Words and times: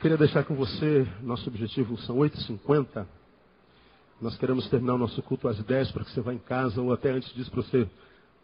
queria 0.00 0.16
deixar 0.16 0.44
com 0.44 0.54
você, 0.54 1.06
nosso 1.22 1.46
objetivo 1.50 1.94
são 1.98 2.16
8h50. 2.16 3.06
Nós 4.18 4.34
queremos 4.38 4.66
terminar 4.70 4.94
o 4.94 4.98
nosso 4.98 5.22
culto 5.22 5.46
às 5.46 5.62
10 5.62 5.92
para 5.92 6.04
que 6.04 6.10
você 6.10 6.22
vá 6.22 6.32
em 6.32 6.38
casa, 6.38 6.80
ou 6.80 6.90
até 6.90 7.10
antes 7.10 7.30
disso 7.34 7.50
para 7.50 7.60
você 7.60 7.86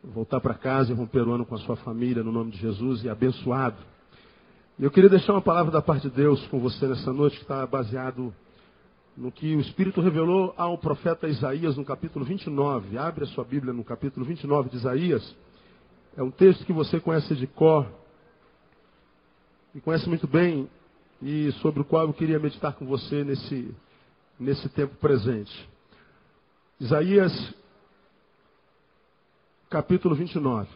voltar 0.05 0.39
para 0.39 0.53
casa 0.53 0.93
e 0.93 0.95
romper 0.95 1.27
o 1.27 1.33
ano 1.33 1.47
com 1.47 1.55
a 1.55 1.59
sua 1.59 1.75
família, 1.77 2.23
no 2.23 2.31
nome 2.31 2.51
de 2.51 2.59
Jesus, 2.59 3.03
e 3.05 3.09
abençoado. 3.09 3.79
Eu 4.79 4.91
queria 4.91 5.09
deixar 5.09 5.33
uma 5.33 5.41
palavra 5.41 5.73
da 5.73 5.81
parte 5.81 6.11
de 6.11 6.15
Deus 6.15 6.47
com 6.49 6.61
você 6.61 6.87
nessa 6.87 7.11
noite, 7.11 7.37
que 7.37 7.43
está 7.43 7.67
baseado 7.67 8.35
no 9.17 9.33
que 9.33 9.57
o 9.57 9.61
Espírito 9.61 10.03
revelou 10.03 10.53
ao 10.59 10.77
profeta 10.77 11.27
Isaías 11.27 11.75
no 11.75 11.87
capítulo 11.87 12.27
29. 12.27 12.99
Abre 12.99 13.25
a 13.25 13.29
sua 13.29 13.45
Bíblia 13.45 13.73
no 13.73 13.83
capítulo 13.83 14.27
29 14.27 14.69
de 14.69 14.77
Isaías. 14.77 15.37
É 16.19 16.23
um 16.23 16.31
texto 16.31 16.67
que 16.67 16.73
você 16.75 17.01
conhece 17.01 17.35
de 17.35 17.47
cor 17.47 17.87
e 19.75 19.81
conhece 19.81 20.07
muito 20.07 20.27
bem 20.27 20.69
e 21.23 21.51
sobre 21.61 21.81
o 21.81 21.85
qual 21.85 22.07
eu 22.07 22.13
queria 22.13 22.39
meditar 22.39 22.75
com 22.75 22.87
você 22.87 23.25
nesse, 23.25 23.75
nesse 24.39 24.69
tempo 24.69 24.95
presente. 24.97 25.69
Isaías, 26.79 27.33
capítulo 29.71 30.15
29. 30.15 30.69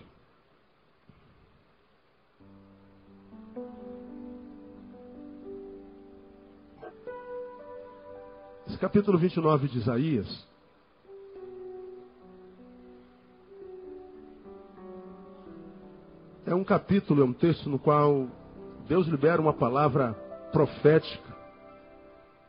Esse 8.67 8.79
capítulo 8.79 9.19
29 9.19 9.69
de 9.69 9.79
Isaías 9.79 10.47
é 16.47 16.55
um 16.55 16.65
capítulo, 16.65 17.23
é 17.23 17.25
um 17.25 17.33
texto 17.33 17.69
no 17.69 17.79
qual 17.79 18.27
Deus 18.89 19.07
libera 19.07 19.41
uma 19.41 19.53
palavra 19.53 20.30
profética 20.53 21.31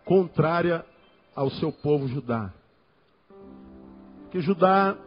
contrária 0.06 0.86
ao 1.36 1.50
seu 1.52 1.72
povo 1.72 2.08
Judá. 2.08 2.52
Que 4.30 4.42
Judá 4.42 4.98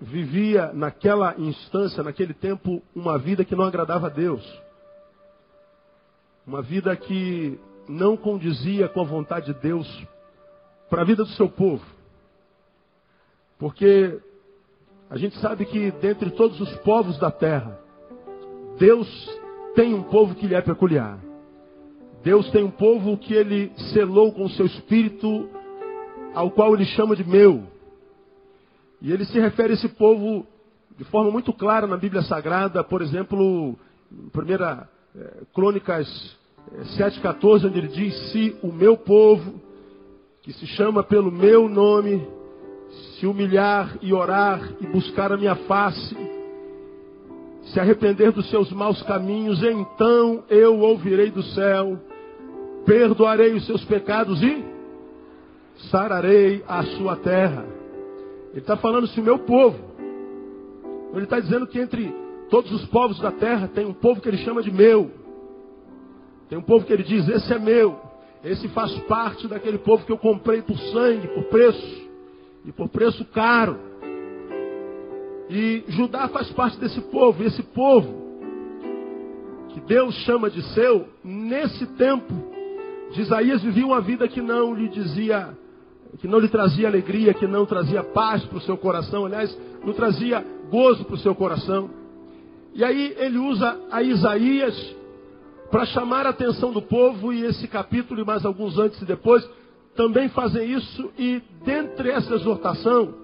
vivia 0.00 0.72
naquela 0.72 1.34
instância, 1.38 2.02
naquele 2.02 2.34
tempo, 2.34 2.82
uma 2.94 3.18
vida 3.18 3.44
que 3.44 3.54
não 3.54 3.64
agradava 3.64 4.06
a 4.08 4.10
Deus. 4.10 4.42
Uma 6.46 6.60
vida 6.60 6.94
que 6.96 7.58
não 7.88 8.16
condizia 8.16 8.88
com 8.88 9.00
a 9.00 9.04
vontade 9.04 9.52
de 9.52 9.60
Deus 9.60 10.06
para 10.90 11.02
a 11.02 11.04
vida 11.04 11.24
do 11.24 11.30
seu 11.30 11.48
povo. 11.48 11.84
Porque 13.58 14.20
a 15.08 15.16
gente 15.16 15.38
sabe 15.38 15.64
que 15.64 15.90
dentre 15.92 16.30
todos 16.30 16.60
os 16.60 16.74
povos 16.78 17.18
da 17.18 17.30
terra, 17.30 17.78
Deus 18.78 19.08
tem 19.74 19.94
um 19.94 20.02
povo 20.02 20.34
que 20.34 20.46
lhe 20.46 20.54
é 20.54 20.60
peculiar. 20.60 21.18
Deus 22.22 22.48
tem 22.50 22.62
um 22.62 22.70
povo 22.70 23.16
que 23.16 23.34
ele 23.34 23.72
selou 23.92 24.32
com 24.32 24.44
o 24.44 24.50
seu 24.50 24.66
espírito, 24.66 25.48
ao 26.34 26.50
qual 26.50 26.74
ele 26.74 26.84
chama 26.84 27.16
de 27.16 27.24
meu. 27.24 27.64
E 29.00 29.12
ele 29.12 29.24
se 29.24 29.38
refere 29.40 29.72
a 29.72 29.74
esse 29.74 29.88
povo 29.88 30.46
de 30.96 31.04
forma 31.04 31.30
muito 31.30 31.52
clara 31.52 31.86
na 31.86 31.96
Bíblia 31.96 32.22
Sagrada, 32.22 32.84
por 32.84 33.02
exemplo, 33.02 33.76
em 34.10 34.16
1 34.16 34.52
é, 35.14 35.42
Crônicas 35.52 36.38
7,14, 36.96 37.66
onde 37.66 37.78
ele 37.78 37.88
diz: 37.88 38.14
Se 38.30 38.56
o 38.62 38.68
meu 38.68 38.96
povo, 38.96 39.60
que 40.42 40.52
se 40.52 40.66
chama 40.66 41.02
pelo 41.02 41.32
meu 41.32 41.68
nome, 41.68 42.24
se 43.18 43.26
humilhar 43.26 43.98
e 44.00 44.12
orar 44.12 44.60
e 44.80 44.86
buscar 44.86 45.32
a 45.32 45.36
minha 45.36 45.56
face, 45.56 46.14
se 47.64 47.80
arrepender 47.80 48.32
dos 48.32 48.48
seus 48.50 48.70
maus 48.72 49.02
caminhos, 49.02 49.62
então 49.62 50.44
eu 50.48 50.78
ouvirei 50.80 51.30
do 51.30 51.42
céu 51.42 51.98
perdoarei 52.84 53.52
os 53.52 53.66
seus 53.66 53.84
pecados 53.84 54.42
e 54.42 54.64
sararei 55.90 56.62
a 56.66 56.82
sua 56.82 57.16
terra. 57.16 57.64
Ele 58.50 58.60
está 58.60 58.76
falando 58.76 59.06
se 59.06 59.20
o 59.20 59.24
meu 59.24 59.38
povo. 59.38 59.78
Ele 61.14 61.24
está 61.24 61.40
dizendo 61.40 61.66
que 61.66 61.78
entre 61.78 62.14
todos 62.50 62.70
os 62.72 62.84
povos 62.86 63.18
da 63.20 63.30
terra 63.30 63.68
tem 63.68 63.86
um 63.86 63.92
povo 63.92 64.20
que 64.20 64.28
ele 64.28 64.38
chama 64.38 64.62
de 64.62 64.70
meu. 64.70 65.10
Tem 66.48 66.58
um 66.58 66.62
povo 66.62 66.84
que 66.84 66.92
ele 66.92 67.02
diz, 67.02 67.26
esse 67.28 67.52
é 67.52 67.58
meu. 67.58 67.98
Esse 68.44 68.68
faz 68.68 68.92
parte 69.02 69.46
daquele 69.46 69.78
povo 69.78 70.04
que 70.04 70.12
eu 70.12 70.18
comprei 70.18 70.60
por 70.62 70.76
sangue, 70.76 71.28
por 71.28 71.44
preço. 71.44 72.02
E 72.64 72.72
por 72.72 72.88
preço 72.88 73.24
caro. 73.26 73.78
E 75.48 75.84
Judá 75.88 76.28
faz 76.28 76.50
parte 76.50 76.78
desse 76.78 77.00
povo. 77.00 77.42
E 77.42 77.46
esse 77.46 77.62
povo, 77.62 78.22
que 79.70 79.80
Deus 79.80 80.14
chama 80.24 80.50
de 80.50 80.62
seu, 80.74 81.08
nesse 81.24 81.86
tempo, 81.94 82.32
de 83.12 83.20
Isaías 83.20 83.62
vivia 83.62 83.86
uma 83.86 84.00
vida 84.00 84.26
que 84.28 84.40
não 84.40 84.74
lhe 84.74 84.88
dizia, 84.88 85.56
que 86.18 86.28
não 86.28 86.38
lhe 86.38 86.48
trazia 86.48 86.88
alegria, 86.88 87.34
que 87.34 87.46
não 87.46 87.66
trazia 87.66 88.02
paz 88.02 88.44
para 88.44 88.58
o 88.58 88.60
seu 88.60 88.76
coração, 88.76 89.26
aliás, 89.26 89.56
não 89.84 89.92
trazia 89.92 90.44
gozo 90.70 91.04
para 91.04 91.14
o 91.14 91.18
seu 91.18 91.34
coração. 91.34 91.90
E 92.74 92.82
aí 92.82 93.14
ele 93.18 93.38
usa 93.38 93.78
a 93.90 94.02
Isaías 94.02 94.96
para 95.70 95.84
chamar 95.86 96.26
a 96.26 96.30
atenção 96.30 96.72
do 96.72 96.82
povo, 96.82 97.32
e 97.32 97.44
esse 97.44 97.66
capítulo 97.68 98.20
e 98.20 98.24
mais 98.24 98.44
alguns 98.44 98.78
antes 98.78 99.00
e 99.00 99.04
depois 99.04 99.48
também 99.94 100.28
fazem 100.30 100.70
isso, 100.72 101.10
e 101.18 101.42
dentre 101.64 102.10
essa 102.10 102.34
exortação, 102.34 103.14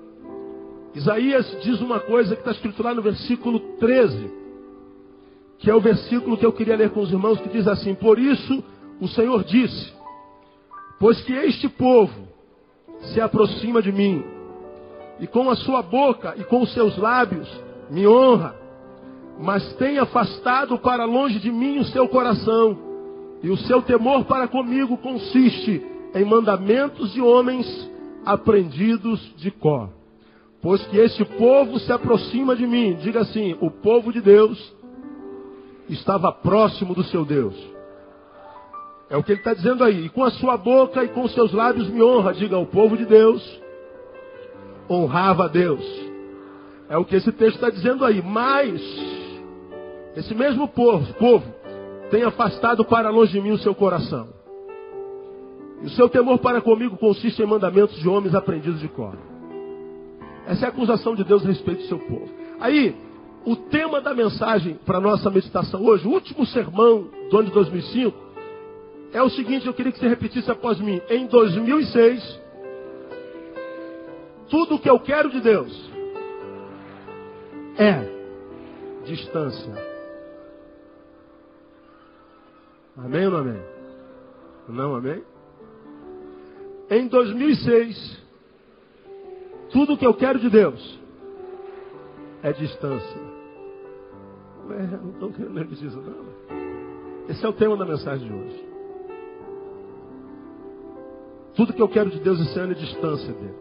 Isaías 0.98 1.56
diz 1.62 1.81
uma 1.81 2.00
coisa 2.00 2.34
que 2.34 2.41
está 2.41 2.50
escrito 2.50 2.82
lá 2.82 2.92
no 2.92 3.00
versículo 3.00 3.60
13, 3.78 4.32
que 5.60 5.70
é 5.70 5.75
o 5.75 5.81
versículo 5.81 6.36
que 6.36 6.44
eu 6.44 6.53
queria 6.53 6.75
ler 6.75 6.91
com 6.91 7.00
os 7.00 7.12
irmãos, 7.12 7.41
que 7.41 7.48
diz 7.48 7.69
assim: 7.69 7.94
Por 7.94 8.19
isso 8.19 8.64
o 9.00 9.06
Senhor 9.06 9.44
disse: 9.44 9.92
Pois 10.98 11.20
que 11.20 11.32
este 11.32 11.69
povo 11.69 12.26
se 13.12 13.20
aproxima 13.20 13.81
de 13.81 13.92
mim, 13.92 14.25
e 15.20 15.26
com 15.28 15.48
a 15.48 15.54
sua 15.54 15.82
boca 15.82 16.34
e 16.36 16.42
com 16.42 16.62
os 16.62 16.75
seus 16.75 16.98
lábios 16.98 17.48
me 17.88 18.04
honra, 18.04 18.56
mas 19.38 19.72
tem 19.75 19.98
afastado 19.98 20.80
para 20.80 21.04
longe 21.04 21.38
de 21.38 21.53
mim 21.53 21.78
o 21.78 21.84
seu 21.84 22.09
coração, 22.09 22.76
e 23.41 23.48
o 23.50 23.56
seu 23.56 23.80
temor 23.82 24.25
para 24.25 24.48
comigo 24.48 24.97
consiste 24.97 25.80
em 26.12 26.25
mandamentos 26.25 27.12
de 27.12 27.22
homens 27.22 27.88
aprendidos 28.26 29.20
de 29.36 29.53
cor. 29.53 29.97
Pois 30.61 30.85
que 30.87 30.97
este 30.99 31.25
povo 31.25 31.79
se 31.79 31.93
aproxima 31.93 32.57
de 32.57 32.67
mim, 32.67 32.95
diga 32.97 33.21
assim: 33.21 33.57
o 33.61 33.71
povo 33.71 34.13
de 34.13 34.21
Deus 34.21 34.75
estava 35.89 36.33
próximo 36.33 36.95
do 36.95 37.05
seu 37.05 37.25
Deus. 37.25 37.55
É 39.11 39.17
o 39.17 39.23
que 39.23 39.33
ele 39.33 39.41
está 39.41 39.55
dizendo 39.55 39.83
aí. 39.83 40.07
E 40.07 40.09
com 40.09 40.23
a 40.23 40.31
sua 40.31 40.57
boca 40.57 41.03
e 41.03 41.09
com 41.09 41.23
os 41.23 41.33
seus 41.33 41.53
lábios 41.53 41.89
me 41.89 42.03
honra. 42.03 42.35
Diga, 42.35 42.59
o 42.59 42.67
povo 42.67 42.97
de 42.97 43.07
Deus 43.07 43.43
honrava 44.91 45.45
a 45.45 45.49
Deus. 45.49 45.85
É 46.91 46.97
o 46.97 47.05
que 47.05 47.17
esse 47.17 47.33
texto 47.33 47.57
está 47.57 47.71
dizendo 47.71 48.05
aí. 48.05 48.21
Mas, 48.23 48.83
esse 50.17 50.35
mesmo 50.35 50.69
povo, 50.69 51.13
povo 51.15 51.47
tem 52.11 52.23
afastado 52.23 52.85
para 52.85 53.11
longe 53.11 53.33
de 53.33 53.41
mim 53.41 53.53
o 53.53 53.59
seu 53.59 53.75
coração. 53.75 54.29
E 55.83 55.87
o 55.87 55.91
seu 55.91 56.09
temor 56.09 56.39
para 56.39 56.61
comigo 56.61 56.97
consiste 56.97 57.41
em 57.41 57.47
mandamentos 57.47 57.97
de 57.99 58.09
homens 58.09 58.35
aprendidos 58.35 58.81
de 58.81 58.89
cor. 58.89 59.17
Essa 60.48 60.64
é 60.64 60.66
a 60.66 60.70
acusação 60.70 61.14
de 61.14 61.22
Deus 61.25 61.44
a 61.44 61.48
respeito 61.48 61.82
do 61.82 61.88
seu 61.88 61.98
povo. 61.98 62.26
Aí, 62.59 62.97
o 63.44 63.54
tema 63.54 64.00
da 64.00 64.14
mensagem 64.14 64.78
para 64.86 64.97
a 64.97 65.00
nossa 65.00 65.31
meditação 65.31 65.84
hoje, 65.84 66.09
o 66.09 66.10
último 66.10 66.47
sermão 66.47 67.10
do 67.31 67.36
ano 67.36 67.48
de 67.48 67.54
2005, 67.54 68.16
é 69.12 69.22
o 69.22 69.28
seguinte, 69.28 69.66
eu 69.66 69.75
queria 69.75 69.92
que 69.92 69.98
você 69.98 70.09
repetisse 70.09 70.50
após 70.50 70.81
mim. 70.81 71.03
Em 71.10 71.26
2006, 71.26 72.41
tudo 74.48 74.76
o 74.76 74.78
que 74.78 74.88
eu 74.88 74.98
quero 74.98 75.31
de 75.31 75.41
Deus 75.41 75.91
é 77.76 79.04
distância. 79.04 79.75
Amém 82.97 83.26
ou 83.26 83.32
não 83.32 83.38
amém? 83.38 83.62
Não 84.66 84.94
amém? 84.94 85.22
Em 86.91 87.06
2006, 87.06 88.28
tudo 89.70 89.97
que 89.97 90.06
eu 90.06 90.15
quero 90.15 90.38
de 90.38 90.50
Deus 90.50 90.98
é 92.42 92.53
distância. 92.53 93.20
Ué, 94.68 94.86
não 95.03 95.10
estou 95.10 95.32
querendo 95.32 95.54
não. 95.54 96.28
Esse 97.28 97.44
é 97.44 97.48
o 97.48 97.53
tema 97.53 97.76
da 97.76 97.84
mensagem 97.84 98.26
de 98.26 98.34
hoje. 98.34 98.68
Tudo 101.56 101.72
que 101.72 101.82
eu 101.82 101.88
quero 101.88 102.10
de 102.10 102.20
Deus 102.20 102.41
esse 102.41 102.59
ano 102.59 102.72
é 102.72 102.74
distância 102.74 103.32
dele. 103.32 103.59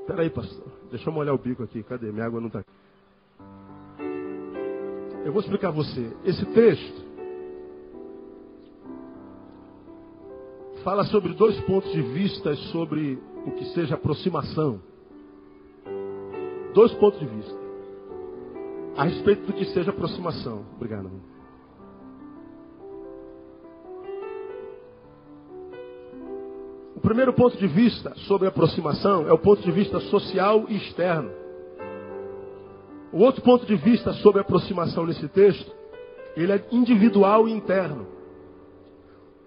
Espera 0.00 0.22
aí, 0.22 0.30
pastor. 0.30 0.66
Deixa 0.90 1.08
eu 1.08 1.12
molhar 1.12 1.34
o 1.34 1.38
bico 1.38 1.62
aqui. 1.62 1.82
Cadê? 1.82 2.10
Minha 2.10 2.26
água 2.26 2.40
não 2.40 2.48
está 2.48 2.60
aqui. 2.60 2.70
Eu 5.24 5.32
vou 5.32 5.40
explicar 5.40 5.68
a 5.68 5.72
você. 5.72 6.10
Esse 6.24 6.44
texto 6.46 7.04
fala 10.82 11.04
sobre 11.04 11.32
dois 11.34 11.58
pontos 11.62 11.90
de 11.92 12.02
vista 12.02 12.54
sobre 12.72 13.18
o 13.46 13.50
que 13.52 13.64
seja 13.72 13.94
aproximação 13.94 14.80
dois 16.74 16.92
pontos 16.94 17.18
de 17.20 17.26
vista. 17.26 17.54
A 18.96 19.04
respeito 19.04 19.46
do 19.46 19.52
que 19.52 19.64
seja 19.66 19.90
aproximação. 19.90 20.64
Obrigado. 20.76 21.06
Amigo. 21.06 21.34
O 26.96 27.00
primeiro 27.00 27.32
ponto 27.32 27.56
de 27.56 27.66
vista 27.66 28.14
sobre 28.26 28.48
aproximação 28.48 29.28
é 29.28 29.32
o 29.32 29.38
ponto 29.38 29.62
de 29.62 29.70
vista 29.70 30.00
social 30.00 30.66
e 30.68 30.76
externo. 30.76 31.30
O 33.12 33.18
outro 33.18 33.42
ponto 33.42 33.64
de 33.66 33.76
vista 33.76 34.12
sobre 34.14 34.40
aproximação 34.40 35.06
nesse 35.06 35.28
texto, 35.28 35.72
ele 36.36 36.52
é 36.52 36.64
individual 36.72 37.48
e 37.48 37.52
interno. 37.52 38.06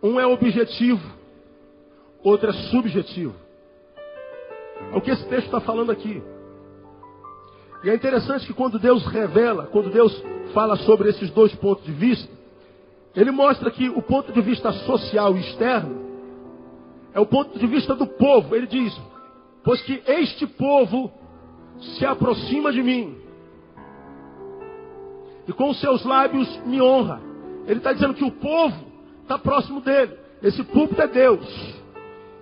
Um 0.01 0.19
é 0.19 0.25
objetivo, 0.25 1.03
outro 2.23 2.49
é 2.49 2.53
subjetivo. 2.69 3.35
É 4.93 4.97
o 4.97 5.01
que 5.01 5.11
esse 5.11 5.27
texto 5.27 5.47
está 5.47 5.59
falando 5.59 5.91
aqui. 5.91 6.21
E 7.83 7.89
é 7.89 7.95
interessante 7.95 8.45
que 8.45 8.53
quando 8.53 8.79
Deus 8.79 9.05
revela, 9.05 9.67
quando 9.67 9.89
Deus 9.89 10.23
fala 10.53 10.75
sobre 10.77 11.09
esses 11.09 11.29
dois 11.31 11.53
pontos 11.55 11.85
de 11.85 11.91
vista, 11.91 12.31
ele 13.15 13.31
mostra 13.31 13.71
que 13.71 13.89
o 13.89 14.01
ponto 14.01 14.31
de 14.31 14.41
vista 14.41 14.71
social 14.71 15.35
e 15.35 15.39
externo 15.39 16.05
é 17.13 17.19
o 17.19 17.25
ponto 17.25 17.57
de 17.57 17.67
vista 17.67 17.95
do 17.95 18.05
povo. 18.05 18.55
Ele 18.55 18.67
diz: 18.67 18.99
Pois 19.63 19.81
que 19.81 20.01
este 20.07 20.45
povo 20.45 21.11
se 21.79 22.05
aproxima 22.05 22.71
de 22.71 22.81
mim, 22.81 23.17
e 25.47 25.53
com 25.53 25.73
seus 25.73 26.03
lábios 26.03 26.47
me 26.65 26.81
honra. 26.81 27.21
Ele 27.65 27.79
está 27.79 27.93
dizendo 27.93 28.13
que 28.13 28.23
o 28.23 28.31
povo 28.31 28.85
está 29.21 29.37
próximo 29.37 29.81
dele. 29.81 30.17
Esse 30.41 30.63
púlpito 30.63 31.01
é 31.01 31.07
Deus. 31.07 31.75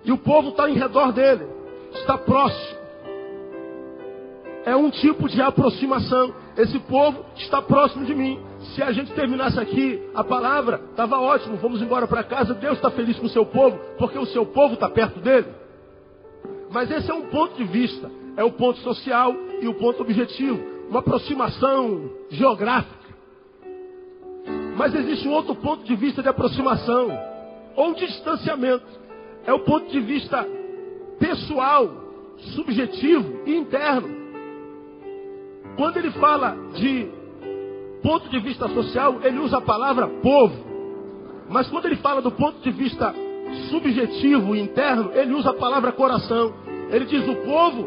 E 0.04 0.12
o 0.12 0.18
povo 0.18 0.50
está 0.50 0.68
em 0.68 0.74
redor 0.74 1.12
dele. 1.12 1.46
Está 1.92 2.18
próximo. 2.18 2.85
É 4.66 4.74
um 4.74 4.90
tipo 4.90 5.28
de 5.28 5.40
aproximação. 5.40 6.34
Esse 6.56 6.76
povo 6.80 7.24
está 7.36 7.62
próximo 7.62 8.04
de 8.04 8.12
mim. 8.12 8.40
Se 8.74 8.82
a 8.82 8.90
gente 8.90 9.12
terminasse 9.12 9.60
aqui 9.60 10.02
a 10.12 10.24
palavra, 10.24 10.80
estava 10.90 11.20
ótimo, 11.20 11.56
vamos 11.56 11.80
embora 11.80 12.08
para 12.08 12.24
casa. 12.24 12.52
Deus 12.52 12.74
está 12.74 12.90
feliz 12.90 13.16
com 13.16 13.26
o 13.26 13.30
seu 13.30 13.46
povo, 13.46 13.78
porque 13.96 14.18
o 14.18 14.26
seu 14.26 14.44
povo 14.44 14.74
está 14.74 14.88
perto 14.88 15.20
dele. 15.20 15.46
Mas 16.72 16.90
esse 16.90 17.08
é 17.08 17.14
um 17.14 17.28
ponto 17.28 17.54
de 17.54 17.62
vista, 17.62 18.10
é 18.36 18.42
o 18.42 18.50
ponto 18.50 18.80
social 18.80 19.32
e 19.62 19.68
o 19.68 19.74
ponto 19.74 20.02
objetivo, 20.02 20.60
uma 20.90 20.98
aproximação 20.98 22.10
geográfica. 22.28 23.06
Mas 24.76 24.92
existe 24.96 25.28
um 25.28 25.32
outro 25.32 25.54
ponto 25.54 25.84
de 25.84 25.94
vista 25.94 26.24
de 26.24 26.28
aproximação, 26.28 27.08
ou 27.76 27.94
distanciamento, 27.94 28.84
é 29.46 29.52
o 29.52 29.60
ponto 29.60 29.88
de 29.92 30.00
vista 30.00 30.44
pessoal, 31.20 31.88
subjetivo 32.56 33.42
e 33.46 33.54
interno. 33.54 34.25
Quando 35.76 35.98
ele 35.98 36.10
fala 36.12 36.56
de 36.74 37.08
ponto 38.02 38.28
de 38.28 38.38
vista 38.38 38.68
social, 38.68 39.20
ele 39.22 39.38
usa 39.38 39.58
a 39.58 39.60
palavra 39.60 40.08
povo. 40.08 40.64
Mas 41.48 41.68
quando 41.68 41.86
ele 41.86 41.96
fala 41.96 42.22
do 42.22 42.30
ponto 42.30 42.60
de 42.60 42.70
vista 42.70 43.14
subjetivo 43.70 44.54
e 44.56 44.60
interno, 44.60 45.12
ele 45.12 45.34
usa 45.34 45.50
a 45.50 45.54
palavra 45.54 45.92
coração. 45.92 46.54
Ele 46.90 47.04
diz: 47.04 47.26
o 47.28 47.36
povo, 47.36 47.86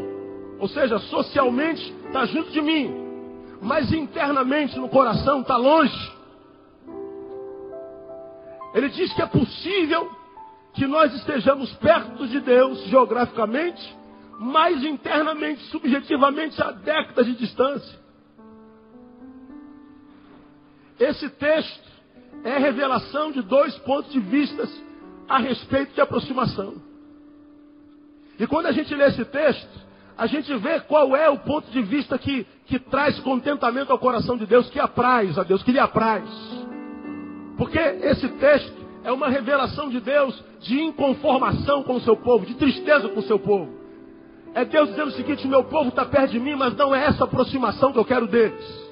ou 0.59 0.68
seja, 0.68 1.00
socialmente 1.00 1.94
está 2.07 2.25
junto 2.25 2.51
de 2.51 2.62
mim, 2.62 2.94
mas 3.62 3.91
internamente 3.91 4.77
no 4.77 4.89
coração 4.89 5.41
está 5.41 5.57
longe. 5.57 6.19
Ele 8.74 8.89
diz 8.89 9.12
que 9.13 9.21
é 9.21 9.25
possível 9.25 10.09
que 10.74 10.86
nós 10.86 11.13
estejamos 11.15 11.74
perto 11.75 12.27
de 12.27 12.39
Deus 12.39 12.83
geograficamente, 12.86 13.97
mas 14.39 14.81
internamente, 14.86 15.62
subjetivamente, 15.65 16.62
a 16.63 16.71
décadas 16.71 17.25
de 17.25 17.36
distância. 17.36 18.00
Esse 20.97 21.30
texto 21.30 21.89
é 22.45 22.57
revelação 22.57 23.31
de 23.33 23.41
dois 23.41 23.75
pontos 23.80 24.12
de 24.13 24.19
vista 24.21 24.65
a 25.27 25.39
respeito 25.39 25.94
de 25.94 26.00
aproximação. 26.00 26.75
E 28.39 28.47
quando 28.47 28.68
a 28.68 28.71
gente 28.71 28.95
lê 28.95 29.07
esse 29.07 29.25
texto, 29.25 29.89
a 30.18 30.25
gente 30.25 30.53
vê 30.56 30.80
qual 30.81 31.15
é 31.18 31.30
o 31.30 31.39
ponto 31.39 31.69
de 31.69 31.81
vista 31.81 32.18
que, 32.18 32.47
que 32.65 32.80
traz 32.80 33.19
contentamento 33.19 33.91
ao 33.91 34.00
coração 34.00 34.38
de 34.38 34.45
Deus, 34.45 34.69
que 34.69 34.80
apraz 34.80 35.38
a 35.38 35.44
Deus, 35.44 35.62
que 35.63 35.71
lhe 35.74 35.80
apraz. 35.80 36.30
Porque 37.57 37.77
esse 37.77 38.27
texto 38.30 38.88
é 39.03 39.12
uma 39.12 39.27
revelação 39.27 39.89
de 39.89 40.00
Deus 40.00 40.41
de 40.62 40.80
inconformação 40.81 41.83
com 41.83 41.95
o 41.95 42.01
seu 42.01 42.15
povo, 42.15 42.45
de 42.45 42.56
tristeza 42.56 43.09
com 43.09 43.19
o 43.19 43.24
seu 43.24 43.38
povo. 43.38 43.79
É 44.54 44.66
Deus 44.66 44.90
dizendo 44.90 45.10
o 45.10 45.12
seguinte: 45.12 45.46
o 45.46 45.50
meu 45.50 45.63
povo 45.63 45.90
está 45.90 46.06
perto 46.06 46.31
de 46.31 46.40
mim, 46.40 46.56
mas 46.56 46.75
não 46.75 46.94
é 46.94 47.06
essa 47.06 47.24
aproximação 47.24 47.92
que 47.92 48.00
eu 48.00 48.06
quero 48.06 48.28
deles. 48.28 48.90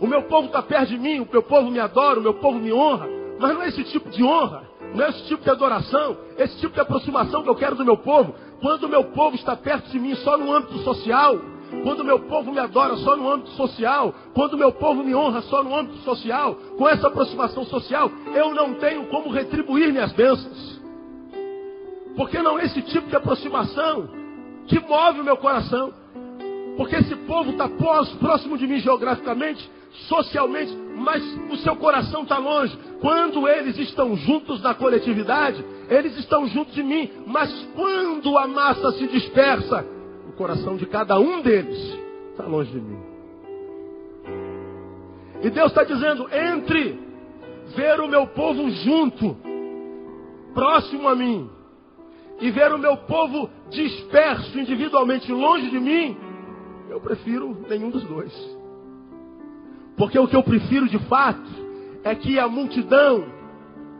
O 0.00 0.06
meu 0.06 0.22
povo 0.22 0.46
está 0.46 0.62
perto 0.62 0.90
de 0.90 0.98
mim, 0.98 1.20
o 1.20 1.28
meu 1.30 1.42
povo 1.42 1.70
me 1.70 1.80
adora, 1.80 2.20
o 2.20 2.22
meu 2.22 2.34
povo 2.34 2.58
me 2.58 2.72
honra. 2.72 3.08
Mas 3.38 3.54
não 3.54 3.62
é 3.62 3.68
esse 3.68 3.84
tipo 3.84 4.08
de 4.10 4.22
honra, 4.22 4.62
não 4.94 5.04
é 5.04 5.10
esse 5.10 5.24
tipo 5.24 5.42
de 5.42 5.50
adoração, 5.50 6.16
esse 6.36 6.56
tipo 6.58 6.74
de 6.74 6.80
aproximação 6.80 7.42
que 7.42 7.48
eu 7.48 7.54
quero 7.54 7.76
do 7.76 7.84
meu 7.84 7.96
povo. 7.96 8.34
Quando 8.60 8.84
o 8.84 8.88
meu 8.88 9.04
povo 9.04 9.36
está 9.36 9.56
perto 9.56 9.88
de 9.90 9.98
mim 9.98 10.14
só 10.16 10.36
no 10.36 10.52
âmbito 10.52 10.78
social, 10.78 11.38
quando 11.82 12.00
o 12.00 12.04
meu 12.04 12.20
povo 12.20 12.50
me 12.50 12.58
adora 12.58 12.96
só 12.96 13.16
no 13.16 13.30
âmbito 13.30 13.50
social, 13.50 14.14
quando 14.34 14.54
o 14.54 14.58
meu 14.58 14.72
povo 14.72 15.04
me 15.04 15.14
honra 15.14 15.42
só 15.42 15.62
no 15.62 15.76
âmbito 15.76 15.98
social, 15.98 16.54
com 16.76 16.88
essa 16.88 17.08
aproximação 17.08 17.64
social, 17.64 18.10
eu 18.34 18.54
não 18.54 18.74
tenho 18.74 19.06
como 19.08 19.30
retribuir 19.30 19.92
minhas 19.92 20.12
bênçãos. 20.12 20.77
Porque 22.16 22.42
não 22.42 22.58
é 22.58 22.64
esse 22.64 22.82
tipo 22.82 23.08
de 23.08 23.16
aproximação 23.16 24.08
que 24.66 24.78
move 24.80 25.20
o 25.20 25.24
meu 25.24 25.36
coração. 25.36 25.92
Porque 26.76 26.96
esse 26.96 27.14
povo 27.16 27.50
está 27.50 27.68
próximo 27.68 28.56
de 28.56 28.66
mim 28.66 28.78
geograficamente, 28.78 29.68
socialmente, 30.08 30.76
mas 30.96 31.22
o 31.50 31.56
seu 31.56 31.74
coração 31.74 32.22
está 32.22 32.38
longe. 32.38 32.78
Quando 33.00 33.48
eles 33.48 33.76
estão 33.78 34.16
juntos 34.16 34.62
na 34.62 34.74
coletividade, 34.74 35.64
eles 35.88 36.16
estão 36.18 36.46
juntos 36.46 36.74
de 36.74 36.82
mim. 36.82 37.10
Mas 37.26 37.52
quando 37.74 38.38
a 38.38 38.46
massa 38.46 38.92
se 38.92 39.08
dispersa, 39.08 39.84
o 40.28 40.32
coração 40.32 40.76
de 40.76 40.86
cada 40.86 41.18
um 41.18 41.40
deles 41.40 41.98
está 42.30 42.44
longe 42.44 42.70
de 42.70 42.80
mim. 42.80 42.98
E 45.42 45.50
Deus 45.50 45.68
está 45.68 45.84
dizendo: 45.84 46.28
entre 46.32 46.98
ver 47.74 48.00
o 48.00 48.08
meu 48.08 48.26
povo 48.28 48.70
junto, 48.70 49.36
próximo 50.54 51.08
a 51.08 51.14
mim, 51.14 51.50
e 52.40 52.50
ver 52.50 52.72
o 52.72 52.78
meu 52.78 52.96
povo 52.96 53.50
disperso 53.70 54.58
individualmente 54.58 55.30
longe 55.32 55.70
de 55.70 55.80
mim, 55.80 56.16
eu 56.88 57.00
prefiro 57.00 57.64
nenhum 57.68 57.90
dos 57.90 58.04
dois. 58.04 58.32
Porque 59.96 60.18
o 60.18 60.28
que 60.28 60.36
eu 60.36 60.42
prefiro 60.42 60.88
de 60.88 60.98
fato 61.00 61.50
é 62.04 62.14
que 62.14 62.38
a 62.38 62.48
multidão 62.48 63.24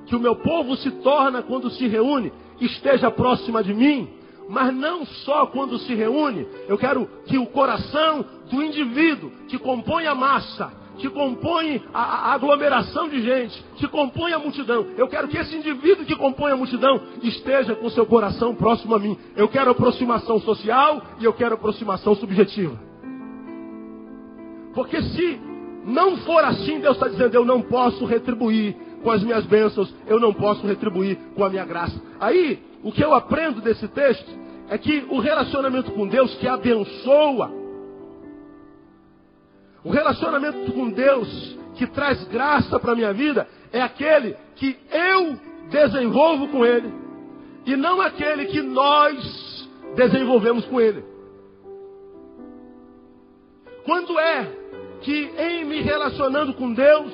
que 0.07 0.17
o 0.17 0.21
meu 0.21 0.37
povo 0.37 0.75
se 0.77 0.91
torna 1.03 1.43
quando 1.43 1.71
se 1.71 1.87
reúne 1.87 2.33
esteja 2.61 3.11
próxima 3.11 3.63
de 3.63 3.75
mim, 3.75 4.09
mas 4.49 4.75
não 4.75 5.05
só 5.05 5.47
quando 5.47 5.79
se 5.79 5.95
reúne, 5.95 6.47
eu 6.67 6.79
quero 6.79 7.07
que 7.27 7.37
o 7.37 7.47
coração 7.47 8.25
do 8.51 8.63
indivíduo 8.63 9.31
que 9.49 9.59
compõe 9.59 10.07
a 10.07 10.15
massa, 10.15 10.73
que 10.99 11.09
compõe 11.09 11.83
a, 11.93 12.03
a, 12.03 12.35
aglomeração 12.35 13.09
de 13.09 13.23
gente, 13.23 13.65
que 13.77 13.89
compõe 13.89 14.33
a 14.33 14.39
multidão, 14.39 14.87
eu 14.97 15.09
quero 15.09 15.29
que 15.29 15.37
esse 15.37 15.57
indivíduo 15.57 16.05
que 16.05 16.17
compõe 16.17 16.53
a 16.53 16.57
multidão 16.57 17.01
esteja 17.23 17.75
com 17.75 17.89
seu 17.91 18.05
coração 18.05 18.55
próximo 18.55 18.95
a 18.95 18.99
mim. 18.99 19.17
Eu 19.37 19.49
quero 19.49 19.71
aproximação 19.71 20.41
social 20.41 21.03
e 21.21 21.25
eu 21.25 21.33
quero 21.33 21.55
aproximação 21.55 22.15
subjetiva. 22.15 22.79
Porque 24.75 25.01
se 25.03 25.41
não 25.85 26.19
for 26.19 26.45
assim, 26.45 26.81
Deus 26.81 26.97
está 26.97 27.09
dizendo: 27.09 27.35
eu 27.35 27.45
não 27.45 27.63
posso 27.63 28.05
retribuir 28.05 28.77
com 29.03 29.11
as 29.11 29.23
minhas 29.23 29.47
bênçãos, 29.47 29.95
eu 30.07 30.21
não 30.21 30.33
posso 30.35 30.67
retribuir 30.67 31.17
com 31.35 31.45
a 31.45 31.49
minha 31.49 31.65
graça. 31.65 32.01
Aí, 32.21 32.59
o 32.83 32.93
que 32.93 33.03
eu 33.03 33.15
aprendo 33.15 33.61
desse 33.61 33.89
texto 33.89 34.29
é 34.69 34.77
que 34.77 35.07
o 35.09 35.19
relacionamento 35.19 35.91
com 35.93 36.07
Deus 36.07 36.35
que 36.35 36.47
abençoa, 36.47 37.51
o 39.85 39.91
relacionamento 39.91 40.73
com 40.73 40.91
Deus 40.91 41.57
que 41.77 41.87
traz 41.87 42.25
graça 42.25 42.79
para 42.79 42.93
a 42.93 42.97
minha 42.97 43.13
vida, 43.13 43.47
é 43.73 43.81
aquele 43.81 44.37
que 44.57 44.77
eu 44.91 45.39
desenvolvo 45.71 46.49
com 46.49 46.65
Ele, 46.65 46.93
e 47.65 47.77
não 47.77 48.01
aquele 48.01 48.47
que 48.47 48.61
nós 48.61 49.69
desenvolvemos 49.95 50.65
com 50.67 50.81
Ele. 50.81 51.05
Quando 53.85 54.19
é 54.19 54.53
que 55.01 55.31
em 55.39 55.65
me 55.65 55.81
relacionando 55.81 56.53
com 56.55 56.73
Deus, 56.73 57.13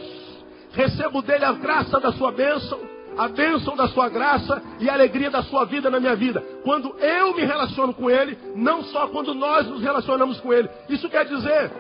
recebo 0.73 1.23
dele 1.23 1.44
a 1.44 1.52
graça 1.52 2.00
da 2.00 2.12
sua 2.12 2.33
bênção, 2.33 2.80
a 3.16 3.28
bênção 3.28 3.76
da 3.76 3.87
sua 3.88 4.09
graça 4.09 4.62
e 4.80 4.88
a 4.88 4.94
alegria 4.94 5.30
da 5.30 5.42
sua 5.44 5.64
vida 5.64 5.88
na 5.90 6.00
minha 6.00 6.16
vida. 6.16 6.40
Quando 6.64 6.99
eu 6.99 7.35
me 7.35 7.44
relaciono 7.44 7.94
com 7.94 8.11
ele, 8.11 8.37
não 8.56 8.83
só 8.85 9.06
quando 9.09 9.35
nós 9.35 9.66
nos 9.68 9.83
relacionamos 9.83 10.40
com 10.40 10.52
ele. 10.52 10.68
Isso 10.88 11.09
quer 11.09 11.25
dizer 11.26 11.71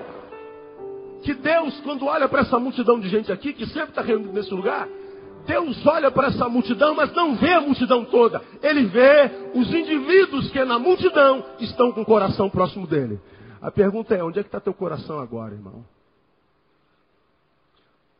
que 1.24 1.34
Deus, 1.34 1.80
quando 1.80 2.04
olha 2.06 2.28
para 2.28 2.42
essa 2.42 2.58
multidão 2.58 3.00
de 3.00 3.08
gente 3.08 3.32
aqui, 3.32 3.52
que 3.52 3.66
sempre 3.66 3.88
está 3.88 4.02
reunida 4.02 4.32
nesse 4.32 4.52
lugar, 4.52 4.86
Deus 5.46 5.84
olha 5.86 6.10
para 6.10 6.28
essa 6.28 6.48
multidão, 6.48 6.94
mas 6.94 7.12
não 7.12 7.34
vê 7.34 7.52
a 7.52 7.60
multidão 7.60 8.04
toda. 8.04 8.42
Ele 8.62 8.86
vê 8.86 9.30
os 9.54 9.72
indivíduos 9.72 10.50
que 10.50 10.62
na 10.64 10.78
multidão 10.78 11.44
estão 11.60 11.92
com 11.92 12.02
o 12.02 12.04
coração 12.04 12.48
próximo 12.48 12.86
dele. 12.86 13.18
A 13.60 13.70
pergunta 13.70 14.14
é: 14.14 14.22
onde 14.22 14.38
é 14.38 14.42
que 14.42 14.48
está 14.48 14.60
teu 14.60 14.74
coração 14.74 15.18
agora, 15.18 15.54
irmão? 15.54 15.84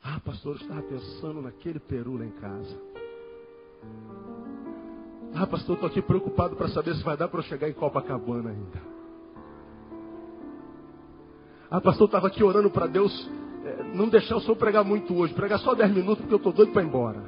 Ah, 0.03 0.21
pastor, 0.25 0.57
eu 0.57 0.61
estava 0.63 0.83
pensando 0.83 1.41
naquele 1.43 1.79
peru 1.79 2.19
lá 2.19 2.25
em 2.25 2.31
casa. 2.33 2.79
Ah, 5.35 5.47
pastor, 5.47 5.75
estou 5.75 5.89
aqui 5.89 6.03
preocupado 6.03 6.57
para 6.57 6.69
saber 6.69 6.95
se 6.95 7.03
vai 7.03 7.17
dar 7.17 7.29
para 7.29 7.41
eu 7.41 7.45
chegar 7.45 7.69
em 7.69 7.73
Copacabana 7.73 8.51
ainda. 8.51 8.94
Ah, 11.75 11.81
pastor, 11.81 12.07
estava 12.07 12.29
aqui 12.29 12.41
orando 12.41 12.71
para 12.71 12.87
Deus 12.87 13.29
é, 13.65 13.83
não 13.97 14.09
deixar 14.09 14.37
o 14.37 14.41
senhor 14.41 14.55
pregar 14.55 14.85
muito 14.85 15.13
hoje, 15.13 15.35
pregar 15.35 15.59
só 15.59 15.75
10 15.75 15.91
minutos 15.93 16.19
porque 16.19 16.35
eu 16.35 16.37
estou 16.37 16.53
doido 16.53 16.73
para 16.73 16.83
ir 16.83 16.87
embora. 16.87 17.21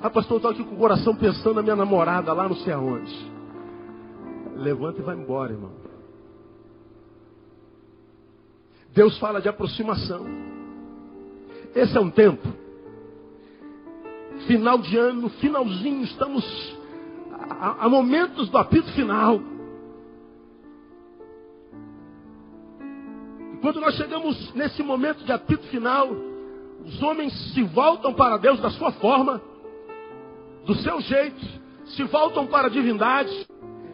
Ah, 0.00 0.10
pastor, 0.10 0.38
estou 0.38 0.50
aqui 0.50 0.64
com 0.64 0.74
o 0.74 0.78
coração 0.78 1.14
pensando 1.14 1.54
na 1.54 1.62
minha 1.62 1.76
namorada 1.76 2.32
lá 2.32 2.48
não 2.48 2.56
sei 2.56 2.72
aonde. 2.72 3.14
Levanta 4.56 4.98
e 4.98 5.04
vai 5.04 5.14
embora, 5.14 5.52
irmão. 5.52 5.70
Deus 8.92 9.16
fala 9.20 9.40
de 9.40 9.48
aproximação. 9.48 10.26
Esse 11.76 11.96
é 11.96 12.00
um 12.00 12.10
tempo. 12.10 12.48
Final 14.48 14.78
de 14.78 14.96
ano, 14.96 15.28
finalzinho, 15.28 16.02
estamos 16.02 16.44
a, 17.50 17.84
a 17.84 17.88
momentos 17.88 18.48
do 18.48 18.58
apito 18.58 18.90
final. 18.94 19.53
Quando 23.64 23.80
nós 23.80 23.94
chegamos 23.94 24.52
nesse 24.52 24.82
momento 24.82 25.24
de 25.24 25.32
apito 25.32 25.66
final, 25.68 26.10
os 26.84 27.02
homens 27.02 27.32
se 27.54 27.62
voltam 27.62 28.12
para 28.12 28.36
Deus 28.36 28.60
da 28.60 28.68
sua 28.68 28.92
forma, 28.92 29.40
do 30.66 30.74
seu 30.74 31.00
jeito, 31.00 31.40
se 31.86 32.02
voltam 32.02 32.46
para 32.46 32.66
a 32.66 32.70
divindade, 32.70 33.32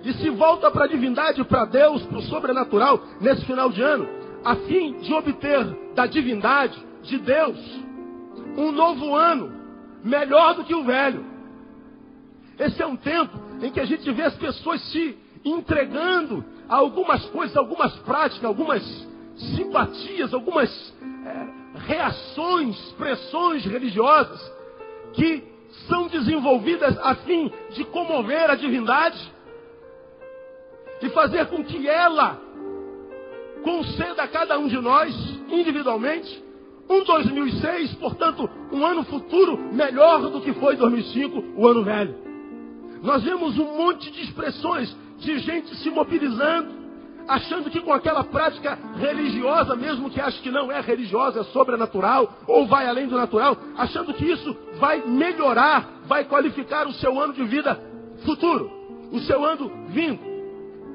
e 0.03 0.13
se 0.15 0.29
volta 0.31 0.73
para 0.73 0.87
a 0.87 0.89
divindade, 0.89 1.45
para 1.45 1.67
Deus, 1.67 2.03
para 2.03 2.19
o 2.19 2.23
sobrenatural, 2.23 3.01
nesse 3.21 3.47
final 3.47 3.71
de 3.71 3.81
ano, 3.81 4.09
a 4.45 4.57
fim 4.57 4.99
de 4.99 5.15
obter 5.15 5.65
da 5.95 6.05
divindade, 6.05 6.77
de 7.03 7.19
Deus, 7.19 7.57
um 8.57 8.73
novo 8.73 9.15
ano, 9.15 9.53
melhor 10.03 10.57
do 10.57 10.65
que 10.65 10.75
o 10.75 10.83
velho. 10.83 11.25
Esse 12.59 12.83
é 12.83 12.87
um 12.89 12.97
tempo 12.97 13.39
em 13.63 13.71
que 13.71 13.79
a 13.79 13.85
gente 13.85 14.11
vê 14.11 14.25
as 14.25 14.35
pessoas 14.35 14.83
se 14.91 15.17
entregando 15.45 16.45
a 16.69 16.75
algumas 16.75 17.25
coisas, 17.27 17.57
algumas 17.57 17.95
práticas, 18.01 18.45
algumas 18.45 19.09
simpatias, 19.57 20.33
algumas 20.33 20.71
é, 21.03 21.79
reações, 21.87 22.77
pressões 22.93 23.65
religiosas 23.65 24.41
que 25.13 25.45
são 25.89 26.09
desenvolvidas 26.09 26.99
a 26.99 27.15
fim 27.17 27.53
de 27.71 27.85
comover 27.85 28.51
a 28.51 28.55
divindade 28.55 29.33
e 31.03 31.09
fazer 31.11 31.47
com 31.47 31.65
que 31.65 31.89
ela 31.89 32.39
conceda 33.63 34.23
a 34.23 34.29
cada 34.29 34.59
um 34.59 34.69
de 34.69 34.79
nós, 34.79 35.15
individualmente, 35.49 36.43
um 36.89 37.05
2006, 37.05 37.95
portanto, 37.95 38.51
um 38.73 38.85
ano 38.85 39.05
futuro 39.05 39.57
melhor 39.73 40.29
do 40.31 40.41
que 40.41 40.53
foi 40.55 40.77
2005, 40.77 41.55
o 41.57 41.67
ano 41.69 41.85
velho. 41.85 42.15
Nós 43.03 43.23
vemos 43.23 43.57
um 43.59 43.77
monte 43.77 44.11
de 44.11 44.23
expressões 44.23 44.95
de 45.19 45.39
gente 45.39 45.75
se 45.77 45.89
mobilizando, 45.89 46.80
achando 47.31 47.71
que 47.71 47.81
com 47.81 47.93
aquela 47.93 48.25
prática 48.25 48.77
religiosa, 48.97 49.77
mesmo 49.77 50.11
que 50.11 50.21
ache 50.21 50.43
que 50.43 50.51
não 50.51 50.71
é 50.71 50.81
religiosa, 50.81 51.41
é 51.41 51.45
sobrenatural, 51.45 52.29
ou 52.45 52.67
vai 52.67 52.89
além 52.89 53.07
do 53.07 53.17
natural, 53.17 53.57
achando 53.77 54.13
que 54.13 54.25
isso 54.25 54.57
vai 54.81 55.01
melhorar, 55.07 56.01
vai 56.07 56.25
qualificar 56.25 56.89
o 56.89 56.93
seu 56.95 57.21
ano 57.21 57.33
de 57.33 57.45
vida 57.45 57.81
futuro, 58.25 58.69
o 59.13 59.21
seu 59.21 59.45
ano 59.45 59.71
vindo. 59.91 60.19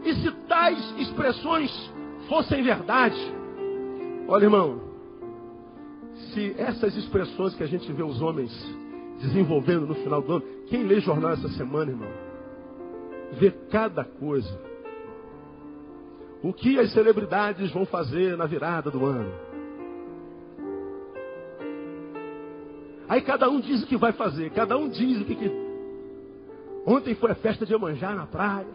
E 0.03 0.13
se 0.15 0.31
tais 0.45 0.99
expressões 0.99 1.71
fossem 2.27 2.61
verdade, 2.61 3.17
olha 4.27 4.43
irmão, 4.43 4.81
se 6.33 6.53
essas 6.57 6.97
expressões 6.97 7.55
que 7.55 7.63
a 7.63 7.67
gente 7.67 7.89
vê 7.93 8.03
os 8.03 8.21
homens 8.21 8.51
desenvolvendo 9.21 9.87
no 9.87 9.95
final 9.95 10.21
do 10.21 10.33
ano, 10.33 10.43
quem 10.67 10.83
lê 10.83 10.99
jornal 10.99 11.31
essa 11.31 11.47
semana, 11.49 11.91
irmão, 11.91 12.09
vê 13.39 13.51
cada 13.71 14.03
coisa. 14.03 14.74
O 16.45 16.53
que 16.53 16.79
as 16.79 16.91
celebridades 16.91 17.71
vão 17.71 17.87
fazer 17.87 18.37
na 18.37 18.45
virada 18.45 18.91
do 18.91 19.03
ano. 19.03 19.33
Aí 23.09 23.19
cada 23.21 23.49
um 23.49 23.59
diz 23.59 23.81
o 23.81 23.87
que 23.87 23.97
vai 23.97 24.11
fazer, 24.11 24.51
cada 24.51 24.77
um 24.77 24.87
diz 24.87 25.21
o 25.21 25.25
que. 25.25 25.33
que... 25.33 25.51
Ontem 26.85 27.15
foi 27.15 27.31
a 27.31 27.35
festa 27.35 27.65
de 27.65 27.73
Amanjá 27.73 28.13
na 28.13 28.27
praia. 28.27 28.67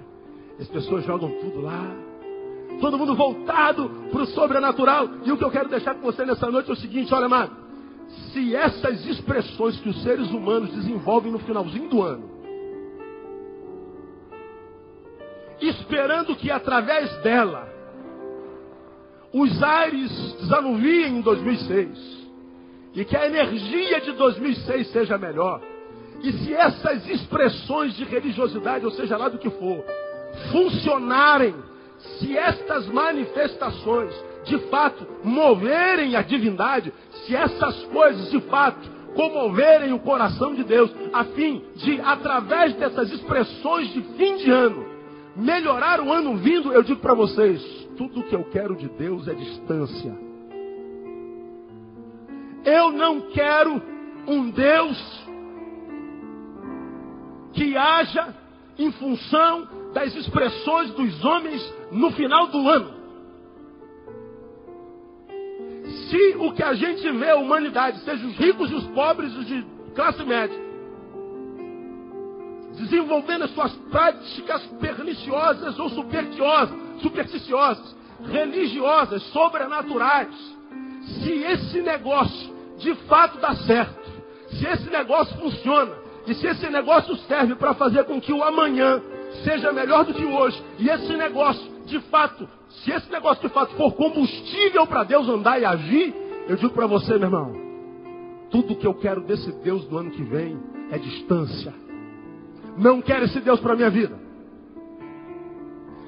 As 0.58 0.66
pessoas 0.66 1.04
jogam 1.04 1.30
tudo 1.40 1.60
lá. 1.60 1.86
Todo 2.80 2.98
mundo 2.98 3.14
voltado 3.14 3.88
para 4.10 4.22
o 4.22 4.26
sobrenatural. 4.26 5.08
E 5.24 5.30
o 5.30 5.36
que 5.36 5.44
eu 5.44 5.50
quero 5.52 5.68
deixar 5.68 5.94
com 5.94 6.00
você 6.00 6.26
nessa 6.26 6.50
noite 6.50 6.70
é 6.70 6.72
o 6.72 6.76
seguinte: 6.76 7.14
olha, 7.14 7.26
amado. 7.26 7.52
Se 8.32 8.52
essas 8.52 9.06
expressões 9.06 9.78
que 9.78 9.90
os 9.90 10.02
seres 10.02 10.28
humanos 10.32 10.70
desenvolvem 10.70 11.30
no 11.30 11.38
finalzinho 11.38 11.88
do 11.88 12.02
ano, 12.02 12.39
esperando 15.68 16.36
que 16.36 16.50
através 16.50 17.10
dela 17.18 17.68
os 19.32 19.62
ares 19.62 20.10
desanuviem 20.40 21.18
em 21.18 21.20
2006 21.20 22.20
e 22.94 23.04
que 23.04 23.16
a 23.16 23.26
energia 23.26 24.00
de 24.00 24.12
2006 24.12 24.88
seja 24.88 25.16
melhor, 25.16 25.60
e 26.22 26.32
se 26.32 26.52
essas 26.52 27.08
expressões 27.08 27.94
de 27.94 28.04
religiosidade, 28.04 28.84
ou 28.84 28.90
seja 28.90 29.16
lá 29.16 29.28
do 29.28 29.38
que 29.38 29.48
for, 29.48 29.84
funcionarem, 30.50 31.54
se 32.18 32.36
estas 32.36 32.86
manifestações 32.88 34.12
de 34.44 34.58
fato 34.68 35.06
moverem 35.22 36.16
a 36.16 36.22
divindade, 36.22 36.92
se 37.24 37.36
essas 37.36 37.84
coisas 37.84 38.30
de 38.30 38.40
fato 38.42 39.00
comoverem 39.14 39.92
o 39.92 39.98
coração 39.98 40.54
de 40.54 40.64
Deus, 40.64 40.90
a 41.12 41.24
fim 41.24 41.64
de, 41.76 42.00
através 42.00 42.74
dessas 42.74 43.10
expressões 43.12 43.92
de 43.92 44.02
fim 44.16 44.36
de 44.36 44.50
ano, 44.50 44.86
melhorar 45.36 46.00
o 46.00 46.12
ano 46.12 46.36
vindo, 46.36 46.72
eu 46.72 46.82
digo 46.82 47.00
para 47.00 47.14
vocês: 47.14 47.62
tudo 47.96 48.22
que 48.24 48.34
eu 48.34 48.44
quero 48.44 48.76
de 48.76 48.88
Deus 48.88 49.28
é 49.28 49.34
distância. 49.34 50.16
Eu 52.64 52.92
não 52.92 53.20
quero 53.32 53.82
um 54.26 54.50
Deus 54.50 55.28
que 57.52 57.76
haja 57.76 58.34
em 58.78 58.92
função 58.92 59.68
das 59.92 60.14
expressões 60.14 60.90
dos 60.92 61.24
homens 61.24 61.74
no 61.90 62.10
final 62.12 62.46
do 62.48 62.68
ano. 62.68 63.00
Se 66.08 66.36
o 66.38 66.52
que 66.52 66.62
a 66.62 66.74
gente 66.74 67.10
vê 67.12 67.30
a 67.30 67.36
humanidade, 67.36 68.00
seja 68.00 68.26
os 68.26 68.36
ricos 68.36 68.70
e 68.70 68.74
os 68.74 68.86
pobres, 68.88 69.34
os 69.36 69.46
de 69.46 69.64
classe 69.94 70.22
média, 70.24 70.69
desenvolvendo 72.76 73.44
as 73.44 73.50
suas 73.52 73.72
práticas 73.90 74.66
perniciosas 74.80 75.78
ou 75.78 75.90
supersticiosas, 75.90 77.96
religiosas, 78.30 79.22
sobrenaturais, 79.24 80.34
se 81.02 81.32
esse 81.32 81.82
negócio 81.82 82.54
de 82.78 82.94
fato 83.06 83.38
dá 83.38 83.54
certo, 83.54 84.10
se 84.50 84.66
esse 84.66 84.90
negócio 84.90 85.36
funciona, 85.38 85.92
e 86.26 86.34
se 86.34 86.46
esse 86.46 86.68
negócio 86.68 87.16
serve 87.16 87.54
para 87.54 87.74
fazer 87.74 88.04
com 88.04 88.20
que 88.20 88.32
o 88.32 88.42
amanhã 88.42 89.02
seja 89.42 89.72
melhor 89.72 90.04
do 90.04 90.14
que 90.14 90.24
hoje, 90.24 90.62
e 90.78 90.88
esse 90.88 91.16
negócio, 91.16 91.70
de 91.86 91.98
fato, 92.02 92.48
se 92.68 92.90
esse 92.90 93.10
negócio 93.10 93.48
de 93.48 93.52
fato 93.52 93.74
for 93.74 93.92
combustível 93.92 94.86
para 94.86 95.04
Deus 95.04 95.28
andar 95.28 95.60
e 95.60 95.64
agir, 95.64 96.14
eu 96.48 96.56
digo 96.56 96.70
para 96.70 96.86
você, 96.86 97.14
meu 97.14 97.28
irmão, 97.28 97.54
tudo 98.50 98.76
que 98.76 98.86
eu 98.86 98.94
quero 98.94 99.22
desse 99.22 99.50
Deus 99.62 99.84
do 99.86 99.98
ano 99.98 100.10
que 100.10 100.22
vem 100.22 100.58
é 100.90 100.98
distância. 100.98 101.72
Não 102.80 103.02
quero 103.02 103.26
esse 103.26 103.38
Deus 103.40 103.60
para 103.60 103.74
a 103.74 103.76
minha 103.76 103.90
vida. 103.90 104.18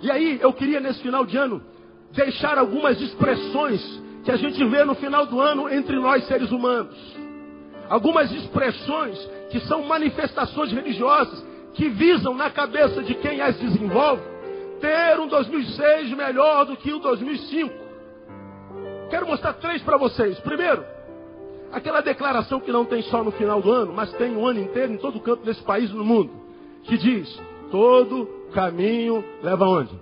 E 0.00 0.10
aí, 0.10 0.38
eu 0.40 0.52
queria 0.54 0.80
nesse 0.80 1.02
final 1.02 1.26
de 1.26 1.36
ano 1.36 1.62
deixar 2.12 2.56
algumas 2.56 2.98
expressões 2.98 4.02
que 4.24 4.30
a 4.30 4.36
gente 4.36 4.64
vê 4.64 4.82
no 4.82 4.94
final 4.94 5.26
do 5.26 5.38
ano 5.38 5.68
entre 5.68 5.96
nós 5.96 6.26
seres 6.26 6.50
humanos. 6.50 6.96
Algumas 7.90 8.32
expressões 8.32 9.18
que 9.50 9.60
são 9.60 9.82
manifestações 9.84 10.72
religiosas 10.72 11.44
que 11.74 11.90
visam 11.90 12.34
na 12.34 12.50
cabeça 12.50 13.02
de 13.02 13.14
quem 13.16 13.42
as 13.42 13.54
desenvolve 13.58 14.22
ter 14.80 15.20
um 15.20 15.28
2006 15.28 16.10
melhor 16.16 16.64
do 16.64 16.76
que 16.76 16.90
o 16.90 16.98
2005. 16.98 17.72
Quero 19.10 19.26
mostrar 19.26 19.52
três 19.54 19.82
para 19.82 19.98
vocês. 19.98 20.40
Primeiro, 20.40 20.84
aquela 21.70 22.00
declaração 22.00 22.60
que 22.60 22.72
não 22.72 22.86
tem 22.86 23.02
só 23.02 23.22
no 23.22 23.30
final 23.30 23.60
do 23.60 23.70
ano, 23.70 23.92
mas 23.92 24.10
tem 24.14 24.34
o 24.34 24.46
ano 24.46 24.60
inteiro 24.60 24.92
em 24.92 24.96
todo 24.96 25.20
canto 25.20 25.44
desse 25.44 25.62
país 25.62 25.90
e 25.90 25.94
no 25.94 26.04
mundo, 26.04 26.41
que 26.84 26.96
diz: 26.96 27.40
todo 27.70 28.26
caminho 28.52 29.24
leva 29.42 29.66
onde? 29.66 29.98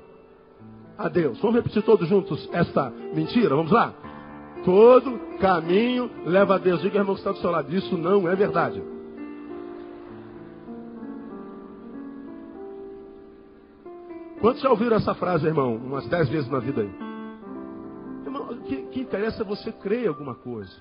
A 0.98 1.08
Deus. 1.08 1.40
Vamos 1.40 1.56
repetir 1.56 1.82
todos 1.82 2.08
juntos 2.08 2.48
esta 2.52 2.90
mentira? 3.14 3.54
Vamos 3.56 3.72
lá? 3.72 3.94
Todo 4.64 5.18
caminho 5.38 6.10
leva 6.26 6.56
a 6.56 6.58
Deus. 6.58 6.82
Diga, 6.82 6.98
irmão, 6.98 7.14
que 7.14 7.20
está 7.20 7.32
do 7.32 7.38
seu 7.38 7.50
lado. 7.50 7.74
Isso 7.74 7.96
não 7.96 8.28
é 8.28 8.36
verdade. 8.36 8.82
Quantos 14.40 14.62
já 14.62 14.70
ouviram 14.70 14.96
essa 14.96 15.14
frase, 15.14 15.46
irmão? 15.46 15.76
Umas 15.76 16.06
dez 16.06 16.28
vezes 16.28 16.50
na 16.50 16.58
vida 16.58 16.80
aí. 16.80 16.90
Irmão, 18.24 18.50
o 18.50 18.62
que, 18.62 18.76
que 18.86 19.00
interessa 19.00 19.42
é 19.42 19.44
você 19.44 19.70
crer 19.70 20.04
em 20.04 20.08
alguma 20.08 20.34
coisa. 20.34 20.72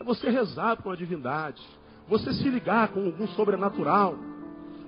É 0.00 0.04
você 0.04 0.28
rezar 0.28 0.76
com 0.82 0.90
a 0.90 0.96
divindade. 0.96 1.62
Você 2.08 2.32
se 2.32 2.48
ligar 2.48 2.88
com 2.88 3.04
algum 3.04 3.28
sobrenatural. 3.28 4.16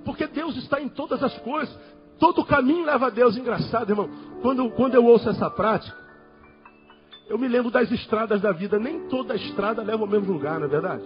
Porque 0.03 0.27
Deus 0.27 0.55
está 0.57 0.81
em 0.81 0.89
todas 0.89 1.21
as 1.23 1.37
coisas. 1.39 1.75
Todo 2.19 2.45
caminho 2.45 2.85
leva 2.85 3.07
a 3.07 3.09
Deus. 3.09 3.37
Engraçado, 3.37 3.89
irmão. 3.89 4.09
Quando, 4.41 4.69
quando 4.71 4.95
eu 4.95 5.05
ouço 5.05 5.29
essa 5.29 5.49
prática, 5.49 5.97
eu 7.27 7.37
me 7.37 7.47
lembro 7.47 7.71
das 7.71 7.91
estradas 7.91 8.41
da 8.41 8.51
vida. 8.51 8.77
Nem 8.77 9.07
toda 9.07 9.35
estrada 9.35 9.81
leva 9.81 10.03
ao 10.03 10.09
mesmo 10.09 10.31
lugar, 10.31 10.59
não 10.59 10.65
é 10.65 10.69
verdade? 10.69 11.03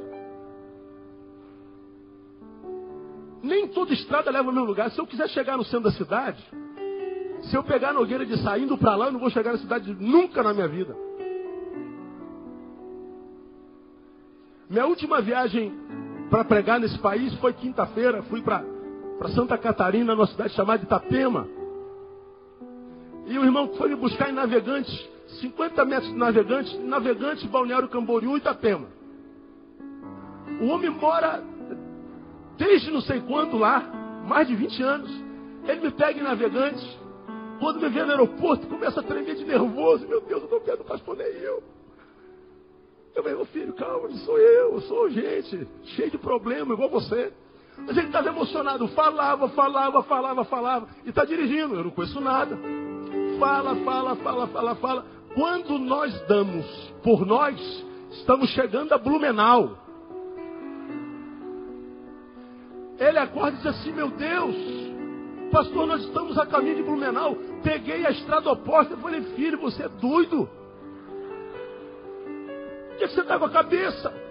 Nem 3.43 3.67
toda 3.67 3.93
estrada 3.93 4.31
leva 4.31 4.49
ao 4.49 4.53
mesmo 4.53 4.67
lugar. 4.67 4.89
Se 4.91 4.99
eu 4.99 5.05
quiser 5.05 5.29
chegar 5.29 5.55
no 5.55 5.63
centro 5.63 5.81
da 5.83 5.91
cidade, 5.91 6.43
se 7.43 7.55
eu 7.55 7.63
pegar 7.63 7.89
a 7.89 7.93
Nogueira 7.93 8.25
de 8.25 8.41
saindo 8.41 8.77
para 8.77 8.95
lá, 8.95 9.05
eu 9.05 9.11
não 9.11 9.19
vou 9.19 9.29
chegar 9.29 9.51
na 9.51 9.59
cidade 9.59 9.95
nunca 9.99 10.41
na 10.41 10.53
minha 10.53 10.67
vida. 10.67 10.95
Minha 14.67 14.87
última 14.87 15.21
viagem 15.21 15.71
para 16.29 16.43
pregar 16.43 16.79
nesse 16.79 16.97
país 16.97 17.33
foi 17.35 17.53
quinta-feira. 17.53 18.23
Fui 18.23 18.41
para 18.41 18.74
Santa 19.29 19.57
Catarina, 19.57 20.13
numa 20.13 20.27
cidade 20.27 20.53
chamada 20.53 20.83
Itapema. 20.83 21.47
E 23.25 23.37
o 23.39 23.43
irmão 23.43 23.73
foi 23.75 23.89
me 23.89 23.95
buscar 23.95 24.29
em 24.29 24.33
Navegantes, 24.33 25.09
50 25.41 25.85
metros 25.85 26.11
de 26.11 26.17
Navegantes, 26.17 26.79
Navegantes, 26.79 27.43
Balneário 27.45 27.87
Camboriú, 27.87 28.37
Itapema. 28.37 28.87
O 30.61 30.67
homem 30.67 30.89
mora 30.89 31.43
desde 32.57 32.91
não 32.91 33.01
sei 33.01 33.21
quando 33.21 33.57
lá, 33.57 33.81
mais 34.27 34.47
de 34.47 34.55
20 34.55 34.83
anos. 34.83 35.11
Ele 35.67 35.81
me 35.81 35.91
pega 35.91 36.19
em 36.19 36.23
Navegantes. 36.23 36.83
Quando 37.59 37.79
me 37.79 37.89
vê 37.89 38.03
no 38.03 38.11
aeroporto, 38.11 38.67
começa 38.67 38.99
a 38.99 39.03
tremer 39.03 39.35
de 39.35 39.45
nervoso. 39.45 40.07
Meu 40.07 40.21
Deus, 40.21 40.43
eu 40.43 40.49
não 40.49 40.59
quero 40.59 40.83
pastor 40.83 41.15
nem 41.15 41.27
eu. 41.27 41.63
Eu 43.15 43.23
falei, 43.23 43.37
meu 43.37 43.45
filho, 43.45 43.73
calma, 43.73 44.09
não 44.09 44.17
sou 44.17 44.37
eu, 44.37 44.73
eu 44.73 44.81
sou 44.81 45.09
gente, 45.09 45.65
cheio 45.95 46.11
de 46.11 46.17
problema, 46.17 46.73
igual 46.73 46.89
você. 46.89 47.31
Mas 47.77 47.97
ele 47.97 48.07
estava 48.07 48.29
emocionado, 48.29 48.87
falava, 48.89 49.49
falava, 49.49 50.03
falava, 50.03 50.45
falava, 50.45 50.87
e 51.05 51.09
está 51.09 51.25
dirigindo, 51.25 51.75
eu 51.75 51.83
não 51.83 51.91
conheço 51.91 52.19
nada. 52.21 52.57
Fala, 53.39 53.75
fala, 53.77 54.15
fala, 54.15 54.47
fala, 54.47 54.75
fala. 54.75 55.05
Quando 55.33 55.77
nós 55.77 56.19
damos 56.27 56.65
por 57.03 57.25
nós, 57.25 57.59
estamos 58.11 58.49
chegando 58.51 58.93
a 58.93 58.97
Blumenau. 58.97 59.77
Ele 62.97 63.19
acorda 63.19 63.51
e 63.51 63.57
diz 63.57 63.65
assim, 63.65 63.91
meu 63.91 64.09
Deus, 64.09 64.55
pastor, 65.51 65.85
nós 65.85 66.01
estamos 66.05 66.37
a 66.37 66.45
caminho 66.45 66.77
de 66.77 66.83
Blumenau. 66.83 67.35
Peguei 67.61 68.05
a 68.05 68.11
estrada 68.11 68.49
oposta 68.49 68.93
e 68.93 68.97
falei, 68.97 69.21
filho, 69.35 69.59
você 69.59 69.83
é 69.83 69.89
doido. 69.89 70.49
O 72.93 72.97
que 72.97 73.07
você 73.07 73.19
está 73.19 73.37
com 73.37 73.45
a 73.45 73.49
cabeça? 73.49 74.24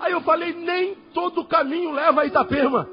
Aí 0.00 0.12
eu 0.12 0.20
falei, 0.20 0.52
nem 0.52 0.94
todo 1.12 1.44
caminho 1.44 1.92
leva 1.92 2.22
a 2.22 2.26
Itapema. 2.26 2.88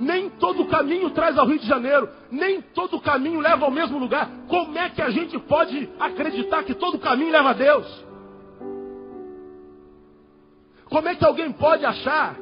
Nem 0.00 0.30
todo 0.30 0.64
caminho 0.66 1.10
traz 1.10 1.38
ao 1.38 1.46
Rio 1.46 1.58
de 1.58 1.66
Janeiro. 1.66 2.08
Nem 2.30 2.60
todo 2.60 3.00
caminho 3.00 3.40
leva 3.40 3.64
ao 3.64 3.70
mesmo 3.70 3.98
lugar. 3.98 4.28
Como 4.48 4.76
é 4.76 4.88
que 4.90 5.00
a 5.00 5.10
gente 5.10 5.38
pode 5.38 5.88
acreditar 6.00 6.64
que 6.64 6.74
todo 6.74 6.98
caminho 6.98 7.30
leva 7.30 7.50
a 7.50 7.52
Deus? 7.52 8.04
Como 10.86 11.08
é 11.08 11.14
que 11.14 11.24
alguém 11.24 11.52
pode 11.52 11.86
achar 11.86 12.36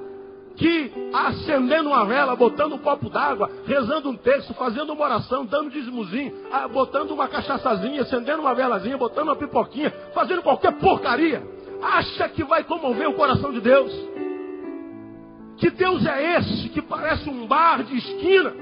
que 0.57 0.93
acendendo 1.13 1.89
uma 1.89 2.05
vela, 2.05 2.37
botando 2.37 2.75
um 2.75 2.79
copo 2.79 3.09
d'água, 3.09 3.51
rezando 3.67 4.11
um 4.11 4.17
texto, 4.17 4.53
fazendo 4.55 4.93
uma 4.93 5.05
oração, 5.05 5.47
dando 5.47 5.71
dízimozinho, 5.71 6.35
ah, 6.53 6.69
botando 6.69 7.13
uma 7.13 7.29
cachaçazinha, 7.29 8.03
acendendo 8.03 8.43
uma 8.43 8.55
velazinha, 8.55 8.97
botando 8.99 9.29
uma 9.29 9.37
pipoquinha, 9.37 9.91
fazendo 10.13 10.43
qualquer 10.43 10.73
porcaria, 10.73 11.43
acha 11.83 12.29
que 12.29 12.45
vai 12.45 12.65
comover 12.65 13.09
o 13.09 13.15
coração 13.15 13.53
de 13.53 13.61
Deus? 13.61 13.93
Que 15.57 15.71
Deus 15.71 16.05
é 16.07 16.39
esse 16.39 16.69
que 16.71 16.81
parece 16.81 17.29
um 17.29 17.47
bar 17.47 17.83
de 17.85 17.97
esquina? 17.97 18.55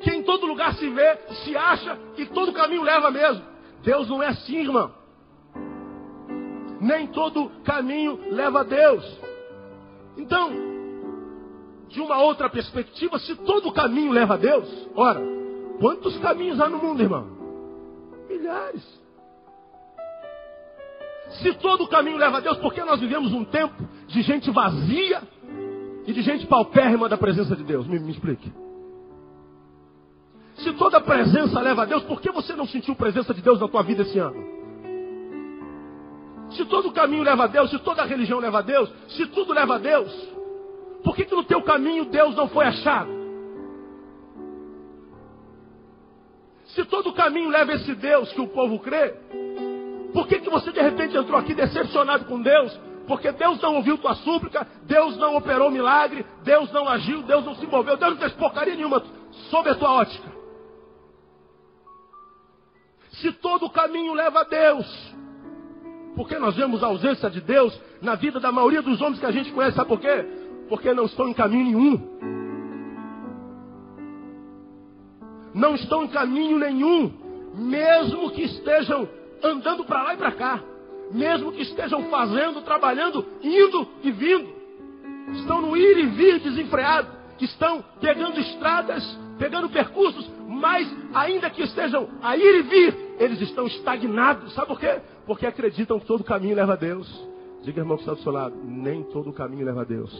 Que 0.00 0.10
em 0.10 0.22
todo 0.22 0.46
lugar 0.46 0.74
se 0.74 0.88
vê, 0.90 1.16
se 1.44 1.56
acha 1.56 1.98
e 2.16 2.26
todo 2.26 2.52
caminho 2.52 2.82
leva 2.82 3.10
mesmo. 3.10 3.42
Deus 3.82 4.08
não 4.08 4.22
é 4.22 4.28
assim, 4.28 4.56
irmão. 4.56 4.92
Nem 6.80 7.06
todo 7.06 7.50
caminho 7.64 8.18
leva 8.30 8.60
a 8.60 8.64
Deus. 8.64 9.18
Então, 10.16 10.50
de 11.88 12.00
uma 12.00 12.20
outra 12.20 12.50
perspectiva, 12.50 13.18
se 13.18 13.36
todo 13.36 13.72
caminho 13.72 14.10
leva 14.12 14.34
a 14.34 14.36
Deus, 14.36 14.68
ora, 14.94 15.20
quantos 15.78 16.18
caminhos 16.18 16.60
há 16.60 16.68
no 16.68 16.78
mundo, 16.78 17.02
irmão? 17.02 17.26
Milhares. 18.28 19.03
Se 21.28 21.52
todo 21.54 21.88
caminho 21.88 22.16
leva 22.16 22.38
a 22.38 22.40
Deus, 22.40 22.58
por 22.58 22.72
que 22.72 22.82
nós 22.82 23.00
vivemos 23.00 23.32
um 23.32 23.44
tempo 23.44 23.74
de 24.06 24.22
gente 24.22 24.50
vazia 24.50 25.22
e 26.06 26.12
de 26.12 26.22
gente 26.22 26.46
paupérrima 26.46 27.08
da 27.08 27.16
presença 27.16 27.56
de 27.56 27.64
Deus? 27.64 27.86
Me, 27.86 27.98
me 27.98 28.12
explique. 28.12 28.52
Se 30.56 30.72
toda 30.74 31.00
presença 31.00 31.60
leva 31.60 31.82
a 31.82 31.84
Deus, 31.84 32.02
por 32.04 32.20
que 32.20 32.30
você 32.30 32.54
não 32.54 32.66
sentiu 32.66 32.94
presença 32.94 33.34
de 33.34 33.42
Deus 33.42 33.60
na 33.60 33.68
tua 33.68 33.82
vida 33.82 34.02
esse 34.02 34.18
ano? 34.18 34.54
Se 36.50 36.64
todo 36.66 36.92
caminho 36.92 37.24
leva 37.24 37.44
a 37.44 37.46
Deus, 37.48 37.70
se 37.70 37.78
toda 37.80 38.04
religião 38.04 38.38
leva 38.38 38.58
a 38.60 38.62
Deus, 38.62 38.92
se 39.08 39.26
tudo 39.26 39.52
leva 39.52 39.74
a 39.74 39.78
Deus, 39.78 40.12
por 41.02 41.16
que, 41.16 41.24
que 41.24 41.34
no 41.34 41.42
teu 41.42 41.62
caminho 41.62 42.04
Deus 42.04 42.36
não 42.36 42.48
foi 42.48 42.66
achado? 42.66 43.10
Se 46.66 46.84
todo 46.84 47.12
caminho 47.12 47.50
leva 47.50 47.72
esse 47.72 47.94
Deus 47.94 48.32
que 48.32 48.40
o 48.40 48.48
povo 48.48 48.78
crê, 48.78 49.14
por 50.14 50.28
que, 50.28 50.38
que 50.38 50.48
você 50.48 50.70
de 50.70 50.80
repente 50.80 51.16
entrou 51.16 51.38
aqui 51.38 51.52
decepcionado 51.52 52.24
com 52.26 52.40
Deus? 52.40 52.80
Porque 53.08 53.32
Deus 53.32 53.60
não 53.60 53.74
ouviu 53.74 53.98
tua 53.98 54.14
súplica, 54.14 54.64
Deus 54.84 55.16
não 55.18 55.36
operou 55.36 55.72
milagre, 55.72 56.24
Deus 56.44 56.72
não 56.72 56.88
agiu, 56.88 57.22
Deus 57.22 57.44
não 57.44 57.56
se 57.56 57.66
moveu, 57.66 57.96
Deus 57.96 58.12
não 58.12 58.20
fez 58.20 58.32
porcaria 58.34 58.76
nenhuma 58.76 59.02
sob 59.50 59.68
a 59.68 59.74
tua 59.74 59.92
ótica. 59.92 60.32
Se 63.10 63.32
todo 63.32 63.68
caminho 63.68 64.14
leva 64.14 64.40
a 64.40 64.44
Deus, 64.44 65.14
porque 66.14 66.38
nós 66.38 66.54
vemos 66.54 66.82
a 66.82 66.86
ausência 66.86 67.28
de 67.28 67.40
Deus 67.40 67.78
na 68.00 68.14
vida 68.14 68.38
da 68.38 68.52
maioria 68.52 68.82
dos 68.82 69.00
homens 69.00 69.18
que 69.18 69.26
a 69.26 69.32
gente 69.32 69.52
conhece. 69.52 69.76
Sabe 69.76 69.88
por 69.88 70.00
quê? 70.00 70.24
Porque 70.68 70.94
não 70.94 71.06
estão 71.06 71.28
em 71.28 71.34
caminho 71.34 71.64
nenhum. 71.64 72.14
Não 75.52 75.74
estão 75.74 76.04
em 76.04 76.08
caminho 76.08 76.58
nenhum. 76.58 77.12
Mesmo 77.54 78.30
que 78.30 78.42
estejam 78.42 79.08
andando 79.42 79.84
para 79.84 80.02
lá 80.02 80.14
e 80.14 80.16
para 80.16 80.32
cá. 80.32 80.62
Mesmo 81.10 81.52
que 81.52 81.62
estejam 81.62 82.04
fazendo, 82.10 82.62
trabalhando, 82.62 83.24
indo 83.42 83.88
e 84.02 84.10
vindo. 84.10 84.48
Estão 85.32 85.60
no 85.60 85.76
ir 85.76 85.98
e 85.98 86.06
vir 86.06 86.40
desenfreado. 86.40 87.08
Estão 87.40 87.84
pegando 88.00 88.40
estradas, 88.40 89.02
pegando 89.38 89.68
percursos, 89.68 90.30
mas 90.48 90.90
ainda 91.12 91.50
que 91.50 91.62
estejam 91.62 92.08
a 92.22 92.36
ir 92.36 92.60
e 92.60 92.62
vir, 92.62 92.96
eles 93.18 93.40
estão 93.40 93.66
estagnados. 93.66 94.54
Sabe 94.54 94.68
por 94.68 94.80
quê? 94.80 95.00
Porque 95.26 95.46
acreditam 95.46 95.98
que 95.98 96.06
todo 96.06 96.24
caminho 96.24 96.56
leva 96.56 96.72
a 96.72 96.76
Deus. 96.76 97.06
Diga, 97.62 97.80
irmão, 97.80 97.96
que 97.96 98.02
está 98.02 98.14
do 98.14 98.22
seu 98.22 98.32
lado. 98.32 98.54
Nem 98.64 99.02
todo 99.04 99.32
caminho 99.32 99.66
leva 99.66 99.82
a 99.82 99.84
Deus. 99.84 100.12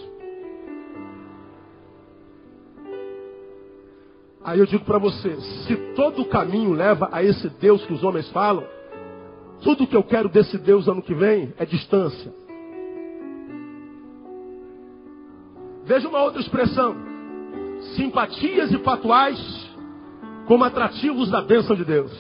Aí 4.44 4.58
eu 4.58 4.66
digo 4.66 4.84
para 4.84 4.98
você: 4.98 5.36
se 5.66 5.76
todo 5.94 6.24
caminho 6.26 6.72
leva 6.72 7.08
a 7.10 7.22
esse 7.22 7.48
Deus 7.48 7.84
que 7.86 7.92
os 7.94 8.04
homens 8.04 8.28
falam, 8.30 8.64
tudo 9.64 9.86
que 9.86 9.96
eu 9.96 10.02
quero 10.04 10.28
desse 10.28 10.58
Deus 10.58 10.86
ano 10.86 11.02
que 11.02 11.14
vem 11.14 11.52
é 11.58 11.64
distância. 11.64 12.32
Veja 15.84 16.08
uma 16.08 16.22
outra 16.22 16.40
expressão: 16.40 16.94
simpatias 17.96 18.70
e 18.70 18.78
patuais 18.78 19.38
como 20.46 20.62
atrativos 20.62 21.30
da 21.30 21.40
bênção 21.40 21.74
de 21.74 21.84
Deus. 21.84 22.12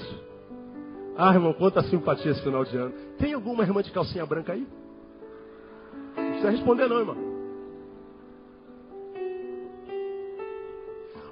Ah, 1.16 1.32
irmão, 1.32 1.52
quanta 1.52 1.82
simpatia 1.84 2.32
esse 2.32 2.42
final 2.42 2.64
de 2.64 2.76
ano. 2.76 2.92
Tem 3.18 3.34
alguma 3.34 3.62
irmã 3.62 3.82
de 3.82 3.92
calcinha 3.92 4.26
branca 4.26 4.54
aí? 4.54 4.66
Não 6.16 6.24
precisa 6.24 6.50
responder 6.50 6.88
não, 6.88 6.98
irmão. 6.98 7.34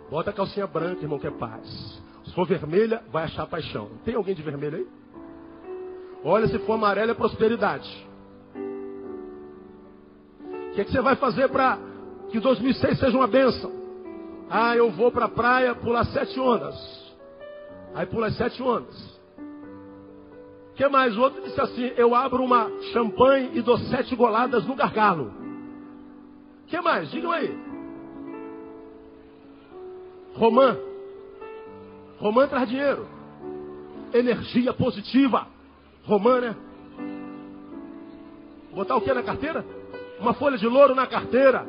Bota 0.09 0.31
a 0.31 0.33
calcinha 0.33 0.67
branca, 0.67 1.03
irmão, 1.03 1.19
que 1.19 1.27
é 1.27 1.31
paz. 1.31 1.67
Se 2.25 2.35
for 2.35 2.47
vermelha, 2.47 3.03
vai 3.11 3.25
achar 3.25 3.47
paixão. 3.47 3.91
Tem 4.05 4.15
alguém 4.15 4.35
de 4.35 4.43
vermelho 4.43 4.77
aí? 4.77 5.02
Olha, 6.25 6.47
se 6.49 6.59
for 6.61 6.75
amarela 6.75 7.13
é 7.13 7.15
prosperidade. 7.15 7.89
O 10.71 10.75
que, 10.75 10.81
é 10.81 10.85
que 10.85 10.93
você 10.93 11.01
vai 11.01 11.17
fazer 11.17 11.49
para 11.49 11.79
que 12.31 12.41
2006 12.41 12.99
seja 12.99 13.17
uma 13.17 13.27
bênção? 13.27 13.71
Ah, 14.49 14.77
eu 14.77 14.91
vou 14.91 15.11
para 15.11 15.27
a 15.27 15.29
praia 15.29 15.75
pular 15.75 16.05
sete 16.07 16.39
ondas. 16.39 16.77
Aí 17.95 18.07
pula 18.07 18.29
as 18.29 18.37
sete 18.37 18.63
ondas 18.63 19.13
que 20.83 20.89
mais? 20.89 21.17
O 21.17 21.21
outro 21.21 21.43
disse 21.43 21.61
assim: 21.61 21.93
Eu 21.97 22.15
abro 22.15 22.43
uma 22.43 22.71
champanhe 22.93 23.51
e 23.55 23.63
dou 23.63 23.79
sete 23.79 24.17
goladas 24.17 24.67
no 24.67 24.75
gargalo. 24.75 25.33
que 26.67 26.81
mais? 26.81 27.11
Digam 27.11 27.31
aí. 27.31 27.57
Romã. 30.35 30.77
Romã 32.19 32.49
traz 32.49 32.69
dinheiro. 32.69 33.07
Energia 34.13 34.73
positiva. 34.73 35.47
Romã, 36.05 36.41
né? 36.41 36.57
Botar 38.75 38.97
o 38.97 39.01
que 39.01 39.13
na 39.13 39.23
carteira? 39.23 39.65
Uma 40.19 40.35
folha 40.35 40.57
de 40.57 40.67
louro 40.67 40.95
na 40.95 41.07
carteira. 41.07 41.67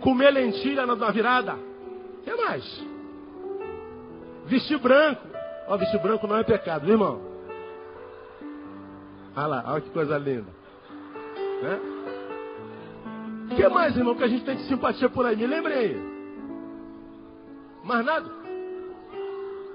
Comer 0.00 0.30
lentilha 0.30 0.86
na 0.86 1.10
virada. 1.10 1.54
O 1.54 2.22
que 2.22 2.34
mais? 2.34 2.84
Vestir 4.46 4.78
branco. 4.78 5.22
Ó, 5.68 5.76
vestir 5.76 6.00
branco 6.00 6.26
não 6.26 6.36
é 6.36 6.42
pecado, 6.42 6.84
viu, 6.84 6.94
irmão? 6.94 7.20
Olha 9.36 9.46
lá, 9.46 9.64
olha 9.66 9.80
que 9.80 9.90
coisa 9.90 10.18
linda. 10.18 10.48
Né? 11.62 11.80
O 13.50 13.54
que 13.54 13.68
mais, 13.68 13.96
irmão, 13.96 14.14
que 14.14 14.24
a 14.24 14.28
gente 14.28 14.44
tem 14.44 14.56
de 14.56 14.62
simpatia 14.64 15.08
por 15.08 15.26
aí? 15.26 15.36
Me 15.36 15.46
lembre 15.46 15.72
aí. 15.72 15.96
Mais 17.84 18.04
nada? 18.04 18.41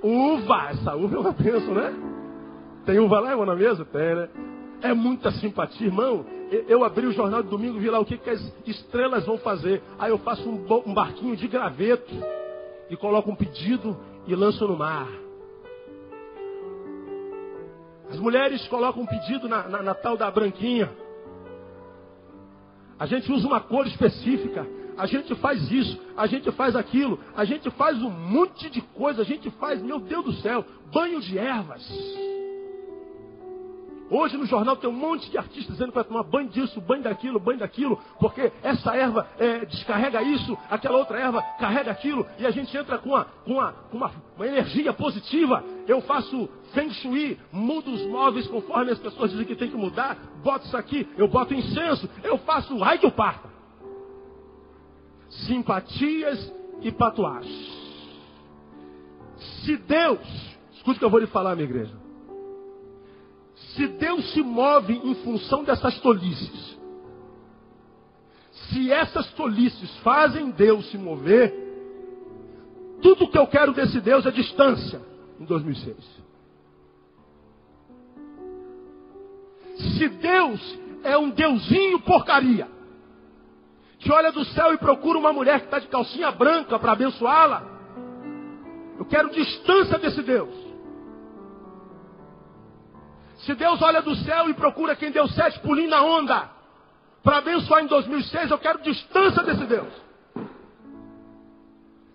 Uva, 0.02 0.70
essa 0.72 0.96
uva 0.96 1.16
é 1.16 1.20
uma 1.20 1.32
bênção, 1.32 1.74
né? 1.74 1.94
Tem 2.86 3.00
uva 3.00 3.20
lá, 3.20 3.32
irmão, 3.32 3.46
na 3.46 3.56
mesa? 3.56 3.84
Tem, 3.86 4.16
né? 4.16 4.30
É 4.82 4.94
muita 4.94 5.32
simpatia, 5.32 5.88
irmão. 5.88 6.26
Eu 6.68 6.84
abri 6.84 7.06
o 7.06 7.12
jornal 7.12 7.44
de 7.44 7.50
domingo, 7.50 7.80
vi 7.80 7.90
lá 7.90 8.00
o 8.00 8.06
que, 8.06 8.18
que 8.18 8.30
as 8.30 8.54
estrelas 8.66 9.26
vão 9.26 9.38
fazer. 9.38 9.82
Aí 10.00 10.12
eu 10.12 10.18
faço 10.20 10.48
um 10.48 10.94
barquinho 10.94 11.36
de 11.36 11.48
graveto 11.48 12.14
e 12.90 12.96
coloco 12.96 13.30
um 13.30 13.36
pedido 13.36 13.98
e 14.26 14.36
lanço 14.36 14.66
no 14.68 14.78
mar. 14.78 15.08
As 18.10 18.18
mulheres 18.20 18.66
colocam 18.68 19.04
um 19.04 19.06
pedido 19.06 19.50
na, 19.50 19.68
na, 19.68 19.84
na 19.84 19.94
tal 19.94 20.16
da 20.16 20.32
branquinha. 20.32 20.90
A 22.98 23.06
gente 23.06 23.32
usa 23.32 23.46
uma 23.46 23.60
cor 23.60 23.86
específica. 23.86 24.66
A 24.98 25.06
gente 25.06 25.36
faz 25.36 25.72
isso, 25.72 26.00
a 26.18 26.26
gente 26.26 26.52
faz 26.52 26.76
aquilo, 26.76 27.20
a 27.36 27.46
gente 27.46 27.70
faz 27.72 28.02
um 28.02 28.10
monte 28.10 28.68
de 28.70 28.82
coisa, 28.82 29.22
a 29.22 29.26
gente 29.26 29.50
faz, 29.52 29.82
meu 29.82 30.00
Deus 30.00 30.26
do 30.26 30.34
céu, 30.34 30.66
banho 30.92 31.22
de 31.22 31.38
ervas. 31.38 31.88
Hoje 34.10 34.38
no 34.38 34.46
jornal 34.46 34.78
tem 34.78 34.90
um 34.90 34.94
monte 34.94 35.30
de 35.30 35.38
artistas 35.38 35.74
dizendo 35.74 35.90
que 35.90 35.96
vai 35.96 36.04
tomar 36.04 36.24
banho 36.24 36.48
disso, 36.48 36.80
banho 36.80 37.04
daquilo, 37.04 37.40
banho 37.40 37.60
daquilo, 37.60 38.00
porque 38.20 38.52
essa 38.64 38.96
erva 38.96 39.28
é, 39.38 39.66
descarrega 39.66 40.24
isso, 40.24 40.58
aquela 40.70 40.98
outra 40.98 41.20
erva 41.20 41.42
carrega 41.60 41.92
aquilo, 41.92 42.26
e 42.40 42.46
a 42.46 42.52
gente 42.52 42.76
entra 42.76 42.98
com, 42.98 43.10
uma, 43.10 43.26
com, 43.26 43.54
uma, 43.54 43.74
com 43.92 43.98
uma, 43.98 44.12
uma, 44.36 44.48
energia 44.48 44.94
positiva. 44.94 45.64
Eu 45.88 46.02
faço 46.02 46.50
feng 46.74 46.90
shui, 46.90 47.38
mudo 47.52 47.92
os 47.92 48.02
móveis 48.08 48.48
conforme 48.48 48.92
as 48.92 49.00
pessoas 49.00 49.32
dizem 49.32 49.46
que 49.46 49.56
tem 49.56 49.70
que 49.70 49.78
mudar, 49.78 50.18
boto 50.42 50.66
isso 50.66 50.78
aqui, 50.78 51.08
eu 51.18 51.28
boto 51.28 51.54
incenso, 51.54 52.10
eu 52.24 52.38
faço 52.40 52.78
raio 52.78 53.00
que 53.00 53.06
eu 53.06 53.12
parta. 53.12 53.57
Simpatias 55.30 56.54
e 56.82 56.92
patuagens. 56.92 57.78
Se 59.64 59.78
Deus, 59.78 60.20
escute 60.74 60.98
o 60.98 61.00
que 61.00 61.06
eu 61.06 61.10
vou 61.10 61.20
lhe 61.20 61.28
falar, 61.28 61.56
minha 61.56 61.68
igreja. 61.68 61.96
Se 63.76 63.88
Deus 63.88 64.32
se 64.34 64.42
move 64.42 64.94
em 64.94 65.16
função 65.16 65.64
dessas 65.64 66.00
tolices, 66.00 66.78
se 68.70 68.92
essas 68.92 69.32
tolices 69.34 69.96
fazem 69.98 70.52
Deus 70.52 70.90
se 70.90 70.98
mover, 70.98 71.54
tudo 73.02 73.28
que 73.28 73.38
eu 73.38 73.48
quero 73.48 73.74
desse 73.74 74.02
Deus 74.02 74.26
é 74.26 74.32
distância 74.32 75.02
em 75.40 75.46
2006. 75.46 75.96
Se 79.98 80.10
Deus 80.10 80.80
é 81.04 81.18
um 81.18 81.30
deusinho 81.30 82.00
porcaria, 82.02 82.68
que 84.00 84.12
olha 84.12 84.32
do 84.32 84.46
céu 84.46 84.74
e 84.74 84.78
procura 84.78 85.18
uma 85.18 85.34
mulher 85.34 85.60
que 85.60 85.66
está 85.66 85.80
de 85.80 85.88
calcinha 85.88 86.32
branca 86.32 86.78
para 86.78 86.92
abençoá-la, 86.92 87.64
eu 88.98 89.06
quero 89.06 89.30
distância 89.30 89.98
desse 89.98 90.22
Deus. 90.22 90.68
Se 93.40 93.54
Deus 93.54 93.82
olha 93.82 94.02
do 94.02 94.16
céu 94.16 94.50
e 94.50 94.54
procura 94.54 94.96
quem 94.96 95.12
deu 95.12 95.28
sete 95.28 95.60
pulinhos 95.60 95.92
na 95.92 96.02
onda 96.02 96.50
para 97.24 97.38
abençoar 97.38 97.84
em 97.84 97.88
2006, 97.88 98.52
eu 98.52 98.58
quero 98.58 98.82
distância 98.82 99.44
desse 99.44 99.66
Deus. 99.66 100.08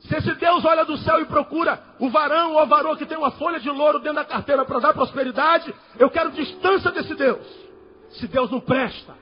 Se 0.01 0.17
esse 0.17 0.35
Deus 0.35 0.65
olha 0.65 0.85
do 0.85 0.97
céu 0.99 1.21
e 1.21 1.27
procura 1.27 1.81
o 2.01 2.11
varão 2.11 2.53
ou 2.53 2.59
a 2.59 2.65
varoa 2.65 2.97
que 2.97 3.07
tem 3.07 3.17
uma 3.17 3.31
folha 3.33 3.61
de 3.61 3.71
louro 3.71 4.01
dentro 4.01 4.17
da 4.17 4.25
carteira 4.25 4.65
para 4.65 4.81
dar 4.81 4.93
prosperidade, 4.93 5.73
eu 5.99 6.11
quero 6.11 6.33
distância 6.33 6.91
desse 6.91 7.15
Deus. 7.15 7.47
Se 8.11 8.27
Deus 8.27 8.51
não 8.51 8.61
presta. 8.61 9.22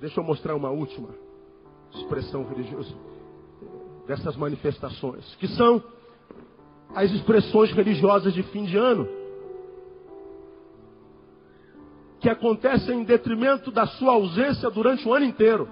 Deixa 0.00 0.20
eu 0.20 0.24
mostrar 0.24 0.54
uma 0.54 0.70
última 0.70 1.08
expressão 1.92 2.44
religiosa 2.44 2.94
dessas 4.06 4.36
manifestações, 4.36 5.34
que 5.36 5.48
são 5.48 5.82
as 6.94 7.10
expressões 7.10 7.70
religiosas 7.72 8.32
de 8.32 8.42
fim 8.44 8.64
de 8.64 8.76
ano, 8.76 9.08
que 12.20 12.28
acontecem 12.28 13.00
em 13.00 13.04
detrimento 13.04 13.70
da 13.70 13.86
sua 13.86 14.14
ausência 14.14 14.70
durante 14.70 15.06
o 15.06 15.12
ano 15.12 15.26
inteiro. 15.26 15.68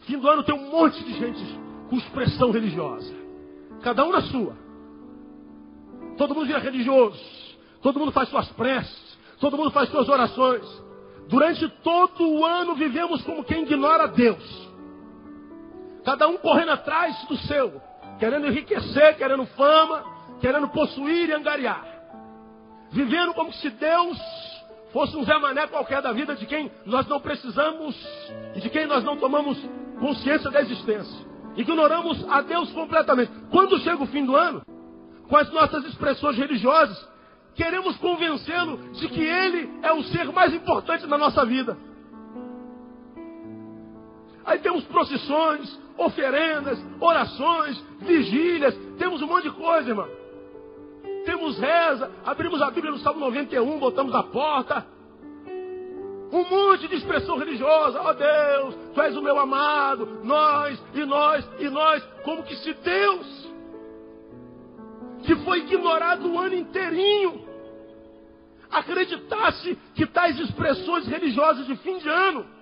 Fim 0.00 0.18
do 0.18 0.28
ano 0.28 0.42
tem 0.42 0.54
um 0.54 0.70
monte 0.70 1.02
de 1.04 1.12
gente 1.18 1.60
com 1.90 1.96
expressão 1.96 2.50
religiosa, 2.50 3.12
cada 3.82 4.04
um 4.04 4.12
na 4.12 4.22
sua. 4.22 4.56
Todo 6.16 6.34
mundo 6.34 6.46
vira 6.46 6.58
religioso, 6.60 7.20
todo 7.82 7.98
mundo 7.98 8.12
faz 8.12 8.28
suas 8.28 8.48
preces, 8.52 9.17
todo 9.40 9.56
mundo 9.56 9.70
faz 9.70 9.88
suas 9.90 10.08
orações. 10.08 10.64
Durante 11.28 11.68
todo 11.82 12.28
o 12.28 12.44
ano 12.44 12.74
vivemos 12.74 13.22
como 13.22 13.44
quem 13.44 13.62
ignora 13.62 14.08
Deus. 14.08 14.68
Cada 16.04 16.26
um 16.26 16.38
correndo 16.38 16.72
atrás 16.72 17.22
do 17.28 17.36
seu, 17.36 17.80
querendo 18.18 18.46
enriquecer, 18.46 19.16
querendo 19.16 19.44
fama, 19.46 20.04
querendo 20.40 20.68
possuir 20.68 21.28
e 21.28 21.32
angariar. 21.32 21.84
Vivendo 22.90 23.34
como 23.34 23.52
se 23.52 23.68
Deus 23.70 24.18
fosse 24.92 25.16
um 25.16 25.24
Zé 25.24 25.38
Mané 25.38 25.66
qualquer 25.66 26.00
da 26.00 26.12
vida 26.12 26.34
de 26.34 26.46
quem 26.46 26.70
nós 26.86 27.06
não 27.06 27.20
precisamos 27.20 27.94
e 28.54 28.60
de 28.60 28.70
quem 28.70 28.86
nós 28.86 29.04
não 29.04 29.16
tomamos 29.16 29.58
consciência 30.00 30.50
da 30.50 30.62
existência. 30.62 31.26
Ignoramos 31.56 32.24
a 32.30 32.40
Deus 32.40 32.70
completamente. 32.72 33.30
Quando 33.50 33.78
chega 33.80 34.02
o 34.02 34.06
fim 34.06 34.24
do 34.24 34.34
ano, 34.34 34.62
com 35.28 35.36
as 35.36 35.50
nossas 35.52 35.84
expressões 35.84 36.38
religiosas, 36.38 36.96
queremos 37.58 37.96
convencê-lo 37.96 38.92
de 38.92 39.08
que 39.08 39.20
Ele 39.20 39.68
é 39.82 39.92
o 39.92 40.04
ser 40.04 40.30
mais 40.32 40.54
importante 40.54 41.04
na 41.08 41.18
nossa 41.18 41.44
vida. 41.44 41.76
Aí 44.46 44.60
temos 44.60 44.84
procissões, 44.84 45.78
oferendas, 45.98 46.78
orações, 47.00 47.76
vigílias, 47.98 48.74
temos 48.96 49.20
um 49.20 49.26
monte 49.26 49.42
de 49.42 49.50
coisa, 49.50 49.88
irmão. 49.88 50.08
Temos 51.24 51.58
reza, 51.58 52.10
abrimos 52.24 52.62
a 52.62 52.70
Bíblia 52.70 52.92
no 52.92 52.98
Salmo 52.98 53.20
91, 53.20 53.78
botamos 53.78 54.14
a 54.14 54.22
porta. 54.22 54.86
Um 56.30 56.44
monte 56.44 56.86
de 56.86 56.94
expressão 56.94 57.38
religiosa. 57.38 58.00
Ó 58.00 58.10
oh 58.10 58.14
Deus, 58.14 58.74
tu 58.94 59.02
és 59.02 59.16
o 59.16 59.22
meu 59.22 59.38
amado, 59.38 60.20
nós, 60.22 60.80
e 60.94 61.04
nós, 61.04 61.50
e 61.58 61.68
nós. 61.68 62.02
Como 62.22 62.44
que 62.44 62.54
se 62.56 62.72
Deus, 62.72 63.52
que 65.24 65.34
foi 65.36 65.58
ignorado 65.58 66.32
o 66.32 66.38
ano 66.38 66.54
inteirinho, 66.54 67.47
acreditasse 68.70 69.76
que 69.94 70.06
tais 70.06 70.38
expressões 70.38 71.06
religiosas 71.06 71.66
de 71.66 71.76
fim 71.76 71.98
de 71.98 72.08
ano 72.08 72.58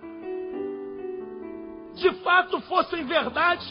de 1.96 2.12
fato 2.16 2.60
fossem 2.62 3.04
verdade, 3.04 3.66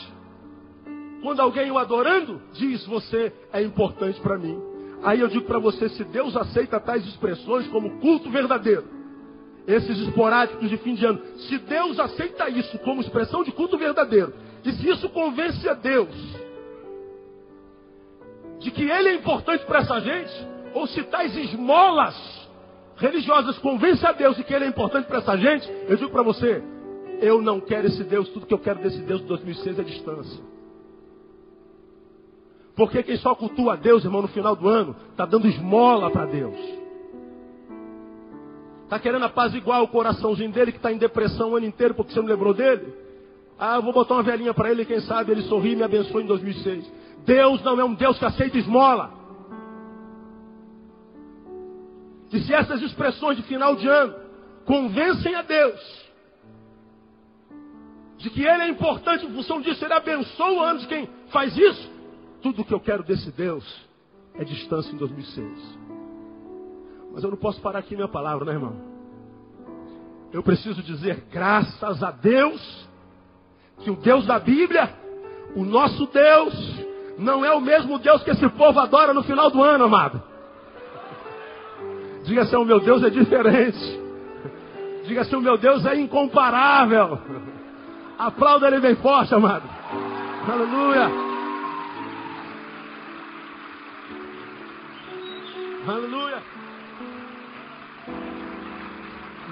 quando 1.21 1.39
alguém 1.39 1.71
o 1.71 1.77
adorando 1.77 2.41
diz: 2.53 2.85
Você 2.87 3.31
é 3.53 3.61
importante 3.61 4.19
para 4.19 4.37
mim. 4.37 4.59
Aí 5.03 5.19
eu 5.19 5.27
digo 5.27 5.45
para 5.45 5.59
você: 5.59 5.87
se 5.89 6.03
Deus 6.03 6.35
aceita 6.35 6.79
tais 6.79 7.05
expressões 7.05 7.67
como 7.67 7.99
culto 7.99 8.29
verdadeiro, 8.29 8.83
esses 9.67 9.99
esporádicos 9.99 10.69
de 10.69 10.77
fim 10.77 10.95
de 10.95 11.05
ano, 11.05 11.21
se 11.47 11.57
Deus 11.59 11.99
aceita 11.99 12.49
isso 12.49 12.77
como 12.79 13.01
expressão 13.01 13.43
de 13.43 13.51
culto 13.51 13.77
verdadeiro, 13.77 14.33
e 14.63 14.71
se 14.73 14.89
isso 14.89 15.07
convence 15.09 15.67
a 15.69 15.73
Deus 15.73 16.45
de 18.59 18.71
que 18.71 18.83
Ele 18.83 19.09
é 19.09 19.13
importante 19.13 19.63
para 19.65 19.79
essa 19.79 19.99
gente, 19.99 20.47
ou 20.75 20.85
se 20.87 21.01
tais 21.03 21.35
esmolas 21.35 22.15
religiosas 22.97 23.57
convencem 23.59 24.07
a 24.07 24.11
Deus 24.11 24.35
de 24.35 24.43
que 24.43 24.53
Ele 24.53 24.65
é 24.65 24.67
importante 24.67 25.05
para 25.05 25.19
essa 25.19 25.37
gente, 25.37 25.71
eu 25.87 25.95
digo 25.95 26.11
para 26.11 26.21
você: 26.21 26.61
eu 27.21 27.41
não 27.41 27.61
quero 27.61 27.87
esse 27.87 28.03
Deus, 28.03 28.27
tudo 28.29 28.45
que 28.45 28.53
eu 28.53 28.59
quero 28.59 28.79
desse 28.79 28.99
Deus 28.99 29.21
de 29.21 29.27
2006 29.27 29.79
é 29.79 29.83
distância. 29.83 30.43
Porque 32.75 33.01
quem 33.03 33.15
só 33.15 33.33
cultua 33.33 33.73
a 33.73 33.75
Deus, 33.77 34.03
irmão, 34.03 34.21
no 34.21 34.27
final 34.27 34.53
do 34.53 34.67
ano, 34.67 34.93
está 35.11 35.25
dando 35.25 35.47
esmola 35.47 36.11
para 36.11 36.25
Deus. 36.25 36.57
Está 38.83 38.99
querendo 38.99 39.23
apaziguar 39.23 39.81
o 39.81 39.87
coraçãozinho 39.87 40.51
dele 40.51 40.73
que 40.73 40.77
está 40.77 40.91
em 40.91 40.97
depressão 40.97 41.51
o 41.51 41.55
ano 41.55 41.65
inteiro 41.65 41.95
porque 41.95 42.11
você 42.11 42.19
não 42.19 42.27
lembrou 42.27 42.53
dele? 42.53 42.93
Ah, 43.57 43.77
eu 43.77 43.81
vou 43.81 43.93
botar 43.93 44.15
uma 44.15 44.23
velhinha 44.23 44.53
para 44.53 44.69
ele, 44.69 44.83
quem 44.83 44.99
sabe 44.99 45.31
ele 45.31 45.43
sorri 45.43 45.71
e 45.71 45.75
me 45.77 45.83
abençoe 45.83 46.23
em 46.23 46.27
2006. 46.27 46.91
Deus 47.25 47.63
não 47.63 47.79
é 47.79 47.83
um 47.85 47.93
Deus 47.93 48.19
que 48.19 48.25
aceita 48.25 48.57
esmola. 48.57 49.24
E 52.35 52.41
se 52.41 52.53
essas 52.53 52.81
expressões 52.81 53.37
de 53.37 53.43
final 53.43 53.77
de 53.77 53.87
ano 53.87 54.13
convencem 54.65 55.33
a 55.35 55.41
Deus 55.41 56.05
de 58.17 58.29
que 58.29 58.41
ele 58.41 58.63
é 58.63 58.67
importante 58.67 59.25
em 59.25 59.33
função 59.33 59.61
disso, 59.61 59.85
ele 59.85 59.93
abençoa 59.93 60.51
o 60.51 60.59
ano 60.59 60.79
de 60.79 60.87
quem 60.87 61.07
faz 61.29 61.55
isso, 61.55 61.91
tudo 62.41 62.65
que 62.65 62.73
eu 62.73 62.79
quero 62.79 63.03
desse 63.03 63.31
Deus 63.31 63.63
é 64.33 64.43
distância 64.43 64.91
em 64.91 64.97
2006. 64.97 65.79
Mas 67.13 67.23
eu 67.23 67.29
não 67.29 67.37
posso 67.37 67.61
parar 67.61 67.79
aqui 67.79 67.95
minha 67.95 68.07
palavra, 68.07 68.43
né, 68.43 68.51
irmão? 68.51 68.75
Eu 70.33 70.43
preciso 70.43 70.83
dizer 70.83 71.23
graças 71.31 72.03
a 72.03 72.11
Deus 72.11 72.89
que 73.79 73.89
o 73.89 73.95
Deus 73.95 74.25
da 74.25 74.39
Bíblia, 74.39 74.93
o 75.55 75.63
nosso 75.63 76.05
Deus, 76.07 76.53
não 77.17 77.45
é 77.45 77.53
o 77.53 77.61
mesmo 77.61 77.97
Deus 77.97 78.23
que 78.23 78.31
esse 78.31 78.49
povo 78.49 78.77
adora 78.77 79.13
no 79.13 79.23
final 79.23 79.49
do 79.49 79.63
ano, 79.63 79.85
amado. 79.85 80.34
Diga 82.25 82.41
assim, 82.41 82.55
o 82.55 82.65
meu 82.65 82.79
Deus 82.79 83.03
é 83.03 83.09
diferente. 83.09 84.01
Diga 85.05 85.21
assim, 85.21 85.35
o 85.35 85.41
meu 85.41 85.57
Deus 85.57 85.85
é 85.85 85.95
incomparável. 85.95 87.19
Aplauda 88.17 88.67
ele 88.67 88.79
bem 88.79 88.95
forte, 88.95 89.33
amado. 89.33 89.63
Aleluia. 90.51 91.11
Aleluia. 95.87 96.43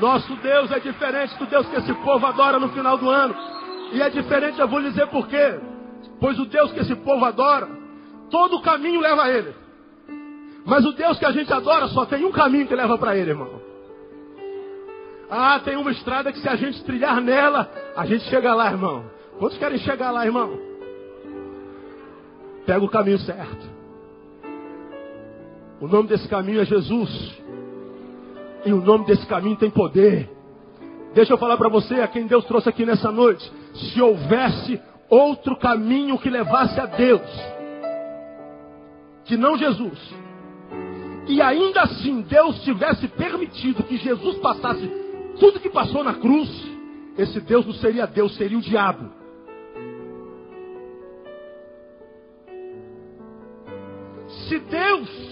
Nosso 0.01 0.35
Deus 0.37 0.71
é 0.71 0.79
diferente 0.79 1.37
do 1.37 1.45
Deus 1.45 1.67
que 1.67 1.75
esse 1.75 1.93
povo 1.93 2.25
adora 2.25 2.59
no 2.59 2.69
final 2.69 2.97
do 2.97 3.07
ano. 3.07 3.35
E 3.91 4.01
é 4.01 4.09
diferente, 4.09 4.59
eu 4.59 4.67
vou 4.67 4.81
dizer 4.81 5.07
por 5.07 5.27
quê. 5.27 5.59
Pois 6.19 6.39
o 6.39 6.45
Deus 6.45 6.71
que 6.71 6.79
esse 6.79 6.95
povo 6.95 7.23
adora, 7.23 7.69
todo 8.31 8.55
o 8.55 8.61
caminho 8.63 8.99
leva 8.99 9.23
a 9.23 9.29
ele. 9.29 9.62
Mas 10.65 10.85
o 10.85 10.93
Deus 10.93 11.19
que 11.19 11.25
a 11.25 11.31
gente 11.31 11.51
adora 11.51 11.87
só 11.89 12.05
tem 12.05 12.23
um 12.25 12.31
caminho 12.31 12.67
que 12.67 12.75
leva 12.75 12.97
para 12.97 13.17
ele, 13.17 13.31
irmão. 13.31 13.61
Ah, 15.29 15.59
tem 15.59 15.75
uma 15.75 15.91
estrada 15.91 16.31
que 16.31 16.39
se 16.39 16.47
a 16.47 16.55
gente 16.55 16.83
trilhar 16.83 17.19
nela, 17.19 17.69
a 17.95 18.05
gente 18.05 18.23
chega 18.25 18.53
lá, 18.53 18.71
irmão. 18.71 19.03
Quantos 19.39 19.57
querem 19.57 19.79
chegar 19.79 20.11
lá, 20.11 20.25
irmão? 20.25 20.57
Pega 22.65 22.85
o 22.85 22.89
caminho 22.89 23.19
certo. 23.19 23.73
O 25.81 25.87
nome 25.87 26.07
desse 26.07 26.27
caminho 26.29 26.61
é 26.61 26.65
Jesus. 26.65 27.41
E 28.65 28.71
o 28.71 28.79
nome 28.79 29.05
desse 29.05 29.25
caminho 29.25 29.57
tem 29.57 29.69
poder. 29.69 30.29
Deixa 31.13 31.33
eu 31.33 31.37
falar 31.37 31.57
para 31.57 31.67
você, 31.67 31.95
a 31.95 32.07
quem 32.07 32.25
Deus 32.25 32.45
trouxe 32.45 32.69
aqui 32.69 32.85
nessa 32.85 33.11
noite. 33.11 33.51
Se 33.73 34.01
houvesse 34.01 34.81
outro 35.09 35.57
caminho 35.57 36.17
que 36.17 36.29
levasse 36.29 36.79
a 36.79 36.85
Deus, 36.85 37.21
que 39.25 39.35
não 39.35 39.57
Jesus, 39.57 39.99
e 41.27 41.41
ainda 41.41 41.83
assim 41.83 42.21
Deus 42.21 42.61
tivesse 42.63 43.07
permitido 43.07 43.83
que 43.83 43.97
Jesus 43.97 44.37
passasse 44.39 44.87
tudo 45.39 45.59
que 45.59 45.69
passou 45.69 46.03
na 46.03 46.13
cruz, 46.13 46.49
esse 47.17 47.39
Deus 47.41 47.65
não 47.65 47.73
seria 47.73 48.05
Deus, 48.05 48.35
seria 48.35 48.57
o 48.57 48.61
diabo. 48.61 49.09
Se 54.47 54.59
Deus 54.59 55.23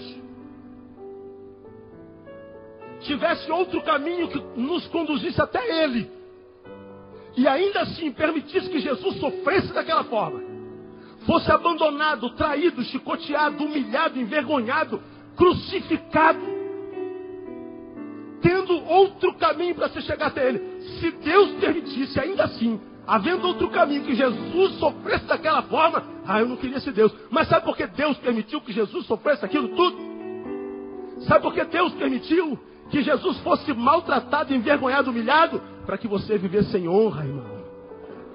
tivesse 3.00 3.50
outro 3.50 3.82
caminho 3.82 4.28
que 4.28 4.60
nos 4.60 4.86
conduzisse 4.88 5.40
até 5.40 5.84
Ele, 5.84 6.10
e 7.36 7.46
ainda 7.48 7.82
assim 7.82 8.12
permitisse 8.12 8.68
que 8.68 8.80
Jesus 8.80 9.18
sofresse 9.18 9.72
daquela 9.72 10.04
forma, 10.04 10.40
fosse 11.26 11.50
abandonado, 11.50 12.30
traído, 12.30 12.82
chicoteado, 12.84 13.64
humilhado, 13.64 14.18
envergonhado, 14.18 15.00
crucificado, 15.36 16.40
tendo 18.40 18.74
outro 18.84 19.34
caminho 19.34 19.74
para 19.74 19.88
se 19.88 20.00
chegar 20.02 20.26
até 20.26 20.48
Ele. 20.48 20.80
Se 21.00 21.10
Deus 21.10 21.52
permitisse, 21.60 22.18
ainda 22.18 22.44
assim, 22.44 22.80
havendo 23.06 23.46
outro 23.46 23.68
caminho, 23.70 24.04
que 24.04 24.14
Jesus 24.14 24.74
sofresse 24.78 25.24
daquela 25.26 25.62
forma, 25.62 26.02
ah, 26.26 26.40
eu 26.40 26.48
não 26.48 26.56
queria 26.56 26.80
ser 26.80 26.92
Deus. 26.92 27.12
Mas 27.30 27.48
sabe 27.48 27.64
por 27.64 27.76
que 27.76 27.86
Deus 27.86 28.16
permitiu 28.18 28.60
que 28.60 28.72
Jesus 28.72 29.06
sofresse 29.06 29.44
aquilo 29.44 29.68
tudo? 29.68 29.96
Sabe 31.26 31.42
por 31.42 31.54
que 31.54 31.64
Deus 31.64 31.92
permitiu 31.94 32.58
que 32.90 33.02
Jesus 33.02 33.38
fosse 33.38 33.72
maltratado, 33.72 34.54
envergonhado, 34.54 35.10
humilhado? 35.10 35.60
Para 35.86 35.96
que 35.96 36.08
você 36.08 36.36
vivesse 36.36 36.70
sem 36.72 36.88
honra, 36.88 37.24
irmão. 37.24 37.62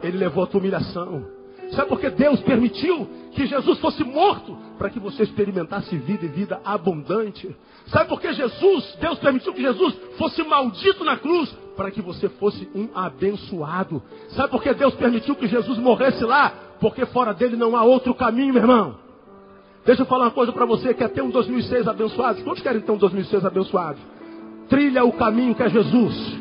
Ele 0.01 0.17
levou 0.17 0.43
a 0.43 0.47
tua 0.47 0.59
humilhação. 0.59 1.36
Sabe 1.71 1.89
por 1.89 1.99
que 1.99 2.09
Deus 2.09 2.39
permitiu 2.41 3.07
que 3.31 3.45
Jesus 3.45 3.79
fosse 3.79 4.03
morto? 4.03 4.57
Para 4.77 4.89
que 4.89 4.99
você 4.99 5.23
experimentasse 5.23 5.95
vida 5.97 6.25
e 6.25 6.29
vida 6.29 6.61
abundante. 6.63 7.55
Sabe 7.87 8.09
por 8.09 8.21
que 8.21 8.31
Jesus, 8.33 8.97
Deus 8.99 9.19
permitiu 9.19 9.53
que 9.53 9.61
Jesus 9.61 9.95
fosse 10.17 10.43
maldito 10.43 11.03
na 11.03 11.17
cruz? 11.17 11.49
Para 11.75 11.91
que 11.91 12.01
você 12.01 12.29
fosse 12.29 12.69
um 12.73 12.89
abençoado. 12.95 14.01
Sabe 14.29 14.49
por 14.49 14.61
que 14.61 14.73
Deus 14.73 14.93
permitiu 14.95 15.35
que 15.35 15.47
Jesus 15.47 15.77
morresse 15.77 16.23
lá? 16.23 16.53
Porque 16.79 17.05
fora 17.07 17.33
dele 17.33 17.55
não 17.55 17.75
há 17.75 17.83
outro 17.83 18.13
caminho, 18.15 18.53
meu 18.53 18.63
irmão. 18.63 19.07
Deixa 19.85 20.01
eu 20.01 20.05
falar 20.05 20.25
uma 20.25 20.31
coisa 20.31 20.51
para 20.51 20.65
você, 20.65 20.93
quer 20.93 21.09
ter 21.09 21.21
um 21.21 21.29
2006 21.29 21.87
abençoado? 21.87 22.43
Quantos 22.43 22.61
querem 22.61 22.81
ter 22.81 22.91
um 22.91 22.97
2006 22.97 23.45
abençoado? 23.45 23.97
Trilha 24.67 25.05
o 25.05 25.13
caminho 25.13 25.55
que 25.55 25.63
é 25.63 25.69
Jesus. 25.69 26.37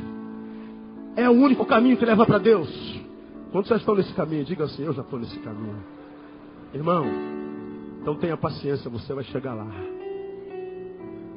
É 1.14 1.28
o 1.30 1.32
único 1.32 1.64
caminho 1.64 1.96
que 1.96 2.04
leva 2.04 2.26
para 2.26 2.38
Deus. 2.38 2.95
Quantos 3.52 3.68
já 3.70 3.76
estão 3.76 3.94
nesse 3.94 4.12
caminho? 4.14 4.44
Diga 4.44 4.64
assim, 4.64 4.84
eu 4.84 4.92
já 4.92 5.02
estou 5.02 5.18
nesse 5.18 5.38
caminho. 5.40 5.82
Irmão, 6.74 7.06
então 8.00 8.14
tenha 8.16 8.36
paciência, 8.36 8.90
você 8.90 9.12
vai 9.14 9.24
chegar 9.24 9.54
lá. 9.54 9.66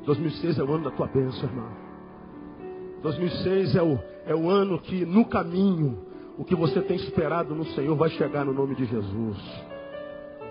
2006 0.06 0.60
é 0.60 0.64
o 0.64 0.74
ano 0.74 0.84
da 0.86 0.92
tua 0.92 1.08
bênção, 1.08 1.50
irmão. 1.50 1.70
2006 3.02 3.76
é 3.76 3.82
o, 3.82 4.00
é 4.26 4.36
o 4.36 4.50
ano 4.50 4.80
que 4.80 5.06
no 5.06 5.26
caminho, 5.26 6.00
o 6.38 6.44
que 6.44 6.56
você 6.56 6.82
tem 6.82 6.98
esperado 6.98 7.56
no 7.56 7.66
Senhor 7.68 7.96
vai 7.96 8.10
chegar 8.10 8.46
no 8.46 8.54
nome 8.54 8.76
de 8.76 8.86
Jesus. 8.86 9.38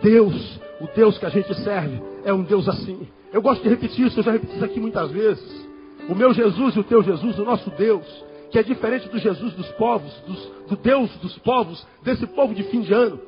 Deus, 0.02 0.60
o 0.80 0.86
Deus 0.94 1.18
que 1.18 1.26
a 1.26 1.30
gente 1.30 1.52
serve, 1.62 2.02
é 2.24 2.32
um 2.32 2.42
Deus 2.42 2.68
assim. 2.68 3.08
Eu 3.32 3.42
gosto 3.42 3.62
de 3.62 3.68
repetir 3.68 4.06
isso, 4.06 4.18
eu 4.18 4.24
já 4.24 4.32
repeti 4.32 4.54
isso 4.54 4.64
aqui 4.64 4.80
muitas 4.80 5.10
vezes. 5.10 5.68
O 6.08 6.14
meu 6.14 6.32
Jesus 6.32 6.74
e 6.76 6.80
o 6.80 6.84
teu 6.84 7.02
Jesus, 7.02 7.38
o 7.38 7.44
nosso 7.44 7.70
Deus, 7.70 8.06
que 8.50 8.58
é 8.58 8.62
diferente 8.62 9.08
do 9.08 9.18
Jesus 9.18 9.54
dos 9.54 9.70
povos, 9.72 10.12
dos, 10.26 10.68
do 10.68 10.76
Deus 10.76 11.14
dos 11.18 11.38
povos, 11.38 11.86
desse 12.02 12.26
povo 12.26 12.54
de 12.54 12.62
fim 12.64 12.80
de 12.80 12.92
ano. 12.92 13.20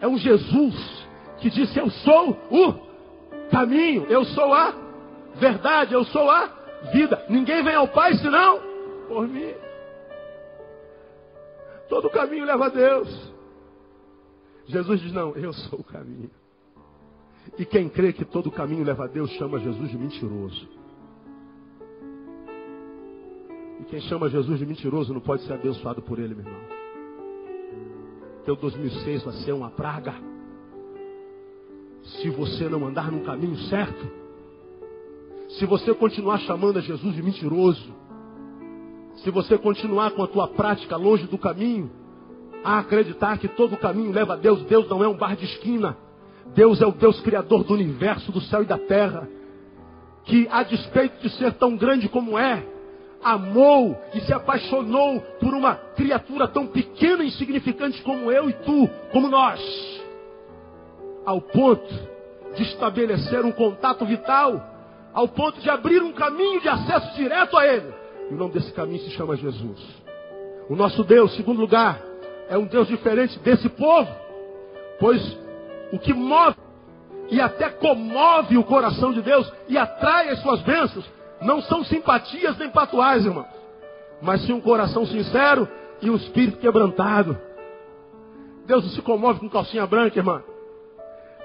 É 0.00 0.08
um 0.08 0.16
Jesus 0.16 0.74
que 1.38 1.50
disse: 1.50 1.78
Eu 1.78 1.90
sou 1.90 2.30
o 2.50 3.50
caminho, 3.50 4.06
eu 4.08 4.24
sou 4.24 4.52
a 4.52 4.74
verdade, 5.34 5.94
eu 5.94 6.04
sou 6.04 6.30
a 6.30 6.46
vida. 6.92 7.24
Ninguém 7.28 7.62
vem 7.62 7.74
ao 7.74 7.88
Pai 7.88 8.14
senão 8.14 8.60
por 9.08 9.28
mim. 9.28 9.52
Todo 11.88 12.10
caminho 12.10 12.44
leva 12.44 12.66
a 12.66 12.70
Deus. 12.70 13.32
Jesus 14.66 15.00
diz: 15.00 15.12
Não, 15.12 15.32
eu 15.36 15.52
sou 15.52 15.80
o 15.80 15.84
caminho. 15.84 16.30
E 17.58 17.64
quem 17.64 17.88
crê 17.88 18.12
que 18.12 18.24
todo 18.24 18.50
caminho 18.50 18.84
leva 18.84 19.04
a 19.04 19.06
Deus 19.06 19.30
chama 19.32 19.58
Jesus 19.58 19.90
de 19.90 19.98
mentiroso. 19.98 20.83
E 23.80 23.84
quem 23.84 24.00
chama 24.02 24.28
Jesus 24.28 24.58
de 24.58 24.66
mentiroso 24.66 25.12
não 25.12 25.20
pode 25.20 25.42
ser 25.42 25.52
abençoado 25.52 26.00
por 26.02 26.18
ele, 26.18 26.34
meu 26.34 26.44
irmão. 26.44 26.60
Teu 28.44 28.56
2006 28.56 29.22
vai 29.22 29.34
ser 29.34 29.52
uma 29.52 29.70
praga. 29.70 30.14
Se 32.02 32.28
você 32.30 32.68
não 32.68 32.86
andar 32.86 33.10
no 33.10 33.24
caminho 33.24 33.56
certo, 33.68 34.06
se 35.58 35.64
você 35.66 35.94
continuar 35.94 36.38
chamando 36.40 36.78
a 36.78 36.82
Jesus 36.82 37.14
de 37.14 37.22
mentiroso, 37.22 37.94
se 39.16 39.30
você 39.30 39.56
continuar 39.56 40.10
com 40.10 40.22
a 40.22 40.26
tua 40.26 40.48
prática 40.48 40.96
longe 40.96 41.26
do 41.26 41.38
caminho, 41.38 41.90
a 42.62 42.78
acreditar 42.78 43.38
que 43.38 43.48
todo 43.48 43.76
caminho 43.76 44.12
leva 44.12 44.34
a 44.34 44.36
Deus, 44.36 44.62
Deus 44.64 44.88
não 44.88 45.04
é 45.04 45.08
um 45.08 45.16
bar 45.16 45.36
de 45.36 45.44
esquina. 45.44 45.96
Deus 46.54 46.80
é 46.80 46.86
o 46.86 46.92
Deus 46.92 47.20
criador 47.20 47.64
do 47.64 47.74
universo, 47.74 48.32
do 48.32 48.40
céu 48.42 48.62
e 48.62 48.66
da 48.66 48.78
terra. 48.78 49.28
Que 50.24 50.48
a 50.50 50.62
despeito 50.62 51.20
de 51.22 51.30
ser 51.36 51.52
tão 51.54 51.76
grande 51.76 52.08
como 52.08 52.38
é, 52.38 52.66
amou 53.24 53.98
e 54.12 54.20
se 54.20 54.32
apaixonou 54.32 55.20
por 55.40 55.54
uma 55.54 55.74
criatura 55.96 56.46
tão 56.46 56.66
pequena 56.66 57.24
e 57.24 57.28
insignificante 57.28 58.02
como 58.02 58.30
eu 58.30 58.50
e 58.50 58.52
tu, 58.52 58.88
como 59.10 59.28
nós, 59.28 59.60
ao 61.24 61.40
ponto 61.40 61.92
de 62.54 62.62
estabelecer 62.62 63.44
um 63.44 63.50
contato 63.50 64.04
vital, 64.04 64.62
ao 65.14 65.26
ponto 65.26 65.58
de 65.60 65.70
abrir 65.70 66.02
um 66.02 66.12
caminho 66.12 66.60
de 66.60 66.68
acesso 66.68 67.14
direto 67.16 67.56
a 67.56 67.66
Ele. 67.66 67.92
E 68.30 68.34
o 68.34 68.36
nome 68.36 68.52
desse 68.52 68.72
caminho 68.72 69.00
se 69.00 69.10
chama 69.10 69.36
Jesus. 69.36 69.80
O 70.68 70.76
nosso 70.76 71.02
Deus, 71.02 71.34
segundo 71.34 71.60
lugar, 71.60 72.00
é 72.48 72.58
um 72.58 72.66
Deus 72.66 72.88
diferente 72.88 73.38
desse 73.38 73.68
povo, 73.70 74.10
pois 75.00 75.38
o 75.92 75.98
que 75.98 76.12
move 76.12 76.56
e 77.30 77.40
até 77.40 77.70
comove 77.70 78.58
o 78.58 78.64
coração 78.64 79.12
de 79.12 79.22
Deus 79.22 79.50
e 79.68 79.78
atrai 79.78 80.28
as 80.28 80.40
suas 80.40 80.60
bênçãos 80.60 81.04
não 81.40 81.60
são 81.62 81.84
simpatias 81.84 82.56
nem 82.58 82.70
patuais, 82.70 83.24
irmão. 83.24 83.46
Mas 84.22 84.42
sim 84.42 84.52
um 84.52 84.60
coração 84.60 85.06
sincero 85.06 85.68
e 86.00 86.10
um 86.10 86.16
espírito 86.16 86.58
quebrantado. 86.58 87.36
Deus 88.66 88.84
não 88.84 88.90
se 88.90 89.02
comove 89.02 89.40
com 89.40 89.48
calcinha 89.48 89.86
branca, 89.86 90.18
irmã. 90.18 90.42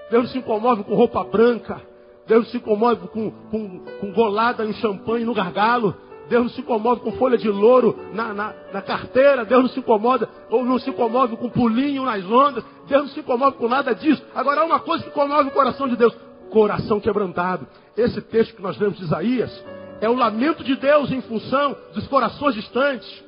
Deus 0.10 0.25
não 0.25 0.32
se 0.32 0.41
comove 0.41 0.84
com 0.84 0.95
roupa 0.95 1.23
branca. 1.23 1.82
Deus 2.25 2.45
não 2.45 2.52
se 2.52 2.60
comove 2.60 3.08
com, 3.08 3.32
com, 3.52 3.80
com 3.99 4.13
golada 4.13 4.65
em 4.65 4.73
champanhe 4.73 5.25
no 5.25 5.34
gargalo. 5.34 5.95
Deus 6.30 6.43
não 6.43 6.49
se 6.49 6.62
comove 6.62 7.02
com 7.02 7.12
folha 7.13 7.38
de 7.38 7.49
louro 7.49 7.97
na, 8.13 8.34
na, 8.34 8.54
na, 8.71 8.82
carteira, 8.84 9.43
Deus 9.43 9.63
não 9.63 9.69
se 9.69 9.80
incomoda, 9.80 10.30
ou 10.49 10.63
não 10.63 10.78
se 10.78 10.91
comove 10.91 11.36
com 11.36 11.49
pulinho 11.49 12.06
nas 12.06 12.23
ondas, 12.23 12.63
Deus 12.88 13.02
não 13.02 13.10
se 13.10 13.23
comove 13.23 13.58
com 13.58 13.67
nada 13.67 13.95
disso. 13.95 14.23
Agora 14.36 14.62
há 14.62 14.63
uma 14.63 14.80
coisa 14.80 15.04
que 15.04 15.10
comove 15.10 15.49
o 15.49 15.52
coração 15.52 15.88
de 15.88 15.95
Deus: 15.95 16.15
coração 16.50 17.00
quebrantado. 17.00 17.68
Esse 17.96 18.22
texto 18.22 18.56
que 18.56 18.62
nós 18.62 18.78
lemos 18.78 18.98
de 18.98 19.04
Isaías 19.06 19.66
é 20.02 20.10
o 20.10 20.16
lamento 20.16 20.64
de 20.64 20.76
Deus 20.76 21.12
em 21.12 21.22
função 21.22 21.76
dos 21.94 22.08
corações 22.08 22.56
distantes. 22.56 23.24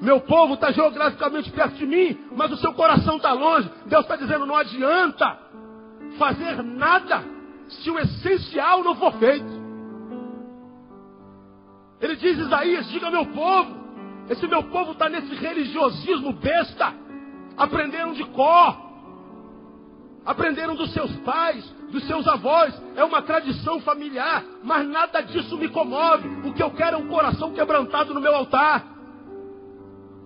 Meu 0.00 0.20
povo 0.20 0.54
está 0.54 0.72
geograficamente 0.72 1.50
perto 1.52 1.76
de 1.76 1.86
mim, 1.86 2.18
mas 2.36 2.50
o 2.50 2.56
seu 2.56 2.72
coração 2.72 3.16
está 3.16 3.32
longe. 3.32 3.70
Deus 3.86 4.02
está 4.02 4.16
dizendo: 4.16 4.46
não 4.46 4.56
adianta 4.56 5.38
fazer 6.18 6.62
nada 6.62 7.24
se 7.68 7.90
o 7.90 7.98
essencial 7.98 8.82
não 8.82 8.96
for 8.96 9.12
feito. 9.14 9.62
Ele 12.00 12.16
diz, 12.16 12.36
Isaías, 12.36 12.88
diga 12.88 13.12
meu 13.12 13.26
povo, 13.26 13.76
esse 14.28 14.44
meu 14.48 14.64
povo 14.64 14.90
está 14.90 15.08
nesse 15.08 15.34
religiosismo 15.36 16.32
besta, 16.32 16.92
aprenderam 17.56 18.12
de 18.12 18.24
cor, 18.24 18.91
aprenderam 20.24 20.74
dos 20.74 20.92
seus 20.92 21.10
pais, 21.18 21.64
dos 21.90 22.06
seus 22.06 22.26
avós, 22.26 22.74
é 22.96 23.04
uma 23.04 23.22
tradição 23.22 23.80
familiar, 23.80 24.44
mas 24.62 24.86
nada 24.88 25.20
disso 25.20 25.56
me 25.56 25.68
comove. 25.68 26.28
O 26.48 26.52
que 26.52 26.62
eu 26.62 26.70
quero 26.70 26.96
é 26.96 26.98
um 26.98 27.08
coração 27.08 27.52
quebrantado 27.52 28.14
no 28.14 28.20
meu 28.20 28.34
altar. 28.34 28.86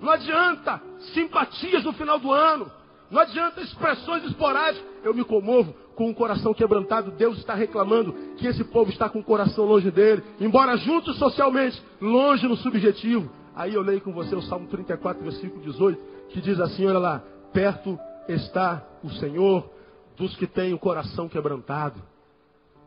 Não 0.00 0.10
adianta 0.10 0.80
simpatias 1.14 1.84
no 1.84 1.92
final 1.92 2.18
do 2.18 2.30
ano. 2.30 2.70
Não 3.10 3.20
adianta 3.20 3.60
expressões 3.60 4.24
esporádicas. 4.24 4.86
Eu 5.02 5.14
me 5.14 5.24
comovo 5.24 5.74
com 5.94 6.10
o 6.10 6.14
coração 6.14 6.52
quebrantado. 6.52 7.10
Deus 7.12 7.38
está 7.38 7.54
reclamando 7.54 8.12
que 8.36 8.46
esse 8.46 8.64
povo 8.64 8.90
está 8.90 9.08
com 9.08 9.20
o 9.20 9.24
coração 9.24 9.64
longe 9.64 9.90
dele. 9.90 10.22
Embora 10.40 10.76
juntos 10.76 11.16
socialmente, 11.18 11.82
longe 12.00 12.46
no 12.46 12.56
subjetivo. 12.56 13.30
Aí 13.54 13.74
eu 13.74 13.80
leio 13.80 14.00
com 14.00 14.12
você 14.12 14.34
o 14.34 14.42
Salmo 14.42 14.66
34, 14.66 15.22
versículo 15.22 15.62
18, 15.62 16.00
que 16.28 16.40
diz 16.40 16.60
assim: 16.60 16.86
Olha 16.86 16.98
lá, 16.98 17.22
perto 17.52 17.98
está 18.28 18.84
o 19.02 19.10
Senhor 19.10 19.75
dos 20.16 20.34
que 20.36 20.46
têm 20.46 20.72
o 20.72 20.78
coração 20.78 21.28
quebrantado 21.28 22.00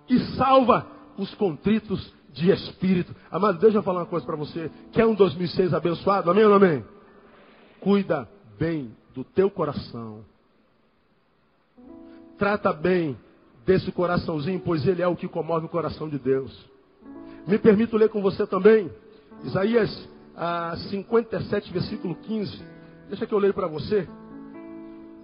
e 0.10 0.20
salva 0.36 0.86
os 1.18 1.34
contritos 1.36 2.14
de 2.34 2.52
espírito. 2.52 3.16
Amado, 3.32 3.60
deixa 3.60 3.78
eu 3.78 3.84
falar 3.84 4.02
uma 4.02 4.06
coisa 4.06 4.26
para 4.26 4.36
você. 4.36 4.72
Quer 4.92 5.06
um 5.06 5.14
2006 5.14 5.74
abençoado? 5.74 6.30
Amém 6.32 6.46
ou 6.46 6.54
amém? 6.54 6.84
Cuida 7.80 8.28
bem 8.58 8.96
do 9.14 9.24
teu 9.24 9.50
coração. 9.50 10.24
Trata 12.38 12.72
bem 12.74 13.18
desse 13.66 13.92
coraçãozinho, 13.92 14.60
pois 14.60 14.88
ele 14.88 15.02
é 15.02 15.08
o 15.08 15.16
que 15.16 15.28
comove 15.28 15.66
o 15.66 15.70
coração 15.70 16.10
de 16.10 16.18
Deus. 16.18 16.70
Me 17.46 17.58
permito 17.58 17.98
ler 17.98 18.10
com 18.10 18.22
você 18.22 18.46
também, 18.48 18.90
Isaías 19.44 20.10
ah, 20.36 20.76
57, 20.90 21.72
versículo 21.72 22.16
15. 22.16 22.64
Deixa 23.10 23.26
que 23.26 23.34
eu 23.34 23.40
leio 23.40 23.54
para 23.54 23.68
você. 23.68 24.08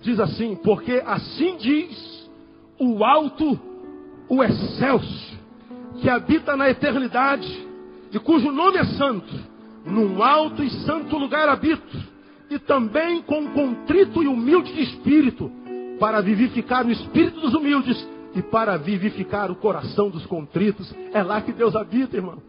Diz 0.01 0.19
assim: 0.19 0.55
Porque 0.55 1.01
assim 1.05 1.57
diz 1.57 2.29
o 2.79 3.03
alto, 3.03 3.59
o 4.29 4.43
excelso, 4.43 5.37
que 6.01 6.09
habita 6.09 6.55
na 6.55 6.69
eternidade, 6.69 7.67
e 8.11 8.19
cujo 8.19 8.51
nome 8.51 8.77
é 8.77 8.85
santo, 8.85 9.33
num 9.85 10.21
alto 10.21 10.63
e 10.63 10.69
santo 10.69 11.17
lugar 11.17 11.47
habito 11.49 12.15
e 12.49 12.59
também 12.59 13.21
com 13.21 13.47
contrito 13.47 14.21
e 14.21 14.27
humilde 14.27 14.73
de 14.73 14.83
espírito, 14.83 15.51
para 15.99 16.21
vivificar 16.21 16.85
o 16.85 16.91
espírito 16.91 17.39
dos 17.39 17.53
humildes 17.53 18.07
e 18.35 18.41
para 18.41 18.77
vivificar 18.77 19.49
o 19.49 19.55
coração 19.55 20.09
dos 20.09 20.25
contritos. 20.25 20.93
É 21.13 21.23
lá 21.23 21.41
que 21.41 21.53
Deus 21.53 21.75
habita, 21.75 22.17
irmão. 22.17 22.41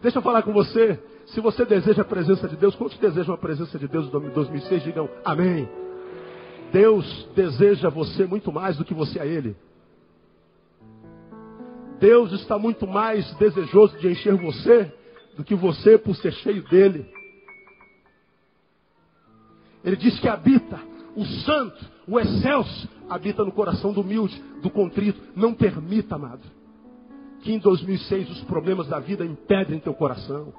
Deixa 0.00 0.18
eu 0.18 0.22
falar 0.22 0.42
com 0.42 0.52
você. 0.52 0.98
Se 1.26 1.40
você 1.40 1.64
deseja 1.64 2.02
a 2.02 2.04
presença 2.04 2.46
de 2.46 2.56
Deus, 2.56 2.74
quantos 2.74 2.98
desejam 2.98 3.34
a 3.34 3.38
presença 3.38 3.78
de 3.78 3.88
Deus 3.88 4.06
em 4.06 4.30
2006? 4.30 4.84
Digam 4.84 5.08
amém. 5.24 5.68
Deus 6.74 7.28
deseja 7.36 7.88
você 7.88 8.26
muito 8.26 8.50
mais 8.50 8.76
do 8.76 8.84
que 8.84 8.92
você 8.92 9.20
a 9.20 9.24
Ele. 9.24 9.54
Deus 12.00 12.32
está 12.32 12.58
muito 12.58 12.84
mais 12.84 13.32
desejoso 13.36 13.96
de 13.98 14.08
encher 14.08 14.34
você 14.34 14.92
do 15.36 15.44
que 15.44 15.54
você 15.54 15.96
por 15.96 16.16
ser 16.16 16.32
cheio 16.32 16.64
dele. 16.64 17.08
Ele 19.84 19.94
diz 19.94 20.18
que 20.18 20.26
habita 20.26 20.80
o 21.14 21.24
santo, 21.24 21.78
o 22.08 22.18
excelso, 22.18 22.88
habita 23.08 23.44
no 23.44 23.52
coração 23.52 23.92
do 23.92 24.00
humilde, 24.00 24.42
do 24.60 24.68
contrito. 24.68 25.20
Não 25.36 25.54
permita, 25.54 26.16
amado, 26.16 26.42
que 27.42 27.52
em 27.52 27.58
2006 27.60 28.30
os 28.30 28.40
problemas 28.42 28.88
da 28.88 28.98
vida 28.98 29.24
impedem 29.24 29.78
teu 29.78 29.94
coração. 29.94 30.52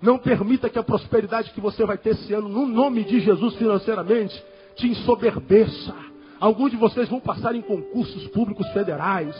Não 0.00 0.18
permita 0.18 0.68
que 0.68 0.78
a 0.78 0.82
prosperidade 0.82 1.52
que 1.52 1.60
você 1.60 1.86
vai 1.86 1.98
ter 1.98 2.10
esse 2.10 2.32
ano, 2.32 2.48
no 2.48 2.66
nome 2.66 3.04
de 3.04 3.20
Jesus 3.20 3.54
financeiramente, 3.54 4.34
te 4.74 4.88
ensoberbeça. 4.88 5.94
Alguns 6.40 6.70
de 6.70 6.76
vocês 6.76 7.08
vão 7.08 7.20
passar 7.20 7.54
em 7.54 7.62
concursos 7.62 8.26
públicos 8.28 8.66
federais. 8.72 9.34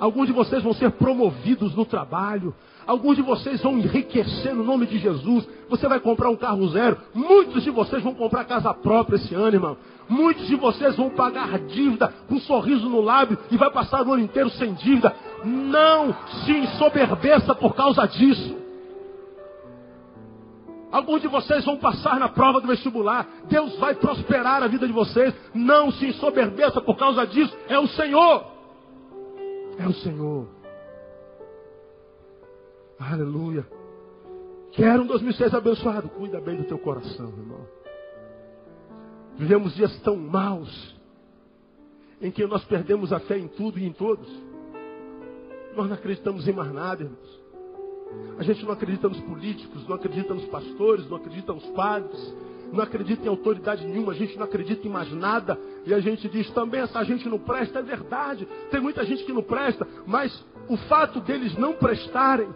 Alguns 0.00 0.26
de 0.26 0.32
vocês 0.32 0.62
vão 0.62 0.72
ser 0.72 0.90
promovidos 0.92 1.74
no 1.76 1.84
trabalho. 1.84 2.54
Alguns 2.86 3.16
de 3.16 3.22
vocês 3.22 3.62
vão 3.62 3.78
enriquecer 3.78 4.54
no 4.54 4.64
nome 4.64 4.86
de 4.86 4.98
Jesus. 4.98 5.46
Você 5.68 5.86
vai 5.86 6.00
comprar 6.00 6.30
um 6.30 6.36
carro 6.36 6.66
zero. 6.70 6.96
Muitos 7.14 7.62
de 7.62 7.70
vocês 7.70 8.02
vão 8.02 8.14
comprar 8.14 8.44
casa 8.44 8.74
própria 8.74 9.16
esse 9.16 9.34
ano, 9.34 9.54
irmão. 9.54 9.76
Muitos 10.08 10.48
de 10.48 10.56
vocês 10.56 10.96
vão 10.96 11.10
pagar 11.10 11.56
dívida 11.60 12.12
com 12.26 12.34
um 12.34 12.40
sorriso 12.40 12.88
no 12.88 13.00
lábio 13.00 13.38
e 13.50 13.56
vai 13.56 13.70
passar 13.70 14.04
o 14.04 14.12
ano 14.12 14.24
inteiro 14.24 14.50
sem 14.50 14.72
dívida. 14.74 15.14
Não 15.44 16.12
se 16.44 16.50
ensoberbeça 16.50 17.54
por 17.54 17.76
causa 17.76 18.06
disso. 18.06 18.59
Alguns 20.90 21.22
de 21.22 21.28
vocês 21.28 21.64
vão 21.64 21.76
passar 21.76 22.18
na 22.18 22.28
prova 22.28 22.60
do 22.60 22.66
vestibular. 22.66 23.26
Deus 23.48 23.78
vai 23.78 23.94
prosperar 23.94 24.62
a 24.62 24.66
vida 24.66 24.86
de 24.86 24.92
vocês. 24.92 25.32
Não 25.54 25.90
se 25.92 26.06
ensoberbeça 26.06 26.80
por 26.80 26.96
causa 26.96 27.26
disso. 27.26 27.56
É 27.68 27.78
o 27.78 27.86
Senhor. 27.86 28.44
É 29.78 29.86
o 29.86 29.92
Senhor. 29.92 30.48
Aleluia. 32.98 33.66
Quero 34.72 35.02
um 35.02 35.06
2006 35.06 35.54
abençoado. 35.54 36.08
Cuida 36.08 36.40
bem 36.40 36.56
do 36.56 36.64
teu 36.64 36.78
coração, 36.78 37.28
irmão. 37.28 37.66
Vivemos 39.36 39.74
dias 39.74 39.98
tão 40.00 40.16
maus, 40.16 40.94
em 42.20 42.30
que 42.30 42.44
nós 42.46 42.64
perdemos 42.64 43.12
a 43.12 43.20
fé 43.20 43.38
em 43.38 43.48
tudo 43.48 43.78
e 43.78 43.86
em 43.86 43.92
todos. 43.92 44.28
Nós 45.74 45.86
não 45.86 45.94
acreditamos 45.94 46.46
em 46.46 46.52
mais 46.52 46.72
nada, 46.72 47.04
irmãos. 47.04 47.39
A 48.38 48.42
gente 48.42 48.64
não 48.64 48.72
acredita 48.72 49.08
nos 49.08 49.20
políticos, 49.20 49.86
não 49.86 49.96
acredita 49.96 50.32
nos 50.32 50.46
pastores, 50.46 51.08
não 51.08 51.16
acredita 51.16 51.52
nos 51.52 51.66
padres, 51.66 52.34
não 52.72 52.82
acredita 52.82 53.24
em 53.24 53.28
autoridade 53.28 53.86
nenhuma, 53.86 54.12
a 54.12 54.14
gente 54.14 54.36
não 54.36 54.44
acredita 54.44 54.86
em 54.86 54.90
mais 54.90 55.12
nada. 55.12 55.58
E 55.84 55.92
a 55.92 56.00
gente 56.00 56.28
diz 56.28 56.50
também 56.50 56.80
essa 56.80 57.04
gente 57.04 57.28
não 57.28 57.38
presta, 57.38 57.80
é 57.80 57.82
verdade. 57.82 58.46
Tem 58.70 58.80
muita 58.80 59.04
gente 59.04 59.24
que 59.24 59.32
não 59.32 59.42
presta, 59.42 59.86
mas 60.06 60.44
o 60.68 60.76
fato 60.76 61.20
deles 61.20 61.56
não 61.56 61.74
prestarem 61.74 62.48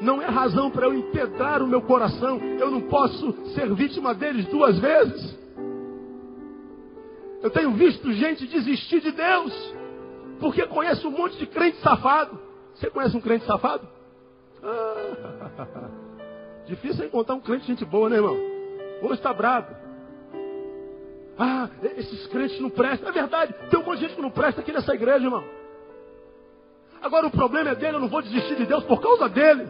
não 0.00 0.20
é 0.20 0.26
razão 0.26 0.70
para 0.70 0.86
eu 0.86 0.94
empedrar 0.94 1.62
o 1.62 1.66
meu 1.66 1.80
coração. 1.82 2.38
Eu 2.38 2.70
não 2.70 2.82
posso 2.82 3.32
ser 3.54 3.72
vítima 3.74 4.14
deles 4.14 4.46
duas 4.46 4.78
vezes. 4.78 5.38
Eu 7.42 7.50
tenho 7.50 7.72
visto 7.72 8.12
gente 8.12 8.46
desistir 8.46 9.00
de 9.00 9.12
Deus, 9.12 9.74
porque 10.40 10.66
conheço 10.66 11.08
um 11.08 11.12
monte 11.12 11.36
de 11.38 11.46
crente 11.46 11.78
safado. 11.78 12.38
Você 12.74 12.90
conhece 12.90 13.16
um 13.16 13.20
crente 13.20 13.46
safado? 13.46 13.95
Ah, 14.66 15.88
difícil 16.66 17.04
é 17.04 17.06
encontrar 17.06 17.36
um 17.36 17.40
crente 17.40 17.66
gente 17.66 17.84
boa, 17.84 18.08
né, 18.10 18.16
irmão? 18.16 18.36
Hoje 19.02 19.14
está 19.14 19.32
bravo. 19.32 19.74
Ah, 21.38 21.68
esses 21.96 22.26
crentes 22.26 22.58
não 22.60 22.70
prestam. 22.70 23.08
É 23.08 23.12
verdade, 23.12 23.54
tem 23.70 23.78
um 23.78 23.84
monte 23.84 23.98
de 23.98 24.06
gente 24.06 24.16
que 24.16 24.22
não 24.22 24.30
presta 24.30 24.60
aqui 24.60 24.72
nessa 24.72 24.94
igreja, 24.94 25.24
irmão. 25.24 25.44
Agora 27.00 27.26
o 27.26 27.30
problema 27.30 27.70
é 27.70 27.74
dele, 27.74 27.96
eu 27.96 28.00
não 28.00 28.08
vou 28.08 28.22
desistir 28.22 28.56
de 28.56 28.66
Deus 28.66 28.82
por 28.84 29.00
causa 29.00 29.28
dele. 29.28 29.68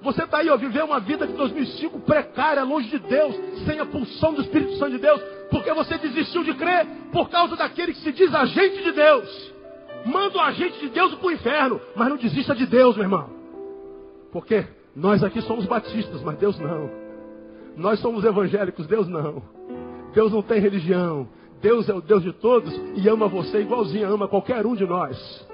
Você 0.00 0.24
está 0.24 0.38
aí, 0.38 0.48
ó, 0.48 0.56
viver 0.56 0.82
uma 0.82 1.00
vida 1.00 1.26
de 1.26 1.32
2005 1.34 2.00
precária, 2.00 2.62
longe 2.62 2.88
de 2.88 2.98
Deus, 2.98 3.34
sem 3.66 3.78
a 3.80 3.86
pulsão 3.86 4.32
do 4.32 4.42
Espírito 4.42 4.76
Santo 4.76 4.92
de 4.92 4.98
Deus, 4.98 5.20
porque 5.50 5.72
você 5.72 5.98
desistiu 5.98 6.44
de 6.44 6.54
crer 6.54 6.86
por 7.12 7.28
causa 7.28 7.56
daquele 7.56 7.92
que 7.92 8.00
se 8.00 8.12
diz 8.12 8.32
agente 8.34 8.82
de 8.82 8.92
Deus. 8.92 9.52
Manda 10.06 10.38
o 10.38 10.40
agente 10.40 10.78
de 10.80 10.88
Deus 10.88 11.14
para 11.14 11.26
o 11.26 11.32
inferno, 11.32 11.80
mas 11.96 12.08
não 12.08 12.16
desista 12.16 12.54
de 12.54 12.64
Deus, 12.64 12.96
meu 12.96 13.04
irmão. 13.04 13.37
Porque 14.32 14.66
nós 14.94 15.22
aqui 15.22 15.40
somos 15.42 15.66
batistas, 15.66 16.22
mas 16.22 16.38
Deus 16.38 16.58
não. 16.58 16.90
Nós 17.76 18.00
somos 18.00 18.24
evangélicos, 18.24 18.86
Deus 18.86 19.08
não. 19.08 19.42
Deus 20.12 20.32
não 20.32 20.42
tem 20.42 20.60
religião. 20.60 21.28
Deus 21.60 21.88
é 21.88 21.94
o 21.94 22.00
Deus 22.00 22.22
de 22.22 22.32
todos 22.32 22.72
e 22.96 23.08
ama 23.08 23.26
você 23.26 23.60
igualzinho 23.60 24.12
ama 24.12 24.28
qualquer 24.28 24.64
um 24.66 24.74
de 24.74 24.86
nós. 24.86 25.46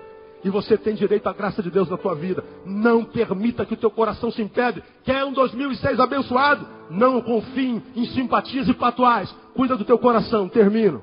E 0.44 0.50
você 0.50 0.76
tem 0.76 0.94
direito 0.94 1.26
à 1.26 1.32
graça 1.32 1.62
de 1.62 1.70
Deus 1.70 1.88
na 1.88 1.96
tua 1.96 2.14
vida. 2.14 2.44
Não 2.66 3.02
permita 3.02 3.64
que 3.64 3.72
o 3.72 3.76
teu 3.76 3.90
coração 3.90 4.30
se 4.30 4.42
impede. 4.42 4.82
Quer 5.02 5.24
um 5.24 5.32
2006 5.32 5.98
abençoado? 5.98 6.66
Não 6.90 7.22
confie 7.22 7.82
em 7.96 8.04
simpatias 8.08 8.68
e 8.68 8.74
patuais. 8.74 9.34
Cuida 9.54 9.74
do 9.74 9.86
teu 9.86 9.98
coração. 9.98 10.46
Termino. 10.46 11.02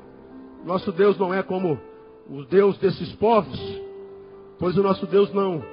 Nosso 0.63 0.91
Deus 0.91 1.17
não 1.17 1.33
é 1.33 1.41
como 1.41 1.79
o 2.29 2.43
Deus 2.45 2.77
desses 2.77 3.11
povos. 3.13 3.59
Pois 4.59 4.77
o 4.77 4.83
nosso 4.83 5.07
Deus 5.07 5.33
não, 5.33 5.63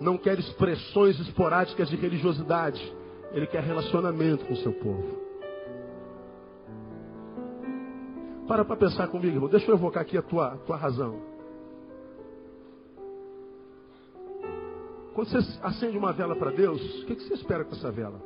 não 0.00 0.18
quer 0.18 0.38
expressões 0.38 1.18
esporádicas 1.20 1.88
de 1.88 1.96
religiosidade. 1.96 2.80
Ele 3.32 3.46
quer 3.46 3.62
relacionamento 3.62 4.44
com 4.44 4.52
o 4.52 4.56
seu 4.56 4.72
povo. 4.72 5.26
Para 8.46 8.64
para 8.64 8.76
pensar 8.76 9.08
comigo, 9.08 9.36
irmão. 9.36 9.48
Deixa 9.48 9.70
eu 9.70 9.74
evocar 9.74 10.02
aqui 10.02 10.16
a 10.16 10.22
tua, 10.22 10.56
tua 10.58 10.76
razão. 10.76 11.20
Quando 15.14 15.30
você 15.30 15.38
acende 15.62 15.96
uma 15.96 16.12
vela 16.12 16.36
para 16.36 16.50
Deus, 16.50 16.80
o 17.02 17.06
que, 17.06 17.16
que 17.16 17.22
você 17.22 17.34
espera 17.34 17.64
com 17.64 17.74
essa 17.74 17.90
vela? 17.90 18.20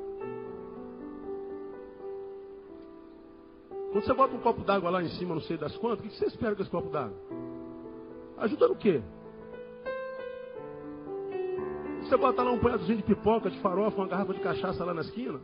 Quando 3.92 4.04
você 4.04 4.12
bota 4.12 4.34
um 4.34 4.40
copo 4.40 4.62
d'água 4.62 4.90
lá 4.90 5.02
em 5.02 5.08
cima, 5.10 5.34
não 5.34 5.42
sei 5.42 5.56
das 5.56 5.76
quantas, 5.76 6.00
o 6.00 6.08
que 6.08 6.16
você 6.16 6.26
espera 6.26 6.54
com 6.54 6.62
esse 6.62 6.70
copo 6.70 6.90
d'água? 6.90 7.16
Ajuda 8.38 8.68
no 8.68 8.76
quê? 8.76 9.02
Você 12.11 12.16
bota 12.16 12.42
lá 12.42 12.50
um 12.50 12.58
punhadozinho 12.58 12.96
de 12.96 13.04
pipoca, 13.04 13.48
de 13.48 13.61
farofa, 13.61 13.96
uma 13.98 14.08
garrafa 14.08 14.34
de 14.34 14.40
cachaça 14.40 14.84
lá 14.84 14.92
na 14.92 15.02
esquina? 15.02 15.40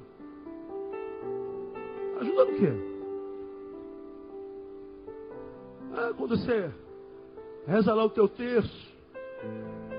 Ajuda 2.20 2.44
no 2.44 2.58
quê? 2.58 2.72
Ah, 5.94 6.12
quando 6.18 6.36
você 6.36 6.72
reza 7.68 7.94
lá 7.94 8.04
o 8.04 8.10
teu 8.10 8.28
terço, 8.28 8.92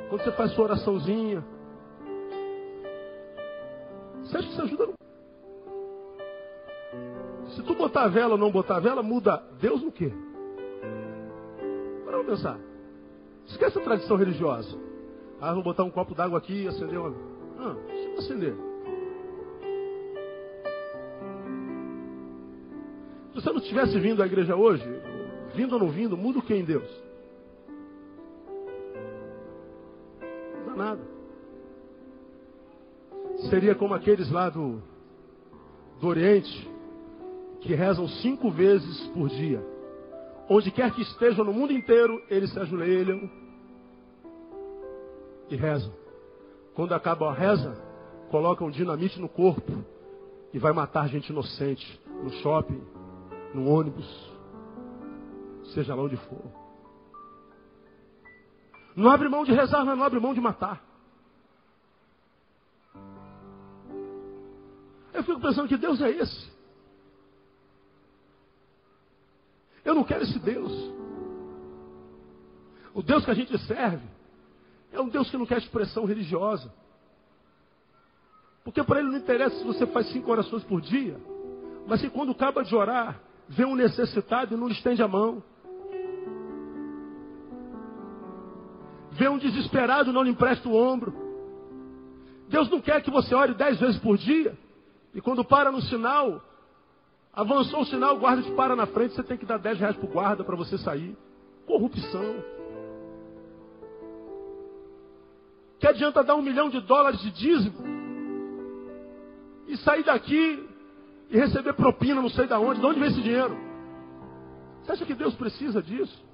quando 0.10 0.26
você 0.26 0.32
faz 0.34 0.52
sua 0.52 0.66
oraçãozinha, 0.66 1.42
você 4.24 4.38
acha 4.38 4.48
que 4.48 4.54
isso 4.54 4.62
ajuda 4.64 4.88
no 4.88 4.94
se 7.56 7.64
tu 7.64 7.76
botar 7.76 8.04
a 8.04 8.10
vela 8.10 8.34
ou 8.34 8.38
não 8.38 8.52
botar 8.52 8.76
a 8.76 8.82
vela, 8.82 9.02
muda 9.02 9.42
Deus 9.62 9.82
no 9.82 9.90
quê? 9.90 10.12
Para 12.04 12.22
pensar. 12.26 12.60
Esquece 13.46 13.80
a 13.80 13.82
tradição 13.82 14.18
religiosa. 14.18 14.97
Ah, 15.40 15.54
vou 15.54 15.62
botar 15.62 15.84
um 15.84 15.92
copo 15.92 16.16
d'água 16.16 16.40
aqui 16.40 16.64
e 16.64 16.68
acender 16.68 17.00
uma. 17.00 17.14
Ah, 17.60 17.76
deixa 17.88 18.10
eu 18.10 18.18
acender. 18.18 18.56
Se 23.30 23.36
você 23.36 23.52
não 23.52 23.62
tivesse 23.62 24.00
vindo 24.00 24.24
à 24.24 24.26
igreja 24.26 24.56
hoje, 24.56 24.84
vindo 25.54 25.74
ou 25.74 25.80
não 25.80 25.90
vindo, 25.90 26.18
muda 26.18 26.40
o 26.40 26.42
que 26.42 26.56
em 26.56 26.66
Deus? 26.66 26.90
Não 30.66 30.66
dá 30.66 30.76
nada. 30.76 31.02
Seria 33.50 33.76
como 33.76 33.94
aqueles 33.94 34.32
lá 34.32 34.50
do, 34.50 34.82
do 36.02 36.08
Oriente, 36.08 36.68
que 37.62 37.76
rezam 37.76 38.08
cinco 38.08 38.50
vezes 38.50 39.08
por 39.10 39.30
dia. 39.30 39.64
Onde 40.50 40.72
quer 40.72 40.92
que 40.92 41.04
estejam 41.04 41.46
no 41.46 41.54
mundo 41.54 41.74
inteiro, 41.74 42.20
eles 42.30 42.52
se 42.52 42.60
ajoelham 42.60 43.30
e 45.50 45.56
rezam. 45.56 45.94
Quando 46.74 46.94
acaba 46.94 47.30
a 47.30 47.34
reza, 47.34 47.76
colocam 48.30 48.70
dinamite 48.70 49.20
no 49.20 49.30
corpo 49.30 49.84
e 50.54 50.60
vai 50.60 50.74
matar 50.74 51.08
gente 51.08 51.30
inocente 51.30 52.02
no 52.24 52.30
shopping, 52.42 52.82
no 53.54 53.68
ônibus, 53.70 54.08
seja 55.74 55.96
lá 55.96 56.04
onde 56.04 56.18
for. 56.18 56.52
Não 58.96 59.12
abre 59.12 59.30
mão 59.30 59.44
de 59.44 59.52
rezar, 59.52 59.86
não 59.86 60.04
abre 60.04 60.20
mão 60.20 60.34
de 60.34 60.42
matar. 60.42 60.84
Eu 65.14 65.24
fico 65.24 65.40
pensando 65.40 65.68
que 65.68 65.78
Deus 65.78 66.02
é 66.02 66.10
esse. 66.10 66.52
Eu 69.84 69.96
não 69.96 70.04
quero 70.04 70.24
esse 70.24 70.38
Deus. 70.40 70.72
O 72.94 73.02
Deus 73.02 73.24
que 73.24 73.32
a 73.32 73.34
gente 73.34 73.58
serve 73.60 74.17
é 74.92 75.02
um 75.02 75.10
Deus 75.10 75.30
que 75.30 75.38
não 75.38 75.46
quer 75.46 75.58
expressão 75.58 76.06
religiosa. 76.06 76.72
Porque 78.64 78.84
para 78.84 79.00
ele 79.00 79.10
não 79.10 79.18
interessa 79.18 79.56
se 79.58 79.64
você 79.64 79.86
faz 79.88 80.10
cinco 80.12 80.32
orações 80.32 80.64
por 80.64 80.82
dia, 80.82 81.18
mas 81.88 82.02
se 82.02 82.10
quando 82.10 82.32
acaba 82.32 82.64
de 82.64 82.76
orar, 82.76 83.20
vê 83.48 83.66
um 83.66 83.76
necessitado 83.76 84.54
e 84.54 84.58
não 84.58 84.68
lhe 84.68 84.74
estende 84.74 85.02
a 85.02 85.08
mão. 85.08 85.42
Vê 89.12 89.28
um 89.30 89.38
desesperado 89.38 90.10
e 90.10 90.14
não 90.14 90.24
lhe 90.24 90.32
empresta 90.32 90.68
o 90.68 90.76
ombro. 90.76 91.14
Deus 92.50 92.70
não 92.70 92.82
quer 92.82 93.02
que 93.02 93.10
você 93.10 93.34
ore 93.34 93.54
dez 93.54 93.80
vezes 93.80 94.00
por 94.00 94.18
dia. 94.18 94.58
E 95.14 95.22
quando 95.22 95.44
para 95.44 95.72
no 95.72 95.82
sinal, 95.82 96.42
Avançou 97.38 97.82
o 97.82 97.86
sinal, 97.86 98.16
o 98.16 98.20
guarda 98.20 98.42
te 98.42 98.52
para 98.54 98.76
na 98.76 98.88
frente, 98.88 99.14
você 99.14 99.22
tem 99.22 99.38
que 99.38 99.46
dar 99.46 99.60
10 99.60 99.80
reais 99.80 99.96
para 99.96 100.10
o 100.10 100.12
guarda 100.12 100.44
para 100.44 100.56
você 100.56 100.76
sair. 100.76 101.16
Corrupção. 101.68 102.44
Que 105.80 105.88
adianta 105.88 106.24
dar 106.24 106.36
um 106.36 106.42
milhão 106.42 106.70
de 106.70 106.80
dólares 106.82 107.20
de 107.22 107.32
dízimo 107.32 107.78
e 109.68 109.78
sair 109.78 110.04
daqui 110.04 110.68
e 111.30 111.38
receber 111.38 111.74
propina, 111.74 112.22
não 112.22 112.30
sei 112.30 112.48
de 112.48 112.54
onde, 112.54 112.80
de 112.80 112.86
onde 112.86 113.00
vem 113.00 113.10
esse 113.10 113.22
dinheiro? 113.22 113.58
Você 114.82 114.94
acha 114.94 115.06
que 115.06 115.14
Deus 115.14 115.36
precisa 115.36 115.82
disso? 115.82 116.26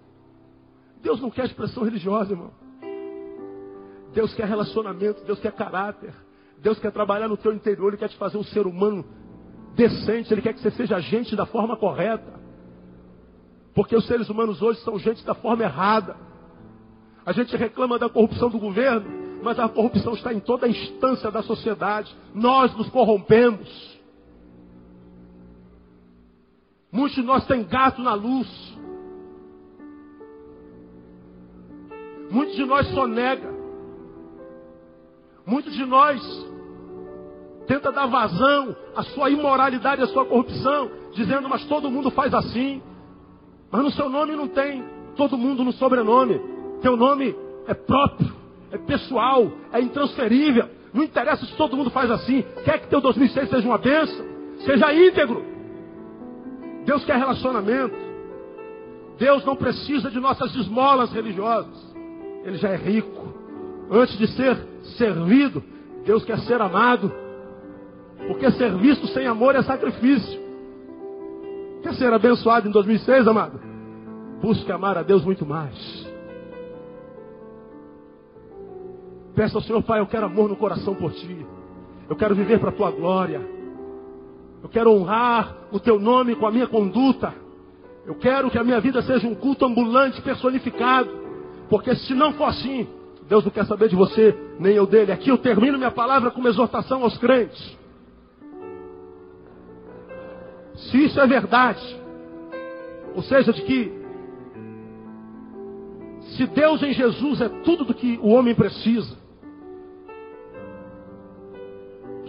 Deus 1.01 1.19
não 1.19 1.31
quer 1.31 1.45
expressão 1.45 1.83
religiosa, 1.83 2.33
irmão. 2.33 2.51
Deus 4.13 4.33
quer 4.33 4.45
relacionamento, 4.45 5.23
Deus 5.25 5.39
quer 5.39 5.51
caráter. 5.51 6.13
Deus 6.59 6.79
quer 6.79 6.91
trabalhar 6.91 7.27
no 7.27 7.35
teu 7.35 7.51
interior, 7.51 7.89
Ele 7.89 7.97
quer 7.97 8.07
te 8.07 8.15
fazer 8.15 8.37
um 8.37 8.43
ser 8.43 8.65
humano 8.65 9.03
decente, 9.75 10.33
Ele 10.33 10.41
quer 10.41 10.53
que 10.53 10.61
você 10.61 10.71
seja 10.71 10.99
gente 10.99 11.35
da 11.35 11.45
forma 11.45 11.75
correta. 11.75 12.39
Porque 13.73 13.95
os 13.95 14.05
seres 14.05 14.29
humanos 14.29 14.61
hoje 14.61 14.79
são 14.81 14.97
gente 14.99 15.25
da 15.25 15.33
forma 15.33 15.63
errada. 15.63 16.15
A 17.25 17.31
gente 17.31 17.57
reclama 17.57 17.97
da 17.97 18.07
corrupção 18.07 18.49
do 18.49 18.59
governo, 18.59 19.22
mas 19.43 19.59
a 19.59 19.67
corrupção 19.67 20.13
está 20.13 20.33
em 20.33 20.39
toda 20.39 20.65
a 20.65 20.69
instância 20.69 21.29
da 21.29 21.43
sociedade. 21.43 22.15
Nós 22.33 22.75
nos 22.75 22.89
corrompemos. 22.89 23.93
Muitos 26.91 27.15
de 27.15 27.23
nós 27.23 27.45
têm 27.45 27.63
gato 27.63 28.01
na 28.01 28.13
luz. 28.13 28.47
Muitos 32.31 32.55
de 32.55 32.65
nós 32.65 32.87
sonega. 32.89 33.53
Muitos 35.45 35.73
de 35.73 35.85
nós 35.85 36.21
tenta 37.67 37.91
dar 37.91 38.07
vazão 38.07 38.75
à 38.95 39.03
sua 39.03 39.29
imoralidade, 39.29 40.01
à 40.01 40.07
sua 40.07 40.25
corrupção, 40.25 40.89
dizendo, 41.13 41.49
mas 41.49 41.65
todo 41.65 41.91
mundo 41.91 42.09
faz 42.11 42.33
assim. 42.33 42.81
Mas 43.71 43.83
no 43.83 43.91
seu 43.91 44.09
nome 44.09 44.35
não 44.35 44.47
tem 44.47 44.83
todo 45.15 45.37
mundo 45.37 45.63
no 45.63 45.71
sobrenome. 45.73 46.39
Teu 46.81 46.95
nome 46.95 47.35
é 47.67 47.73
próprio, 47.73 48.33
é 48.73 48.77
pessoal, 48.79 49.51
é 49.71 49.79
intransferível. 49.79 50.67
Não 50.91 51.03
interessa 51.03 51.45
se 51.45 51.55
todo 51.55 51.77
mundo 51.77 51.91
faz 51.91 52.09
assim. 52.09 52.43
Quer 52.65 52.79
que 52.79 52.87
teu 52.87 52.99
2006 52.99 53.49
seja 53.49 53.67
uma 53.67 53.77
bênção? 53.77 54.25
Seja 54.65 54.91
íntegro. 54.91 55.45
Deus 56.83 57.05
quer 57.05 57.17
relacionamento. 57.17 57.95
Deus 59.19 59.45
não 59.45 59.55
precisa 59.55 60.09
de 60.09 60.19
nossas 60.19 60.55
esmolas 60.55 61.11
religiosas. 61.13 61.95
Ele 62.43 62.57
já 62.57 62.69
é 62.69 62.75
rico. 62.75 63.33
Antes 63.91 64.17
de 64.17 64.25
ser 64.27 64.57
servido, 64.97 65.63
Deus 66.03 66.25
quer 66.25 66.39
ser 66.39 66.59
amado. 66.59 67.13
Porque 68.27 68.49
serviço 68.51 69.05
sem 69.07 69.27
amor 69.27 69.55
é 69.55 69.61
sacrifício. 69.61 70.41
Quer 71.83 71.93
ser 71.93 72.11
abençoado 72.11 72.67
em 72.67 72.71
2006, 72.71 73.27
amado? 73.27 73.59
Busque 74.41 74.71
amar 74.71 74.97
a 74.97 75.03
Deus 75.03 75.23
muito 75.23 75.45
mais. 75.45 76.12
Peça 79.35 79.57
ao 79.57 79.63
Senhor, 79.63 79.81
Pai, 79.81 79.99
eu 79.99 80.05
quero 80.05 80.25
amor 80.25 80.47
no 80.47 80.55
coração 80.55 80.93
por 80.93 81.11
Ti. 81.11 81.45
Eu 82.09 82.15
quero 82.15 82.35
viver 82.35 82.59
para 82.59 82.69
a 82.69 82.73
Tua 82.73 82.91
glória. 82.91 83.41
Eu 84.61 84.69
quero 84.69 84.91
honrar 84.91 85.55
o 85.71 85.79
Teu 85.79 85.99
nome 85.99 86.35
com 86.35 86.45
a 86.45 86.51
minha 86.51 86.67
conduta. 86.67 87.33
Eu 88.05 88.15
quero 88.15 88.51
que 88.51 88.57
a 88.57 88.63
minha 88.63 88.79
vida 88.79 89.01
seja 89.01 89.27
um 89.27 89.33
culto 89.33 89.65
ambulante, 89.65 90.21
personificado. 90.21 91.09
Porque 91.69 91.95
se 91.95 92.13
não 92.13 92.33
for 92.33 92.45
assim, 92.45 92.87
Deus 93.27 93.43
não 93.43 93.51
quer 93.51 93.65
saber 93.65 93.89
de 93.89 93.95
você, 93.95 94.37
nem 94.59 94.75
eu 94.75 94.85
dele. 94.85 95.11
Aqui 95.11 95.29
eu 95.29 95.37
termino 95.37 95.77
minha 95.77 95.91
palavra 95.91 96.29
com 96.29 96.39
uma 96.39 96.49
exortação 96.49 97.03
aos 97.03 97.17
crentes. 97.17 97.77
Se 100.75 101.05
isso 101.05 101.19
é 101.19 101.25
verdade, 101.25 102.01
ou 103.15 103.23
seja, 103.23 103.53
de 103.53 103.61
que 103.61 104.03
se 106.35 106.45
Deus 106.47 106.81
em 106.83 106.93
Jesus 106.93 107.41
é 107.41 107.49
tudo 107.63 107.85
do 107.85 107.93
que 107.93 108.19
o 108.21 108.29
homem 108.29 108.55
precisa, 108.55 109.22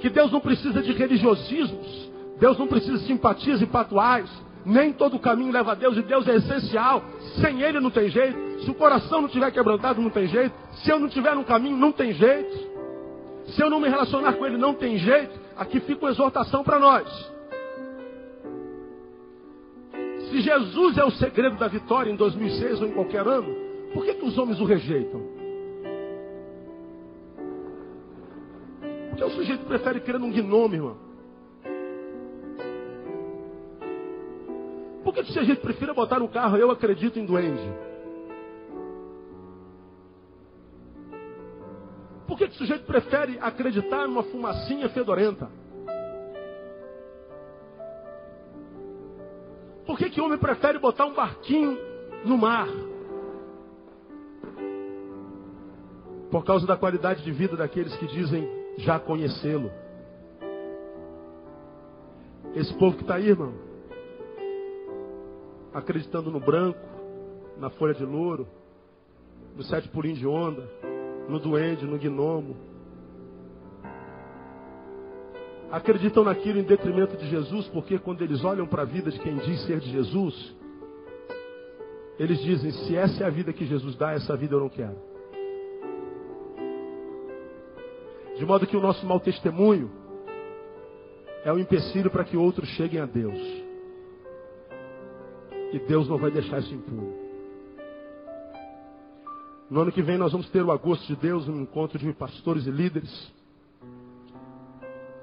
que 0.05 0.11
Deus 0.11 0.30
não 0.30 0.38
precisa 0.38 0.82
de 0.82 0.92
religiosismos, 0.92 2.11
Deus 2.38 2.59
não 2.59 2.66
precisa 2.66 2.98
de 2.98 3.07
simpatias 3.07 3.62
e 3.62 3.66
patuais, 3.66 4.28
nem 4.62 4.92
todo 4.92 5.18
caminho 5.18 5.50
leva 5.50 5.72
a 5.72 5.74
Deus 5.74 5.96
e 5.96 6.02
Deus 6.02 6.28
é 6.28 6.34
essencial. 6.34 7.02
Sem 7.40 7.62
Ele 7.62 7.80
não 7.80 7.90
tem 7.90 8.11
jeito. 8.11 8.61
Se 8.64 8.70
o 8.70 8.74
coração 8.74 9.22
não 9.22 9.30
tiver 9.30 9.50
quebrantado, 9.50 10.02
não 10.02 10.11
tem 10.11 10.26
jeito. 10.26 10.55
Se 10.72 10.90
eu 10.90 10.98
não 10.98 11.09
tiver 11.09 11.34
no 11.34 11.42
caminho, 11.42 11.78
não 11.78 11.90
tem 11.90 12.12
jeito. 12.12 12.55
Se 13.46 13.62
eu 13.62 13.70
não 13.70 13.80
me 13.80 13.88
relacionar 13.88 14.34
com 14.34 14.44
Ele, 14.44 14.59
não 14.59 14.74
tem 14.74 14.98
jeito. 14.98 15.40
Aqui 15.57 15.80
fica 15.80 16.05
uma 16.05 16.11
exortação 16.11 16.62
para 16.62 16.78
nós. 16.78 17.32
Se 20.28 20.38
Jesus 20.38 20.98
é 20.98 21.05
o 21.05 21.12
segredo 21.12 21.57
da 21.57 21.68
vitória 21.68 22.11
em 22.11 22.16
2006 22.16 22.82
ou 22.82 22.88
em 22.88 22.92
qualquer 22.92 23.26
ano, 23.26 23.55
por 23.94 24.05
que, 24.05 24.12
que 24.12 24.26
os 24.26 24.36
homens 24.36 24.61
o 24.61 24.66
rejeitam? 24.66 25.34
Que 29.24 29.32
o 29.32 29.36
sujeito 29.36 29.64
prefere 29.64 30.00
crer 30.00 30.18
num 30.18 30.30
gnome, 30.30 30.76
irmão? 30.76 30.96
Por 35.02 35.14
que 35.14 35.20
o 35.20 35.26
sujeito 35.26 35.60
prefere 35.60 35.92
botar 35.94 36.18
no 36.18 36.28
carro 36.28 36.56
eu 36.56 36.70
acredito 36.70 37.18
em 37.18 37.24
duende? 37.24 37.72
Por 42.26 42.36
que 42.36 42.44
o 42.44 42.52
sujeito 42.52 42.84
prefere 42.84 43.38
acreditar 43.40 44.06
numa 44.06 44.24
fumacinha 44.24 44.88
fedorenta? 44.90 45.50
Por 49.86 49.98
que, 49.98 50.10
que 50.10 50.20
o 50.20 50.24
homem 50.24 50.38
prefere 50.38 50.78
botar 50.78 51.06
um 51.06 51.14
barquinho 51.14 51.78
no 52.24 52.36
mar? 52.36 52.68
Por 56.30 56.44
causa 56.44 56.66
da 56.66 56.76
qualidade 56.76 57.22
de 57.22 57.30
vida 57.30 57.56
daqueles 57.56 57.94
que 57.96 58.06
dizem 58.06 58.63
já 58.78 58.98
conhecê-lo. 58.98 59.70
Esse 62.54 62.72
povo 62.74 62.96
que 62.96 63.02
está 63.02 63.16
aí, 63.16 63.28
irmão, 63.28 63.52
acreditando 65.72 66.30
no 66.30 66.38
branco, 66.38 66.78
na 67.58 67.70
folha 67.70 67.94
de 67.94 68.04
louro, 68.04 68.46
no 69.56 69.62
sete 69.64 69.88
pulinhos 69.88 70.18
de 70.18 70.26
onda, 70.26 70.68
no 71.28 71.38
duende, 71.38 71.84
no 71.84 71.98
gnomo, 71.98 72.56
acreditam 75.70 76.22
naquilo 76.22 76.60
em 76.60 76.62
detrimento 76.62 77.16
de 77.16 77.28
Jesus, 77.28 77.66
porque 77.68 77.98
quando 77.98 78.22
eles 78.22 78.44
olham 78.44 78.66
para 78.66 78.82
a 78.82 78.84
vida 78.84 79.10
de 79.10 79.18
quem 79.18 79.36
diz 79.36 79.66
ser 79.66 79.80
de 79.80 79.90
Jesus, 79.90 80.54
eles 82.18 82.38
dizem: 82.40 82.70
se 82.70 82.96
essa 82.96 83.24
é 83.24 83.26
a 83.26 83.30
vida 83.30 83.52
que 83.52 83.66
Jesus 83.66 83.96
dá, 83.96 84.12
essa 84.12 84.36
vida 84.36 84.54
eu 84.54 84.60
não 84.60 84.68
quero. 84.68 85.13
De 88.37 88.45
modo 88.45 88.66
que 88.66 88.76
o 88.76 88.80
nosso 88.80 89.05
mau 89.07 89.20
testemunho 89.20 89.91
é 91.45 91.53
um 91.53 91.59
empecilho 91.59 92.11
para 92.11 92.24
que 92.24 92.37
outros 92.37 92.68
cheguem 92.70 93.01
a 93.01 93.07
Deus. 93.07 93.39
E 95.72 95.78
Deus 95.80 96.09
não 96.09 96.18
vai 96.18 96.30
deixar 96.30 96.61
isso 96.61 96.74
impune. 96.74 97.12
No 99.70 99.80
ano 99.80 99.93
que 99.93 100.03
vem 100.03 100.18
nós 100.18 100.32
vamos 100.32 100.49
ter 100.51 100.62
o 100.62 100.70
agosto 100.70 101.07
de 101.07 101.16
Deus, 101.16 101.49
um 101.49 101.62
encontro 101.62 101.99
de 101.99 102.12
pastores 102.12 102.66
e 102.66 102.70
líderes. 102.70 103.32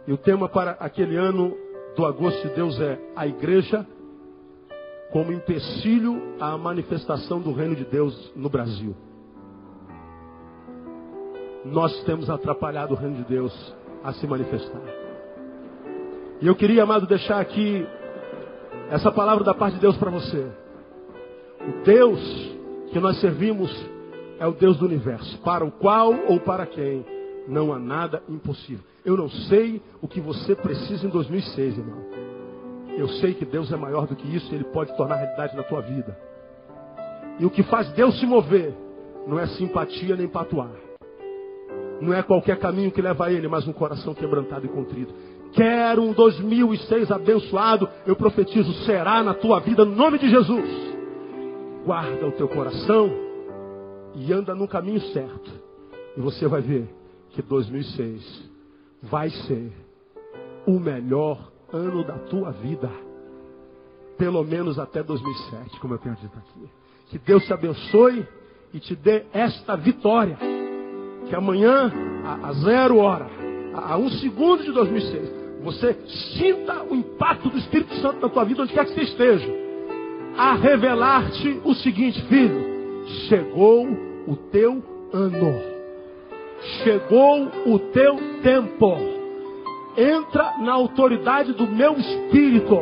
E 0.07 0.14
o 0.14 0.18
tema 0.18 0.49
para 0.49 0.72
aquele 0.72 1.16
ano 1.16 1.55
do 1.95 2.05
agosto 2.05 2.47
de 2.47 2.55
Deus 2.55 2.80
é 2.80 2.99
a 3.16 3.28
igreja 3.28 3.86
como 5.12 5.32
empecilho 5.32 6.36
à 6.39 6.57
manifestação 6.57 7.41
do 7.41 7.51
reino 7.51 7.76
de 7.76 7.84
Deus 7.86 8.32
no 8.36 8.49
Brasil. 8.49 8.95
Nós 11.66 12.03
temos 12.03 12.30
atrapalhado 12.30 12.93
o 12.93 12.97
reino 12.97 13.18
de 13.18 13.24
Deus 13.24 13.76
a 14.03 14.14
se 14.14 14.26
manifestar. 14.26 14.82
E 16.41 16.47
eu 16.47 16.55
queria, 16.55 16.84
amado, 16.84 17.05
deixar 17.05 17.39
aqui 17.39 17.86
essa 18.89 19.12
palavra 19.12 19.43
da 19.43 19.53
parte 19.53 19.76
de 19.76 19.82
Deus 19.82 19.95
para 19.97 20.09
você. 20.09 20.47
O 21.62 21.84
Deus 21.84 22.20
que 22.91 22.99
nós 22.99 23.20
servimos 23.22 23.72
é 24.39 24.47
o 24.47 24.51
Deus 24.51 24.78
do 24.78 24.86
universo, 24.86 25.38
para 25.39 25.64
o 25.64 25.72
qual 25.72 26.14
ou 26.28 26.39
para 26.39 26.66
quem 26.66 27.05
não 27.47 27.72
há 27.72 27.80
nada 27.80 28.24
impossível. 28.28 28.84
Eu 29.05 29.16
não 29.16 29.30
sei 29.30 29.82
o 30.01 30.07
que 30.07 30.20
você 30.20 30.55
precisa 30.55 31.05
em 31.05 31.09
2006, 31.09 31.78
irmão. 31.78 32.01
Eu 32.97 33.07
sei 33.07 33.34
que 33.34 33.45
Deus 33.45 33.72
é 33.72 33.76
maior 33.76 34.07
do 34.07 34.16
que 34.16 34.36
isso 34.36 34.51
e 34.51 34.55
Ele 34.55 34.64
pode 34.66 34.95
tornar 34.97 35.16
realidade 35.16 35.55
na 35.55 35.64
tua 35.64 35.82
vida. 35.82 36.18
E 37.39 37.45
o 37.45 37.49
que 37.49 37.64
faz 37.64 37.91
Deus 37.93 38.20
se 38.20 38.26
mover 38.26 38.74
não 39.28 39.39
é 39.39 39.47
simpatia 39.47 40.16
nem 40.16 40.28
patuar. 40.28 40.72
Não 42.01 42.13
é 42.13 42.23
qualquer 42.23 42.57
caminho 42.57 42.91
que 42.91 43.01
leva 43.01 43.25
a 43.25 43.31
Ele, 43.31 43.47
mas 43.47 43.67
um 43.67 43.73
coração 43.73 44.13
quebrantado 44.13 44.65
e 44.65 44.69
contrito. 44.69 45.13
Quero 45.53 46.01
um 46.01 46.13
2006 46.13 47.11
abençoado, 47.11 47.87
eu 48.05 48.15
profetizo, 48.15 48.73
será 48.85 49.21
na 49.21 49.33
tua 49.33 49.59
vida, 49.59 49.85
no 49.85 49.95
nome 49.95 50.17
de 50.17 50.29
Jesus. 50.29 50.69
Guarda 51.85 52.27
o 52.27 52.31
teu 52.31 52.47
coração 52.47 53.11
e 54.15 54.31
anda 54.31 54.55
no 54.55 54.67
caminho 54.67 55.01
certo. 55.13 55.51
E 56.17 56.21
você 56.21 56.47
vai 56.47 56.61
ver 56.61 56.87
que 57.31 57.41
2006 57.41 58.49
vai 59.03 59.29
ser 59.29 59.71
o 60.65 60.79
melhor 60.79 61.51
ano 61.71 62.03
da 62.03 62.17
tua 62.17 62.51
vida. 62.51 62.89
Pelo 64.17 64.43
menos 64.43 64.77
até 64.77 65.01
2007, 65.01 65.79
como 65.79 65.95
eu 65.95 65.97
tenho 65.97 66.15
dito 66.15 66.37
aqui. 66.37 66.69
Que 67.09 67.19
Deus 67.19 67.45
te 67.45 67.53
abençoe 67.53 68.25
e 68.73 68.79
te 68.79 68.95
dê 68.95 69.25
esta 69.33 69.75
vitória. 69.75 70.37
Que 71.28 71.36
amanhã, 71.36 71.91
a, 72.43 72.53
zero 72.53 72.97
hora, 72.97 73.28
a, 73.74 73.93
a 73.93 73.97
um 73.97 74.09
segundo 74.09 74.63
de 74.63 74.72
2006, 74.72 75.41
você 75.63 75.93
sinta 76.38 76.84
o 76.89 76.95
impacto 76.95 77.49
do 77.49 77.57
Espírito 77.57 77.93
Santo 77.95 78.22
na 78.22 78.30
tua 78.30 78.43
vida, 78.43 78.63
onde 78.63 78.74
quer 78.74 78.86
que 78.86 78.93
você 78.93 79.01
esteja. 79.01 79.47
A 80.38 80.53
revelar-te 80.55 81.61
o 81.63 81.74
seguinte, 81.76 82.22
filho: 82.24 83.05
chegou 83.28 83.88
o 84.28 84.36
teu 84.51 84.84
ano 85.13 85.72
chegou 86.84 87.47
o 87.65 87.80
teu 87.91 88.17
tempo. 88.41 88.97
Entra 89.97 90.53
na 90.59 90.74
autoridade 90.74 91.53
do 91.53 91.67
meu 91.67 91.93
espírito, 91.97 92.80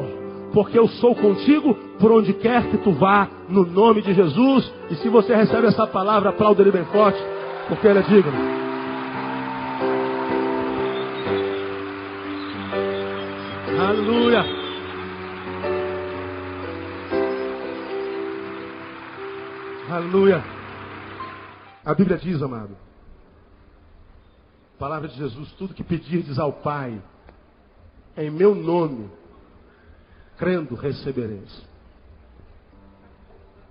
porque 0.54 0.78
eu 0.78 0.88
sou 0.88 1.16
contigo 1.16 1.76
por 2.00 2.12
onde 2.12 2.34
quer 2.34 2.70
que 2.70 2.78
tu 2.78 2.92
vá, 2.92 3.28
no 3.50 3.66
nome 3.66 4.02
de 4.02 4.14
Jesus. 4.14 4.72
E 4.92 4.96
se 4.96 5.10
você 5.10 5.36
recebe 5.36 5.68
essa 5.68 5.88
palavra, 5.88 6.30
aplauda 6.30 6.62
ele 6.62 6.72
bem 6.72 6.86
forte, 6.86 7.20
porque 7.70 7.88
ele 7.88 8.00
é 8.00 8.02
digno. 8.02 8.34
Aleluia. 13.80 14.44
Aleluia. 19.90 20.44
A 21.86 21.94
Bíblia 21.94 22.18
diz, 22.18 22.42
amado, 22.42 22.76
Palavra 24.80 25.10
de 25.10 25.18
Jesus: 25.18 25.52
tudo 25.54 25.74
que 25.74 25.84
pedirdes 25.84 26.40
ao 26.40 26.54
Pai, 26.54 27.02
em 28.16 28.30
meu 28.30 28.56
nome, 28.56 29.10
crendo, 30.38 30.74
recebereis. 30.74 31.68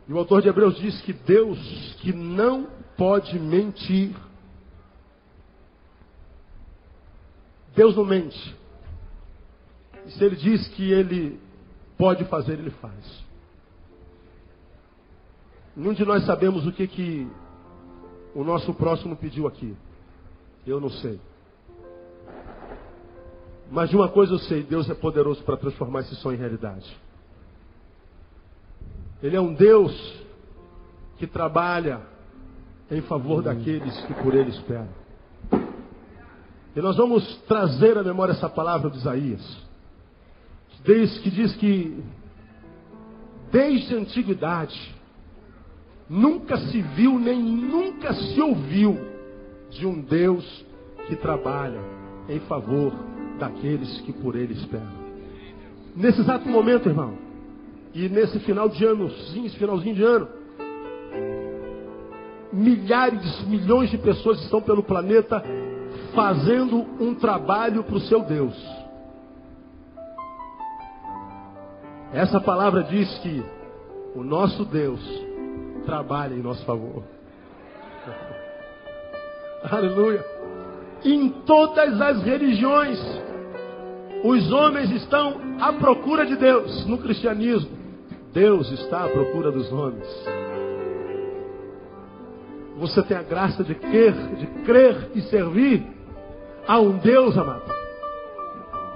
E 0.07 0.13
o 0.13 0.19
autor 0.19 0.43
de 0.43 0.49
Hebreus 0.49 0.77
diz 0.79 1.01
que 1.01 1.13
Deus, 1.13 1.59
que 2.01 2.13
não 2.13 2.78
pode 2.99 3.39
mentir, 3.39 4.15
Deus 7.75 7.97
não 7.97 8.05
mente. 8.05 8.57
E 10.05 10.11
se 10.11 10.25
ele 10.25 10.35
diz 10.35 10.67
que 10.69 10.91
ele 10.91 11.41
pode 11.97 12.25
fazer, 12.25 12.59
ele 12.59 12.71
faz. 12.71 13.25
Nenhum 15.77 15.95
de 15.95 16.05
nós 16.05 16.27
sabemos 16.27 16.67
o 16.67 16.73
que, 16.73 16.89
que 16.89 17.31
o 18.35 18.43
nosso 18.43 18.75
próximo 18.75 19.17
pediu 19.17 19.47
aqui. 19.47 19.77
Eu 20.67 20.81
não 20.81 20.91
sei. 20.91 21.21
Mas 23.71 23.91
de 23.91 23.97
uma 23.97 24.09
coisa 24.09 24.33
eu 24.33 24.39
sei, 24.41 24.65
Deus 24.65 24.91
é 24.91 24.95
poderoso 24.95 25.45
para 25.45 25.57
transformar 25.57 26.01
esse 26.01 26.17
sonho 26.17 26.35
em 26.35 26.41
realidade. 26.41 26.99
Ele 29.23 29.37
é 29.37 29.41
um 29.41 29.55
Deus 29.55 29.93
que 31.17 31.29
trabalha 31.29 32.18
em 32.91 33.01
favor 33.03 33.43
daqueles 33.43 33.99
que 34.07 34.15
por 34.15 34.35
ele 34.35 34.51
esperam. 34.51 34.89
E 36.75 36.81
nós 36.81 36.97
vamos 36.97 37.37
trazer 37.49 37.99
à 37.99 38.03
memória 38.03 38.33
essa 38.33 38.49
palavra 38.49 38.91
de 38.91 38.99
Isaías, 38.99 39.59
que 40.85 41.31
diz 41.31 41.57
que 41.57 42.03
desde 43.51 43.95
a 43.95 43.99
antiguidade 43.99 44.95
nunca 46.09 46.57
se 46.57 46.81
viu 46.81 47.19
nem 47.19 47.43
nunca 47.43 48.15
se 48.15 48.41
ouviu 48.41 48.97
de 49.71 49.87
um 49.87 50.01
Deus 50.01 50.65
que 51.07 51.17
trabalha 51.17 51.81
em 52.29 52.41
favor 52.41 52.93
daqueles 53.39 54.01
que 54.03 54.13
por 54.13 54.37
ele 54.37 54.55
esperam. 54.55 55.09
Nesse 55.97 56.21
exato 56.21 56.49
momento, 56.49 56.89
irmão, 56.89 57.15
e 57.95 58.09
nesse 58.09 58.39
final 58.41 58.69
de 58.69 58.85
ano, 58.85 59.11
finalzinho 59.59 59.95
de 59.95 60.03
ano, 60.03 60.29
milhares, 62.53 63.47
milhões 63.47 63.91
de 63.91 63.99
pessoas 63.99 64.41
estão 64.43 64.61
pelo 64.61 64.83
planeta 64.83 65.43
fazendo 66.15 66.87
um 67.01 67.15
trabalho 67.15 67.85
para 67.85 67.97
o 67.97 68.01
seu 68.01 68.23
Deus. 68.23 68.57
Essa 72.13 72.41
palavra 72.41 72.83
diz 72.85 73.09
que 73.19 73.45
o 74.15 74.23
nosso 74.23 74.65
Deus 74.65 75.01
trabalha 75.85 76.35
em 76.35 76.43
nosso 76.43 76.65
favor. 76.65 77.03
Aleluia. 79.71 80.25
Em 81.05 81.29
todas 81.29 82.01
as 82.01 82.23
religiões, 82.23 82.99
os 84.25 84.51
homens 84.51 84.91
estão 84.91 85.37
à 85.61 85.73
procura 85.73 86.27
de 86.27 86.37
Deus. 86.37 86.87
No 86.87 86.99
cristianismo, 86.99 87.71
Deus 88.33 88.71
está 88.73 89.05
à 89.05 89.09
procura 89.09 89.53
dos 89.53 89.71
homens. 89.73 90.07
Você 92.79 93.03
tem 93.03 93.17
a 93.17 93.23
graça 93.23 93.63
de 93.65 93.75
crer, 93.75 94.15
de 94.37 94.47
crer 94.65 95.11
e 95.15 95.23
servir 95.23 95.99
Há 96.69 96.79
um 96.81 96.99
Deus, 96.99 97.35
amado, 97.39 97.63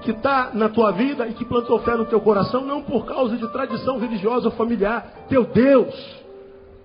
que 0.03 0.11
está 0.11 0.51
na 0.53 0.69
tua 0.69 0.91
vida 0.91 1.27
e 1.27 1.33
que 1.33 1.43
plantou 1.43 1.79
fé 1.79 1.95
no 1.95 2.05
teu 2.05 2.21
coração, 2.21 2.63
não 2.63 2.83
por 2.83 3.03
causa 3.07 3.35
de 3.35 3.51
tradição 3.51 3.97
religiosa 3.97 4.49
ou 4.49 4.51
familiar. 4.51 5.25
Teu 5.27 5.43
Deus 5.43 6.23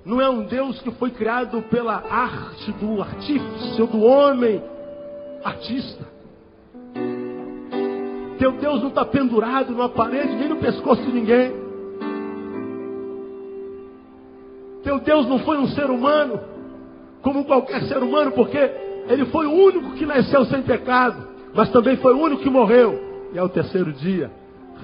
não 0.02 0.18
é 0.18 0.30
um 0.30 0.44
Deus 0.44 0.80
que 0.80 0.90
foi 0.92 1.10
criado 1.10 1.60
pela 1.64 2.02
arte 2.08 2.72
do 2.72 3.02
artífice 3.02 3.82
ou 3.82 3.86
do 3.86 4.00
homem 4.00 4.62
artista. 5.44 6.06
Teu 8.38 8.52
Deus 8.52 8.80
não 8.80 8.88
está 8.88 9.04
pendurado 9.04 9.72
numa 9.72 9.90
parede 9.90 10.34
nem 10.36 10.48
no 10.48 10.56
pescoço 10.56 11.02
de 11.02 11.12
ninguém. 11.12 11.52
Teu 14.82 14.98
Deus 15.00 15.28
não 15.28 15.40
foi 15.40 15.58
um 15.58 15.68
ser 15.68 15.90
humano, 15.90 16.40
como 17.22 17.44
qualquer 17.44 17.82
ser 17.84 17.98
humano, 17.98 18.32
porque 18.32 18.58
ele 19.08 19.26
foi 19.26 19.46
o 19.46 19.52
único 19.52 19.92
que 19.92 20.06
nasceu 20.06 20.44
sem 20.44 20.62
pecado, 20.62 21.16
mas 21.54 21.70
também 21.70 21.96
foi 21.96 22.14
o 22.14 22.18
único 22.18 22.42
que 22.42 22.50
morreu. 22.50 22.98
E 23.32 23.38
ao 23.38 23.48
terceiro 23.48 23.92
dia 23.92 24.30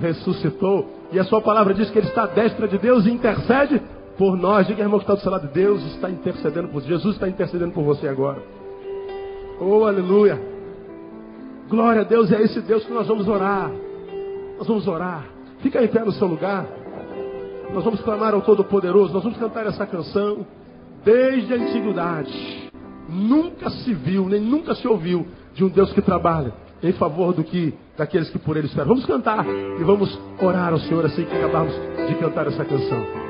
ressuscitou. 0.00 0.86
E 1.12 1.18
a 1.18 1.24
sua 1.24 1.40
palavra 1.40 1.74
diz 1.74 1.90
que 1.90 1.98
ele 1.98 2.08
está 2.08 2.24
à 2.24 2.26
destra 2.26 2.66
de 2.66 2.78
Deus 2.78 3.06
e 3.06 3.10
intercede 3.10 3.80
por 4.18 4.36
nós. 4.36 4.66
Diga, 4.66 4.82
irmão, 4.82 4.98
que 4.98 5.04
está 5.04 5.14
do 5.14 5.20
seu 5.20 5.30
lado. 5.30 5.48
Deus 5.48 5.82
está 5.94 6.10
intercedendo 6.10 6.68
por 6.68 6.82
Jesus, 6.82 7.14
está 7.14 7.28
intercedendo 7.28 7.72
por 7.72 7.84
você 7.84 8.08
agora. 8.08 8.42
Oh, 9.60 9.84
aleluia. 9.84 10.40
Glória 11.68 12.02
a 12.02 12.04
Deus, 12.04 12.30
é 12.32 12.42
esse 12.42 12.60
Deus 12.60 12.84
que 12.84 12.92
nós 12.92 13.06
vamos 13.06 13.28
orar. 13.28 13.70
Nós 14.58 14.66
vamos 14.66 14.86
orar. 14.86 15.24
Fica 15.60 15.82
em 15.82 15.88
pé 15.88 16.04
no 16.04 16.12
seu 16.12 16.26
lugar. 16.26 16.66
Nós 17.72 17.84
vamos 17.84 18.00
clamar 18.00 18.34
ao 18.34 18.42
Todo-Poderoso. 18.42 19.12
Nós 19.12 19.22
vamos 19.22 19.38
cantar 19.38 19.66
essa 19.66 19.86
canção 19.86 20.46
desde 21.04 21.52
a 21.52 21.56
antiguidade. 21.56 22.70
Nunca 23.08 23.70
se 23.70 23.92
viu, 23.94 24.28
nem 24.28 24.40
nunca 24.40 24.74
se 24.74 24.88
ouviu 24.88 25.26
de 25.54 25.62
um 25.62 25.68
Deus 25.68 25.92
que 25.92 26.02
trabalha 26.02 26.52
em 26.82 26.92
favor 26.92 27.32
do 27.32 27.44
que 27.44 27.74
daqueles 27.96 28.30
que 28.30 28.38
por 28.38 28.56
ele 28.56 28.66
esperam. 28.66 28.88
Vamos 28.88 29.06
cantar 29.06 29.46
e 29.46 29.84
vamos 29.84 30.18
orar 30.40 30.72
ao 30.72 30.78
Senhor 30.80 31.04
assim 31.04 31.24
que 31.24 31.36
acabarmos 31.36 31.74
de 32.08 32.14
cantar 32.16 32.46
essa 32.46 32.64
canção. 32.64 33.23